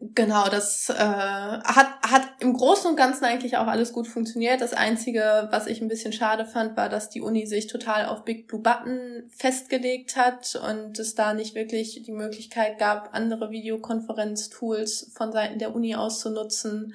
Genau, 0.00 0.48
das 0.48 0.90
äh, 0.90 0.94
hat, 0.94 1.88
hat 2.02 2.22
im 2.38 2.52
Großen 2.52 2.88
und 2.88 2.96
Ganzen 2.96 3.24
eigentlich 3.24 3.56
auch 3.56 3.66
alles 3.66 3.92
gut 3.92 4.06
funktioniert. 4.06 4.60
Das 4.60 4.72
Einzige, 4.72 5.48
was 5.50 5.66
ich 5.66 5.80
ein 5.80 5.88
bisschen 5.88 6.12
schade 6.12 6.44
fand, 6.44 6.76
war, 6.76 6.88
dass 6.88 7.10
die 7.10 7.20
Uni 7.20 7.46
sich 7.46 7.66
total 7.66 8.06
auf 8.06 8.24
Big 8.24 8.46
Blue 8.46 8.62
Button 8.62 9.28
festgelegt 9.28 10.14
hat 10.14 10.54
und 10.54 11.00
es 11.00 11.16
da 11.16 11.34
nicht 11.34 11.56
wirklich 11.56 12.00
die 12.04 12.12
Möglichkeit 12.12 12.78
gab, 12.78 13.12
andere 13.12 13.50
Videokonferenz-Tools 13.50 15.10
von 15.16 15.32
Seiten 15.32 15.58
der 15.58 15.74
Uni 15.74 15.96
auszunutzen, 15.96 16.94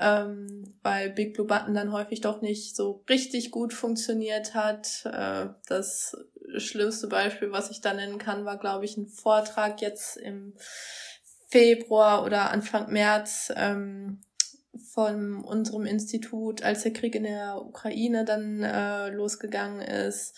ähm, 0.00 0.64
weil 0.82 1.10
Big 1.10 1.34
Blue 1.34 1.46
Button 1.46 1.74
dann 1.74 1.92
häufig 1.92 2.22
doch 2.22 2.42
nicht 2.42 2.74
so 2.74 3.04
richtig 3.08 3.52
gut 3.52 3.72
funktioniert 3.72 4.54
hat. 4.54 5.04
Äh, 5.04 5.50
das 5.68 6.16
schlimmste 6.56 7.06
Beispiel, 7.06 7.52
was 7.52 7.70
ich 7.70 7.80
da 7.80 7.94
nennen 7.94 8.18
kann, 8.18 8.44
war, 8.44 8.58
glaube 8.58 8.84
ich, 8.84 8.96
ein 8.96 9.06
Vortrag 9.06 9.80
jetzt 9.80 10.16
im 10.16 10.54
Februar 11.52 12.24
oder 12.24 12.50
Anfang 12.50 12.90
März 12.90 13.52
ähm, 13.54 14.22
von 14.94 15.44
unserem 15.44 15.84
Institut, 15.84 16.62
als 16.62 16.82
der 16.82 16.94
Krieg 16.94 17.14
in 17.14 17.24
der 17.24 17.60
Ukraine 17.60 18.24
dann 18.24 18.62
äh, 18.62 19.10
losgegangen 19.10 19.82
ist, 19.82 20.34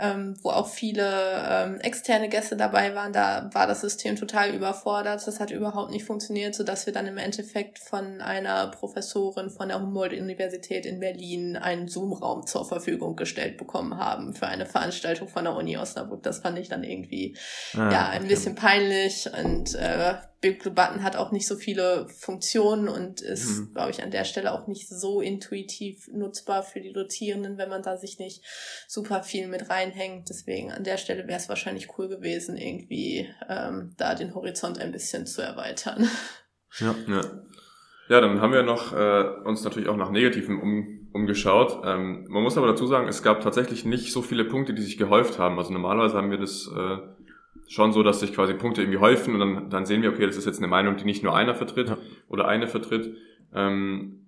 ähm, 0.00 0.36
wo 0.42 0.50
auch 0.50 0.66
viele 0.68 1.08
ähm, 1.48 1.80
externe 1.80 2.28
Gäste 2.28 2.56
dabei 2.56 2.92
waren, 2.96 3.12
da 3.12 3.50
war 3.52 3.68
das 3.68 3.82
System 3.82 4.16
total 4.16 4.52
überfordert. 4.52 5.24
Das 5.24 5.38
hat 5.38 5.52
überhaupt 5.52 5.92
nicht 5.92 6.04
funktioniert, 6.04 6.56
so 6.56 6.64
dass 6.64 6.86
wir 6.86 6.92
dann 6.92 7.06
im 7.06 7.18
Endeffekt 7.18 7.78
von 7.78 8.20
einer 8.20 8.66
Professorin 8.68 9.50
von 9.50 9.68
der 9.68 9.80
Humboldt-Universität 9.80 10.86
in 10.86 10.98
Berlin 10.98 11.56
einen 11.56 11.86
Zoom-Raum 11.86 12.46
zur 12.46 12.64
Verfügung 12.64 13.14
gestellt 13.14 13.58
bekommen 13.58 13.96
haben 13.96 14.34
für 14.34 14.48
eine 14.48 14.66
Veranstaltung 14.66 15.28
von 15.28 15.44
der 15.44 15.54
Uni 15.54 15.76
Osnabrück. 15.76 16.24
Das 16.24 16.40
fand 16.40 16.58
ich 16.58 16.68
dann 16.68 16.82
irgendwie 16.82 17.36
Ah, 17.74 17.90
ja, 17.92 18.08
ein 18.08 18.22
okay. 18.22 18.28
bisschen 18.28 18.56
peinlich 18.56 19.30
und 19.32 19.76
äh, 19.76 20.14
Big 20.40 20.60
Blue 20.62 20.72
Button 20.72 21.02
hat 21.02 21.16
auch 21.16 21.32
nicht 21.32 21.48
so 21.48 21.56
viele 21.56 22.06
Funktionen 22.08 22.88
und 22.88 23.20
ist, 23.20 23.58
Mhm. 23.58 23.72
glaube 23.74 23.90
ich, 23.90 24.02
an 24.02 24.10
der 24.12 24.24
Stelle 24.24 24.52
auch 24.52 24.68
nicht 24.68 24.88
so 24.88 25.20
intuitiv 25.20 26.08
nutzbar 26.12 26.62
für 26.62 26.80
die 26.80 26.92
Dozierenden, 26.92 27.58
wenn 27.58 27.68
man 27.68 27.82
da 27.82 27.96
sich 27.96 28.18
nicht 28.18 28.44
super 28.86 29.22
viel 29.22 29.48
mit 29.48 29.68
reinhängt. 29.68 30.28
Deswegen 30.28 30.70
an 30.70 30.84
der 30.84 30.96
Stelle 30.96 31.26
wäre 31.26 31.38
es 31.38 31.48
wahrscheinlich 31.48 31.98
cool 31.98 32.08
gewesen, 32.08 32.56
irgendwie 32.56 33.28
ähm, 33.48 33.94
da 33.96 34.14
den 34.14 34.34
Horizont 34.34 34.78
ein 34.78 34.92
bisschen 34.92 35.26
zu 35.26 35.42
erweitern. 35.42 36.08
Ja. 36.78 36.94
Ja. 37.08 37.20
ja, 38.08 38.20
dann 38.20 38.40
haben 38.40 38.52
wir 38.52 38.62
noch 38.62 38.92
äh, 38.92 39.24
uns 39.44 39.64
natürlich 39.64 39.88
auch 39.88 39.96
nach 39.96 40.10
Negativen 40.10 40.60
um, 40.60 41.08
umgeschaut. 41.12 41.82
Ähm, 41.84 42.26
man 42.28 42.42
muss 42.44 42.56
aber 42.56 42.68
dazu 42.68 42.86
sagen, 42.86 43.08
es 43.08 43.22
gab 43.22 43.40
tatsächlich 43.40 43.84
nicht 43.84 44.12
so 44.12 44.22
viele 44.22 44.44
Punkte, 44.44 44.74
die 44.74 44.82
sich 44.82 44.98
gehäuft 44.98 45.38
haben. 45.38 45.58
Also 45.58 45.72
normalerweise 45.72 46.16
haben 46.16 46.30
wir 46.30 46.38
das 46.38 46.70
äh, 46.72 46.98
schon 47.68 47.92
so, 47.92 48.02
dass 48.02 48.20
sich 48.20 48.32
quasi 48.32 48.54
Punkte 48.54 48.80
irgendwie 48.82 48.98
häufen 48.98 49.34
und 49.34 49.40
dann, 49.40 49.70
dann 49.70 49.86
sehen 49.86 50.02
wir, 50.02 50.10
okay, 50.10 50.26
das 50.26 50.36
ist 50.36 50.46
jetzt 50.46 50.58
eine 50.58 50.68
Meinung, 50.68 50.96
die 50.96 51.04
nicht 51.04 51.22
nur 51.22 51.36
einer 51.36 51.54
vertritt 51.54 51.88
Ja. 51.90 51.98
oder 52.28 52.48
eine 52.48 52.66
vertritt. 52.66 53.14
Ähm, 53.54 54.26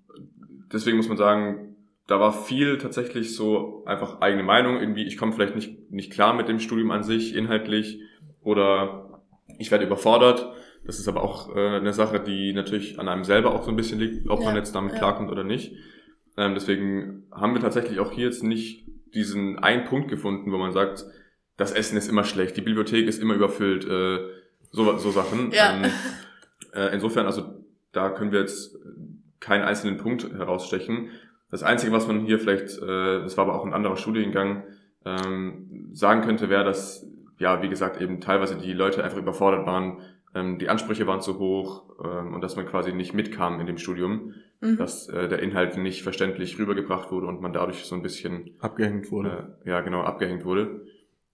deswegen 0.73 0.97
muss 0.97 1.09
man 1.09 1.17
sagen, 1.17 1.77
da 2.07 2.21
war 2.21 2.33
viel 2.33 2.79
tatsächlich 2.79 3.35
so 3.35 3.85
einfach 3.87 4.21
eigene 4.21 4.43
Meinung. 4.43 4.79
Irgendwie, 4.81 5.05
ich 5.07 5.17
komme 5.17 5.33
vielleicht 5.33 5.55
nicht, 5.55 5.91
nicht 5.91 6.13
klar 6.13 6.35
mit 6.35 6.49
dem 6.49 6.59
Studium 6.59 6.91
an 6.91 7.03
sich, 7.03 7.35
inhaltlich, 7.35 8.01
oder 8.43 9.23
ich 9.59 9.71
werde 9.71 9.85
überfordert. 9.87 10.53
Das 10.85 10.99
ist 10.99 11.09
aber 11.09 11.23
auch 11.23 11.55
äh, 11.55 11.77
eine 11.77 11.93
Sache, 11.93 12.21
die 12.21 12.53
natürlich 12.53 12.99
an 12.99 13.09
einem 13.09 13.25
selber 13.25 13.55
auch 13.55 13.63
so 13.63 13.71
ein 13.71 13.77
bisschen 13.77 14.01
liegt, 14.01 14.29
ob 14.29 14.41
man 14.41 14.55
Ja, 14.55 14.61
jetzt 14.61 14.75
damit 14.75 14.93
ja. 14.93 14.99
klarkommt 14.99 15.31
oder 15.31 15.45
nicht. 15.45 15.73
Ähm, 16.37 16.55
deswegen 16.55 17.25
haben 17.33 17.55
wir 17.55 17.61
tatsächlich 17.61 18.01
auch 18.01 18.13
hier 18.13 18.25
jetzt 18.27 18.43
nicht 18.43 18.87
diesen 19.15 19.59
einen 19.59 19.85
Punkt 19.85 20.09
gefunden, 20.09 20.51
wo 20.53 20.57
man 20.59 20.73
sagt, 20.73 21.05
das 21.61 21.73
Essen 21.73 21.97
ist 21.99 22.09
immer 22.09 22.25
schlecht, 22.25 22.57
die 22.57 22.63
Bibliothek 22.63 23.07
ist 23.07 23.23
immer 23.23 23.35
überfüllt, 23.35 23.85
äh, 23.87 24.19
so, 24.71 24.97
so 24.99 25.11
Sachen. 25.11 25.51
Ja. 25.53 25.75
Ähm, 25.77 25.91
äh, 26.75 26.93
insofern, 26.95 27.27
also 27.27 27.43
da 27.93 28.11
können 28.11 28.33
wir 28.33 28.41
jetzt 28.41 28.77
keinen 29.41 29.63
einzelnen 29.65 29.97
Punkt 29.97 30.31
herausstechen. 30.33 31.11
Das 31.51 31.63
Einzige, 31.63 31.93
was 31.93 32.07
man 32.07 32.21
hier 32.21 32.39
vielleicht, 32.39 32.79
äh, 32.79 33.21
das 33.23 33.37
war 33.37 33.45
aber 33.45 33.55
auch 33.61 33.67
ein 33.67 33.75
anderer 33.75 33.97
Studiengang, 33.97 34.65
ähm, 35.05 35.89
sagen 35.93 36.23
könnte, 36.23 36.49
wäre, 36.49 36.65
dass, 36.65 37.07
ja, 37.39 37.63
wie 37.63 37.69
gesagt, 37.69 38.01
eben 38.01 38.21
teilweise 38.21 38.57
die 38.57 38.73
Leute 38.73 39.03
einfach 39.05 39.19
überfordert 39.19 39.67
waren, 39.67 39.99
ähm, 40.35 40.59
die 40.59 40.69
Ansprüche 40.69 41.07
waren 41.07 41.21
zu 41.21 41.39
hoch 41.39 41.85
ähm, 42.05 42.35
und 42.35 42.41
dass 42.43 42.57
man 42.57 42.67
quasi 42.67 42.93
nicht 42.93 43.15
mitkam 43.15 43.61
in 43.61 43.67
dem 43.67 43.79
Studium, 43.79 44.35
Mhm. 44.63 44.77
dass 44.77 45.09
äh, 45.09 45.27
der 45.27 45.39
Inhalt 45.41 45.79
nicht 45.79 46.03
verständlich 46.03 46.59
rübergebracht 46.59 47.11
wurde 47.11 47.27
und 47.27 47.41
man 47.41 47.55
dadurch 47.55 47.85
so 47.85 47.95
ein 47.95 48.03
bisschen, 48.03 48.51
Abgehängt 48.61 49.11
wurde. 49.11 49.55
äh, 49.65 49.71
ja 49.71 49.81
genau, 49.81 50.03
abgehängt 50.03 50.45
wurde. 50.45 50.83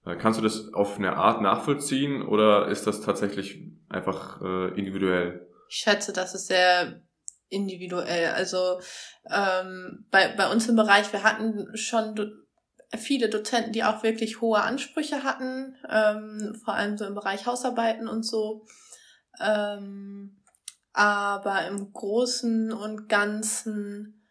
Äh, 0.07 0.17
kannst 0.17 0.39
du 0.39 0.43
das 0.43 0.73
auf 0.73 0.99
eine 0.99 1.17
Art 1.17 1.43
nachvollziehen 1.43 2.23
oder 2.23 2.69
ist 2.69 2.87
das 2.87 3.01
tatsächlich 3.01 3.61
einfach 3.89 4.41
äh, 4.41 4.69
individuell? 4.79 5.47
Ich 5.69 5.77
schätze, 5.77 6.13
das 6.13 6.35
ist 6.35 6.47
sehr 6.47 7.03
individuell. 7.49 8.31
Also 8.31 8.81
ähm, 9.31 10.07
bei, 10.11 10.35
bei 10.37 10.51
uns 10.51 10.69
im 10.69 10.77
Bereich, 10.77 11.13
wir 11.13 11.23
hatten 11.23 11.77
schon 11.77 12.15
viele 12.97 13.29
Dozenten, 13.29 13.73
die 13.73 13.85
auch 13.85 14.03
wirklich 14.03 14.41
hohe 14.41 14.61
Ansprüche 14.61 15.25
hatten, 15.25 15.77
ähm, 15.91 16.61
vor 16.65 16.75
allem 16.75 16.97
so 16.97 17.05
im 17.05 17.15
Bereich 17.15 17.47
Hausarbeiten 17.47 18.09
und 18.09 18.23
so. 18.25 18.65
Ähm, 19.41 20.43
aber 20.93 21.67
im 21.67 21.93
Großen 21.93 22.73
und 22.73 23.09
Ganzen 23.09 24.29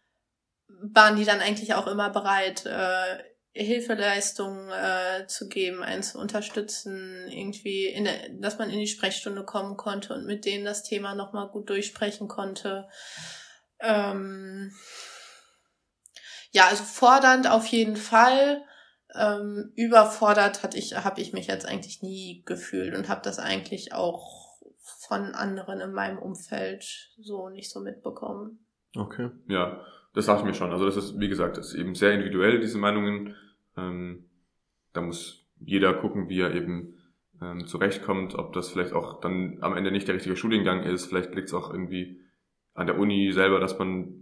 waren 0.68 1.16
die 1.16 1.26
dann 1.26 1.42
eigentlich 1.42 1.74
auch 1.74 1.88
immer 1.88 2.10
bereit, 2.10 2.66
äh, 2.66 3.24
Hilfeleistungen 3.56 4.70
äh, 4.70 5.28
zu 5.28 5.48
geben, 5.48 5.82
einen 5.82 6.04
zu 6.04 6.20
unterstützen, 6.20 7.28
irgendwie, 7.30 7.86
in 7.86 8.04
der, 8.04 8.30
dass 8.34 8.58
man 8.58 8.70
in 8.70 8.80
die 8.80 8.88
Sprechstunde 8.88 9.46
kommen 9.46 9.78
konnte 9.78 10.14
und 10.14 10.26
mit 10.26 10.44
denen 10.44 10.66
das 10.66 10.84
Thema 10.84 11.16
nochmal 11.16 11.48
gut 11.48 11.70
durchsprechen 11.70 12.28
konnte. 12.28 12.90
Ähm, 13.80 14.74
ja, 16.52 16.68
also 16.68 16.84
fordernd 16.84 17.50
auf 17.50 17.66
jeden 17.68 17.96
Fall. 17.96 18.64
Ähm, 19.14 19.72
überfordert 19.76 20.62
hat 20.62 20.76
ich, 20.76 20.94
habe 20.98 21.22
ich 21.22 21.32
mich 21.32 21.48
jetzt 21.48 21.66
eigentlich 21.66 22.02
nie 22.02 22.44
gefühlt 22.46 22.94
und 22.94 23.08
habe 23.08 23.22
das 23.24 23.40
eigentlich 23.40 23.94
auch 23.94 24.60
von 25.08 25.34
anderen 25.34 25.80
in 25.80 25.94
meinem 25.94 26.18
Umfeld 26.18 27.14
so 27.18 27.48
nicht 27.48 27.72
so 27.72 27.80
mitbekommen. 27.80 28.66
Okay. 28.96 29.30
Ja, 29.48 29.82
das 30.14 30.28
dachte 30.28 30.42
ich 30.42 30.48
mir 30.48 30.54
schon. 30.54 30.72
Also 30.72 30.86
das 30.86 30.98
ist, 30.98 31.20
wie 31.20 31.28
gesagt, 31.28 31.58
das 31.58 31.70
ist 31.70 31.76
eben 31.76 31.96
sehr 31.96 32.14
individuell, 32.14 32.60
diese 32.60 32.78
Meinungen. 32.78 33.36
Ähm, 33.78 34.26
da 34.94 35.02
muss 35.02 35.46
jeder 35.60 35.94
gucken, 35.94 36.30
wie 36.30 36.40
er 36.40 36.54
eben 36.54 36.96
ähm, 37.42 37.66
zurechtkommt, 37.68 38.36
ob 38.36 38.54
das 38.54 38.70
vielleicht 38.70 38.94
auch 38.94 39.20
dann 39.20 39.58
am 39.62 39.76
Ende 39.76 39.92
nicht 39.92 40.08
der 40.08 40.16
richtige 40.16 40.38
Studiengang 40.38 40.84
ist. 40.84 41.08
Vielleicht 41.08 41.36
liegt 41.36 41.50
es 41.50 41.54
auch 41.54 41.72
irgendwie 41.72 42.22
an 42.74 42.88
der 42.88 42.98
Uni 42.98 43.32
selber, 43.32 43.60
dass 43.60 43.78
man 43.78 44.14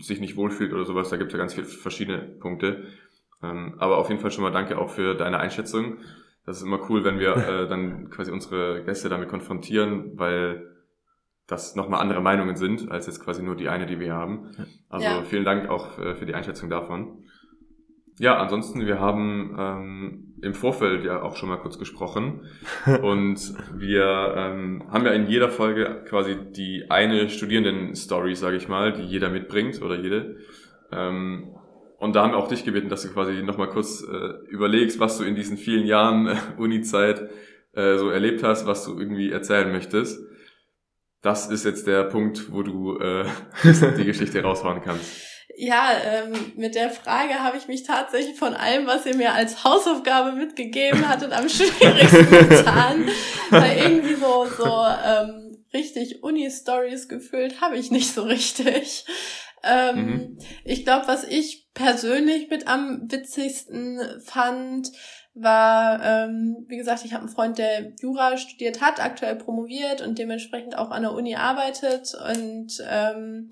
sich 0.00 0.20
nicht 0.20 0.36
wohlfühlt 0.36 0.72
oder 0.72 0.84
sowas. 0.84 1.10
Da 1.10 1.16
gibt 1.16 1.30
es 1.30 1.32
ja 1.32 1.38
ganz 1.38 1.54
viele 1.54 1.66
verschiedene 1.66 2.18
Punkte. 2.18 2.84
Ähm, 3.42 3.74
aber 3.78 3.98
auf 3.98 4.08
jeden 4.08 4.20
Fall 4.20 4.30
schon 4.30 4.44
mal 4.44 4.50
danke 4.50 4.78
auch 4.78 4.90
für 4.90 5.14
deine 5.14 5.38
Einschätzung. 5.38 5.98
Das 6.46 6.58
ist 6.58 6.62
immer 6.62 6.88
cool, 6.90 7.04
wenn 7.04 7.18
wir 7.18 7.36
äh, 7.36 7.68
dann 7.68 8.10
quasi 8.10 8.30
unsere 8.30 8.84
Gäste 8.84 9.08
damit 9.08 9.28
konfrontieren, 9.28 10.18
weil 10.18 10.73
das 11.46 11.76
nochmal 11.76 12.00
andere 12.00 12.22
Meinungen 12.22 12.56
sind, 12.56 12.90
als 12.90 13.06
jetzt 13.06 13.22
quasi 13.22 13.42
nur 13.42 13.56
die 13.56 13.68
eine, 13.68 13.86
die 13.86 14.00
wir 14.00 14.14
haben. 14.14 14.50
Also 14.88 15.06
ja. 15.06 15.22
vielen 15.22 15.44
Dank 15.44 15.68
auch 15.68 15.98
äh, 15.98 16.14
für 16.14 16.26
die 16.26 16.34
Einschätzung 16.34 16.70
davon. 16.70 17.24
Ja, 18.18 18.38
ansonsten, 18.38 18.86
wir 18.86 19.00
haben 19.00 19.56
ähm, 19.58 20.34
im 20.40 20.54
Vorfeld 20.54 21.04
ja 21.04 21.22
auch 21.22 21.36
schon 21.36 21.48
mal 21.48 21.56
kurz 21.56 21.78
gesprochen 21.78 22.42
und 23.02 23.54
wir 23.76 24.34
ähm, 24.36 24.84
haben 24.88 25.04
ja 25.04 25.12
in 25.12 25.26
jeder 25.26 25.48
Folge 25.48 26.04
quasi 26.08 26.36
die 26.52 26.90
eine 26.90 27.28
Studierenden-Story, 27.28 28.36
sage 28.36 28.56
ich 28.56 28.68
mal, 28.68 28.92
die 28.92 29.02
jeder 29.02 29.30
mitbringt 29.30 29.82
oder 29.82 29.96
jede. 29.96 30.36
Ähm, 30.92 31.54
und 31.98 32.14
da 32.14 32.22
haben 32.22 32.32
wir 32.32 32.38
auch 32.38 32.48
dich 32.48 32.64
gebeten, 32.64 32.88
dass 32.88 33.02
du 33.02 33.08
quasi 33.08 33.42
nochmal 33.42 33.68
kurz 33.68 34.02
äh, 34.02 34.46
überlegst, 34.48 35.00
was 35.00 35.18
du 35.18 35.24
in 35.24 35.34
diesen 35.34 35.56
vielen 35.56 35.86
Jahren 35.86 36.28
äh, 36.28 36.36
Uni-Zeit 36.56 37.30
äh, 37.72 37.96
so 37.96 38.10
erlebt 38.10 38.44
hast, 38.44 38.66
was 38.66 38.84
du 38.84 38.98
irgendwie 38.98 39.32
erzählen 39.32 39.72
möchtest. 39.72 40.22
Das 41.24 41.46
ist 41.46 41.64
jetzt 41.64 41.86
der 41.86 42.04
Punkt, 42.04 42.52
wo 42.52 42.62
du 42.62 42.98
äh, 42.98 43.24
die 43.96 44.04
Geschichte 44.04 44.42
raushauen 44.42 44.82
kannst. 44.82 45.10
Ja, 45.56 45.92
ähm, 46.04 46.52
mit 46.56 46.74
der 46.74 46.90
Frage 46.90 47.34
habe 47.38 47.56
ich 47.56 47.66
mich 47.66 47.82
tatsächlich 47.82 48.38
von 48.38 48.52
allem, 48.52 48.86
was 48.86 49.06
ihr 49.06 49.16
mir 49.16 49.32
als 49.32 49.64
Hausaufgabe 49.64 50.32
mitgegeben 50.32 51.08
hattet, 51.08 51.32
am 51.32 51.48
schwierigsten 51.48 52.48
getan. 52.48 53.08
Weil 53.48 53.78
irgendwie 53.78 54.16
so, 54.16 54.46
so 54.54 54.66
ähm, 54.66 55.64
richtig 55.72 56.22
Uni-Stories 56.22 57.08
gefühlt 57.08 57.62
habe 57.62 57.78
ich 57.78 57.90
nicht 57.90 58.12
so 58.12 58.24
richtig. 58.24 59.06
Ähm, 59.62 59.96
mhm. 59.96 60.38
Ich 60.64 60.84
glaube, 60.84 61.08
was 61.08 61.24
ich 61.24 61.70
persönlich 61.72 62.50
mit 62.50 62.68
am 62.68 63.10
witzigsten 63.10 63.98
fand, 64.22 64.90
war, 65.34 66.00
ähm, 66.02 66.64
wie 66.68 66.76
gesagt, 66.76 67.04
ich 67.04 67.12
habe 67.12 67.24
einen 67.24 67.34
Freund, 67.34 67.58
der 67.58 67.92
Jura 68.00 68.36
studiert 68.36 68.80
hat, 68.80 69.00
aktuell 69.00 69.36
promoviert 69.36 70.00
und 70.00 70.18
dementsprechend 70.18 70.78
auch 70.78 70.90
an 70.90 71.02
der 71.02 71.12
Uni 71.12 71.34
arbeitet 71.34 72.14
und 72.14 72.82
ähm, 72.88 73.50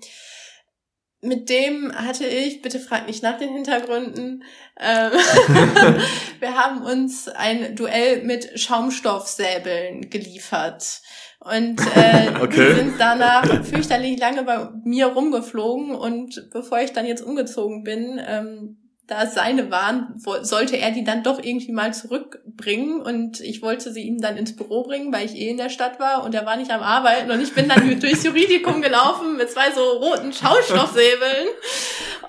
mit 1.23 1.49
dem 1.49 1.93
hatte 1.95 2.25
ich, 2.25 2.61
bitte 2.61 2.79
frag 2.79 3.07
nicht 3.07 3.23
nach 3.23 3.37
den 3.37 3.53
Hintergründen, 3.53 4.43
ähm, 4.79 5.11
wir 6.39 6.55
haben 6.55 6.83
uns 6.83 7.29
ein 7.29 7.75
Duell 7.75 8.23
mit 8.23 8.59
Schaumstoffsäbeln 8.59 10.09
geliefert. 10.09 11.01
Und 11.39 11.81
äh, 11.95 12.31
okay. 12.41 12.69
die 12.69 12.75
sind 12.75 12.93
danach 12.99 13.65
fürchterlich 13.65 14.17
lange 14.19 14.43
bei 14.43 14.69
mir 14.85 15.07
rumgeflogen 15.07 15.93
und 15.93 16.49
bevor 16.53 16.79
ich 16.79 16.93
dann 16.93 17.05
jetzt 17.05 17.21
umgezogen 17.21 17.83
bin, 17.83 18.21
ähm, 18.25 18.82
da 19.07 19.23
es 19.23 19.33
seine 19.33 19.69
waren, 19.69 20.15
sollte 20.43 20.77
er 20.77 20.91
die 20.91 21.03
dann 21.03 21.23
doch 21.23 21.37
irgendwie 21.43 21.73
mal 21.73 21.93
zurückbringen 21.93 23.01
und 23.01 23.41
ich 23.41 23.61
wollte 23.61 23.91
sie 23.91 24.03
ihm 24.03 24.21
dann 24.21 24.37
ins 24.37 24.55
Büro 24.55 24.83
bringen, 24.83 25.11
weil 25.11 25.25
ich 25.25 25.35
eh 25.35 25.49
in 25.49 25.57
der 25.57 25.69
Stadt 25.69 25.99
war 25.99 26.23
und 26.23 26.33
er 26.33 26.45
war 26.45 26.55
nicht 26.55 26.71
am 26.71 26.81
Arbeiten 26.81 27.29
und 27.29 27.41
ich 27.41 27.53
bin 27.53 27.67
dann 27.67 27.99
durchs 27.99 28.23
Juridikum 28.23 28.81
gelaufen 28.81 29.35
mit 29.35 29.51
zwei 29.51 29.71
so 29.71 29.81
roten 29.81 30.31
Schaustoffsäbeln 30.31 31.47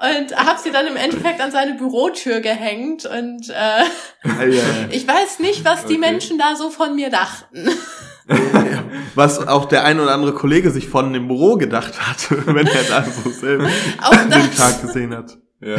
und 0.00 0.36
habe 0.36 0.58
sie 0.58 0.72
dann 0.72 0.88
im 0.88 0.96
Endeffekt 0.96 1.40
an 1.40 1.52
seine 1.52 1.74
Bürotür 1.74 2.40
gehängt 2.40 3.06
und 3.06 3.50
äh, 3.50 4.90
ich 4.90 5.06
weiß 5.06 5.38
nicht, 5.38 5.64
was 5.64 5.86
die 5.86 5.98
okay. 5.98 6.10
Menschen 6.10 6.38
da 6.38 6.56
so 6.56 6.70
von 6.70 6.96
mir 6.96 7.10
dachten. 7.10 7.68
Was 9.14 9.46
auch 9.46 9.66
der 9.66 9.84
ein 9.84 10.00
oder 10.00 10.12
andere 10.12 10.32
Kollege 10.32 10.70
sich 10.70 10.88
von 10.88 11.12
dem 11.12 11.28
Büro 11.28 11.56
gedacht 11.56 12.00
hat, 12.00 12.30
wenn 12.46 12.66
er 12.66 12.82
da 12.84 13.04
so 13.04 13.28
selber 13.30 13.64
den 13.66 14.56
Tag 14.56 14.80
gesehen 14.80 15.14
hat. 15.14 15.36
Ja, 15.64 15.76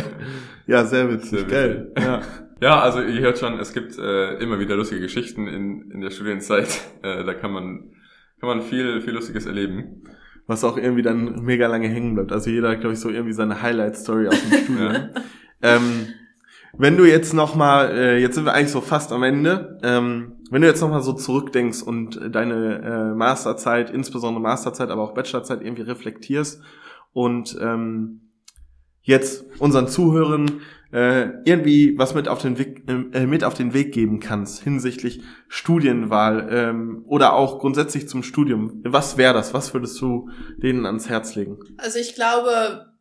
ja 0.65 0.86
sehr 0.86 1.09
witzig, 1.11 1.39
sehr 1.39 1.43
geil. 1.43 1.91
Ja. 1.97 2.21
ja, 2.59 2.79
also 2.79 3.01
ihr 3.01 3.21
hört 3.21 3.38
schon, 3.38 3.59
es 3.59 3.73
gibt 3.73 3.97
äh, 3.97 4.38
immer 4.39 4.59
wieder 4.59 4.75
lustige 4.75 5.01
Geschichten 5.01 5.47
in, 5.47 5.91
in 5.91 6.01
der 6.01 6.11
Studienzeit. 6.11 6.67
Äh, 7.03 7.23
da 7.23 7.36
kann 7.36 7.51
man, 7.51 7.91
kann 8.39 8.49
man 8.49 8.61
viel, 8.63 8.99
viel 9.01 9.13
Lustiges 9.13 9.45
erleben. 9.45 10.01
Was 10.47 10.63
auch 10.63 10.75
irgendwie 10.75 11.03
dann 11.03 11.43
mega 11.43 11.67
lange 11.67 11.88
hängen 11.88 12.15
bleibt. 12.15 12.31
Also 12.31 12.49
jeder 12.49 12.69
hat, 12.69 12.79
glaube 12.79 12.93
ich, 12.93 12.99
so 12.99 13.09
irgendwie 13.09 13.33
seine 13.33 13.61
Highlight-Story 13.61 14.27
aus 14.29 14.41
dem 14.41 14.57
Studium. 14.63 14.91
ja. 14.91 15.09
ähm, 15.61 16.07
wenn 16.77 16.97
du 16.97 17.05
jetzt 17.05 17.33
noch 17.33 17.53
mal, 17.53 17.91
äh, 17.91 18.17
jetzt 18.17 18.33
sind 18.36 18.45
wir 18.45 18.53
eigentlich 18.53 18.71
so 18.71 18.81
fast 18.81 19.11
am 19.11 19.21
Ende, 19.21 19.79
ähm, 19.83 20.33
wenn 20.49 20.63
du 20.63 20.67
jetzt 20.67 20.81
noch 20.81 20.89
mal 20.89 21.01
so 21.01 21.13
zurückdenkst 21.13 21.83
und 21.83 22.19
deine 22.33 22.81
äh, 22.81 23.15
Masterzeit, 23.15 23.91
insbesondere 23.91 24.41
Masterzeit, 24.41 24.89
aber 24.89 25.03
auch 25.03 25.13
Bachelorzeit 25.13 25.61
irgendwie 25.61 25.83
reflektierst 25.83 26.63
und 27.13 27.55
ähm, 27.61 28.21
jetzt 29.06 29.45
unseren 29.60 29.88
Zuhörern 29.88 30.62
äh, 30.91 31.30
irgendwie 31.45 31.97
was 31.97 32.14
mit 32.14 32.28
auf 32.28 32.41
den 32.41 32.58
Weg, 32.58 32.84
äh, 32.88 33.26
mit 33.26 33.43
auf 33.43 33.53
den 33.53 33.74
Weg 33.74 33.93
geben 33.93 34.20
kannst 34.20 34.64
hinsichtlich 34.64 35.22
Studienwahl 35.47 36.47
ähm, 36.51 37.03
oder 37.08 37.34
auch 37.34 37.60
grundsätzlich 37.60 38.08
zum 38.08 38.24
Studium. 38.24 38.82
Was 38.84 39.18
wäre 39.18 39.34
das? 39.34 39.53
Was 39.53 39.74
würdest 39.74 39.99
du 40.01 40.30
denen 40.58 40.86
ans 40.86 41.10
Herz 41.10 41.36
legen? 41.36 41.58
Also 41.78 41.99
ich 41.99 42.16
glaube, 42.16 42.93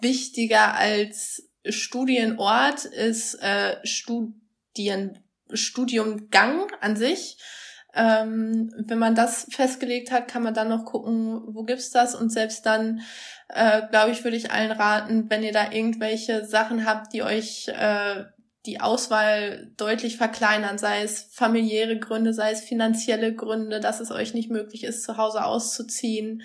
wichtiger 0.00 0.74
als 0.74 1.48
Studienort 1.66 2.84
ist 2.84 3.34
äh, 3.42 3.76
Studien, 3.84 5.18
Studiumgang 5.52 6.66
an 6.80 6.96
sich. 6.96 7.38
Ähm, 7.94 8.70
wenn 8.78 8.98
man 8.98 9.14
das 9.14 9.46
festgelegt 9.50 10.10
hat, 10.10 10.28
kann 10.28 10.42
man 10.42 10.54
dann 10.54 10.68
noch 10.68 10.84
gucken, 10.84 11.40
wo 11.46 11.64
gibt's 11.64 11.90
das 11.90 12.14
und 12.14 12.30
selbst 12.30 12.66
dann 12.66 13.00
äh, 13.48 13.82
glaube 13.88 14.12
ich, 14.12 14.24
würde 14.24 14.36
ich 14.36 14.50
allen 14.50 14.72
raten, 14.72 15.30
wenn 15.30 15.42
ihr 15.42 15.52
da 15.52 15.72
irgendwelche 15.72 16.44
Sachen 16.44 16.84
habt, 16.84 17.12
die 17.12 17.22
euch 17.22 17.68
äh, 17.68 18.24
die 18.66 18.80
Auswahl 18.80 19.70
deutlich 19.76 20.18
verkleinern, 20.18 20.76
sei 20.76 21.02
es 21.02 21.28
familiäre 21.32 21.98
Gründe, 21.98 22.34
sei 22.34 22.50
es 22.50 22.60
finanzielle 22.60 23.34
Gründe, 23.34 23.80
dass 23.80 24.00
es 24.00 24.10
euch 24.10 24.34
nicht 24.34 24.50
möglich 24.50 24.84
ist, 24.84 25.04
zu 25.04 25.16
Hause 25.16 25.44
auszuziehen 25.44 26.42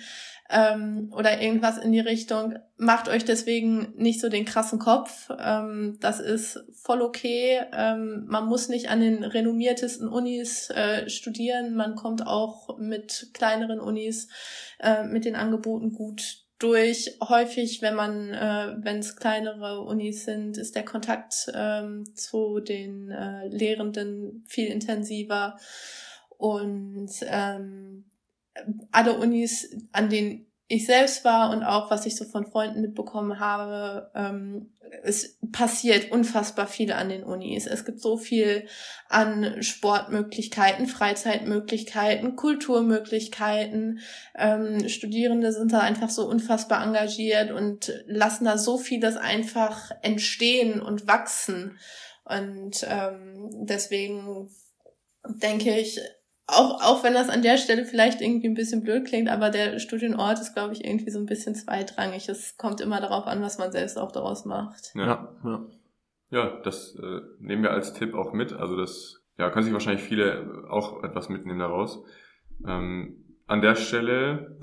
ähm, 0.48 1.12
oder 1.14 1.42
irgendwas 1.42 1.76
in 1.76 1.92
die 1.92 2.00
Richtung. 2.00 2.58
Macht 2.78 3.08
euch 3.08 3.24
deswegen 3.24 3.92
nicht 3.96 4.20
so 4.20 4.28
den 4.28 4.46
krassen 4.46 4.78
Kopf. 4.78 5.28
Ähm, 5.38 5.98
das 6.00 6.20
ist 6.20 6.64
voll 6.72 7.02
okay. 7.02 7.60
Ähm, 7.72 8.24
man 8.28 8.46
muss 8.46 8.68
nicht 8.68 8.88
an 8.88 9.00
den 9.00 9.24
renommiertesten 9.24 10.08
Unis 10.08 10.70
äh, 10.70 11.08
studieren. 11.10 11.74
Man 11.74 11.94
kommt 11.94 12.26
auch 12.26 12.78
mit 12.78 13.30
kleineren 13.34 13.80
Unis 13.80 14.28
äh, 14.80 15.04
mit 15.04 15.24
den 15.24 15.36
Angeboten 15.36 15.92
gut 15.92 16.43
durch. 16.58 17.16
Häufig, 17.26 17.82
wenn 17.82 17.94
man, 17.94 18.32
äh, 18.32 18.76
wenn 18.78 18.98
es 18.98 19.16
kleinere 19.16 19.80
Unis 19.82 20.24
sind, 20.24 20.56
ist 20.56 20.74
der 20.74 20.84
Kontakt 20.84 21.50
ähm, 21.54 22.04
zu 22.14 22.60
den 22.60 23.10
äh, 23.10 23.48
Lehrenden 23.48 24.44
viel 24.46 24.68
intensiver. 24.68 25.56
Und 26.36 27.10
ähm, 27.22 28.04
alle 28.92 29.18
Unis, 29.18 29.74
an 29.92 30.08
denen 30.08 30.46
ich 30.68 30.86
selbst 30.86 31.24
war 31.24 31.50
und 31.50 31.62
auch 31.62 31.90
was 31.90 32.06
ich 32.06 32.16
so 32.16 32.24
von 32.24 32.46
Freunden 32.46 32.80
mitbekommen 32.80 33.38
habe, 33.38 34.10
ähm, 34.14 34.72
es 35.02 35.38
passiert 35.52 36.10
unfassbar 36.10 36.66
viel 36.66 36.92
an 36.92 37.08
den 37.08 37.24
Unis. 37.24 37.66
Es 37.66 37.84
gibt 37.84 38.00
so 38.00 38.16
viel 38.16 38.66
an 39.08 39.62
Sportmöglichkeiten, 39.62 40.86
Freizeitmöglichkeiten, 40.86 42.36
Kulturmöglichkeiten. 42.36 44.00
Ähm, 44.34 44.88
Studierende 44.88 45.52
sind 45.52 45.72
da 45.72 45.80
einfach 45.80 46.10
so 46.10 46.26
unfassbar 46.26 46.84
engagiert 46.84 47.50
und 47.50 47.92
lassen 48.06 48.44
da 48.44 48.58
so 48.58 48.78
vieles 48.78 49.16
einfach 49.16 49.90
entstehen 50.02 50.80
und 50.80 51.06
wachsen. 51.06 51.78
Und 52.24 52.86
ähm, 52.88 53.50
deswegen 53.66 54.50
denke 55.26 55.78
ich, 55.78 56.00
auch, 56.46 56.82
auch 56.82 57.04
wenn 57.04 57.14
das 57.14 57.30
an 57.30 57.42
der 57.42 57.56
Stelle 57.56 57.84
vielleicht 57.84 58.20
irgendwie 58.20 58.48
ein 58.48 58.54
bisschen 58.54 58.82
blöd 58.82 59.06
klingt, 59.06 59.28
aber 59.28 59.50
der 59.50 59.78
Studienort 59.78 60.40
ist, 60.40 60.54
glaube 60.54 60.74
ich, 60.74 60.84
irgendwie 60.84 61.10
so 61.10 61.18
ein 61.18 61.26
bisschen 61.26 61.54
zweitrangig. 61.54 62.28
Es 62.28 62.56
kommt 62.56 62.80
immer 62.80 63.00
darauf 63.00 63.26
an, 63.26 63.42
was 63.42 63.58
man 63.58 63.72
selbst 63.72 63.98
auch 63.98 64.12
daraus 64.12 64.44
macht. 64.44 64.92
Ja, 64.94 65.34
ja, 65.42 65.66
ja. 66.30 66.60
das 66.62 66.96
äh, 66.96 67.20
nehmen 67.40 67.62
wir 67.62 67.70
als 67.70 67.94
Tipp 67.94 68.14
auch 68.14 68.32
mit. 68.32 68.52
Also 68.52 68.76
das 68.76 69.22
ja, 69.38 69.50
können 69.50 69.64
sich 69.64 69.72
wahrscheinlich 69.72 70.04
viele 70.04 70.66
auch 70.68 71.02
etwas 71.02 71.28
mitnehmen 71.28 71.58
daraus. 71.58 72.02
Ähm, 72.66 73.24
an 73.46 73.62
der 73.62 73.74
Stelle 73.74 74.58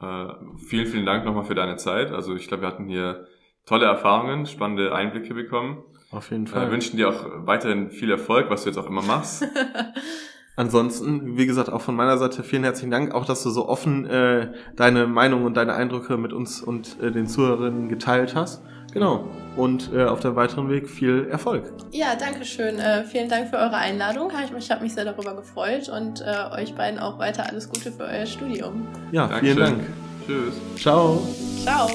äh, 0.00 0.28
vielen, 0.58 0.86
vielen 0.86 1.06
Dank 1.06 1.24
nochmal 1.24 1.44
für 1.44 1.54
deine 1.54 1.76
Zeit. 1.76 2.12
Also 2.12 2.36
ich 2.36 2.46
glaube, 2.46 2.62
wir 2.62 2.68
hatten 2.68 2.86
hier 2.86 3.26
tolle 3.66 3.86
Erfahrungen, 3.86 4.46
spannende 4.46 4.94
Einblicke 4.94 5.34
bekommen. 5.34 5.82
Auf 6.10 6.30
jeden 6.30 6.46
Fall. 6.46 6.66
Wir 6.66 6.72
wünschen 6.72 6.96
dir 6.96 7.08
auch 7.08 7.46
weiterhin 7.46 7.90
viel 7.90 8.10
Erfolg, 8.10 8.48
was 8.48 8.62
du 8.62 8.70
jetzt 8.70 8.78
auch 8.78 8.86
immer 8.86 9.02
machst. 9.02 9.44
Ansonsten, 10.58 11.36
wie 11.36 11.46
gesagt, 11.46 11.70
auch 11.72 11.80
von 11.82 11.94
meiner 11.94 12.18
Seite 12.18 12.42
vielen 12.42 12.64
herzlichen 12.64 12.90
Dank, 12.90 13.14
auch 13.14 13.24
dass 13.24 13.44
du 13.44 13.50
so 13.50 13.68
offen 13.68 14.06
äh, 14.06 14.48
deine 14.74 15.06
Meinung 15.06 15.44
und 15.44 15.56
deine 15.56 15.74
Eindrücke 15.74 16.16
mit 16.16 16.32
uns 16.32 16.60
und 16.60 17.00
äh, 17.00 17.12
den 17.12 17.28
Zuhörerinnen 17.28 17.88
geteilt 17.88 18.34
hast. 18.34 18.60
Genau. 18.92 19.28
Und 19.56 19.92
äh, 19.94 20.04
auf 20.06 20.18
dem 20.18 20.34
weiteren 20.34 20.68
Weg 20.68 20.90
viel 20.90 21.28
Erfolg. 21.30 21.72
Ja, 21.92 22.16
danke 22.18 22.44
schön. 22.44 22.80
Äh, 22.80 23.04
vielen 23.04 23.28
Dank 23.28 23.50
für 23.50 23.56
eure 23.56 23.76
Einladung. 23.76 24.32
Ich 24.58 24.70
habe 24.72 24.82
mich 24.82 24.94
sehr 24.94 25.04
darüber 25.04 25.36
gefreut 25.36 25.88
und 25.90 26.22
äh, 26.22 26.60
euch 26.60 26.74
beiden 26.74 26.98
auch 26.98 27.20
weiter 27.20 27.48
alles 27.48 27.68
Gute 27.70 27.92
für 27.92 28.02
euer 28.02 28.26
Studium. 28.26 28.88
Ja, 29.12 29.28
Dankeschön. 29.28 29.54
vielen 29.54 29.58
Dank. 29.58 29.80
Tschüss. 30.26 30.82
Ciao. 30.82 31.22
Ciao. 31.62 31.88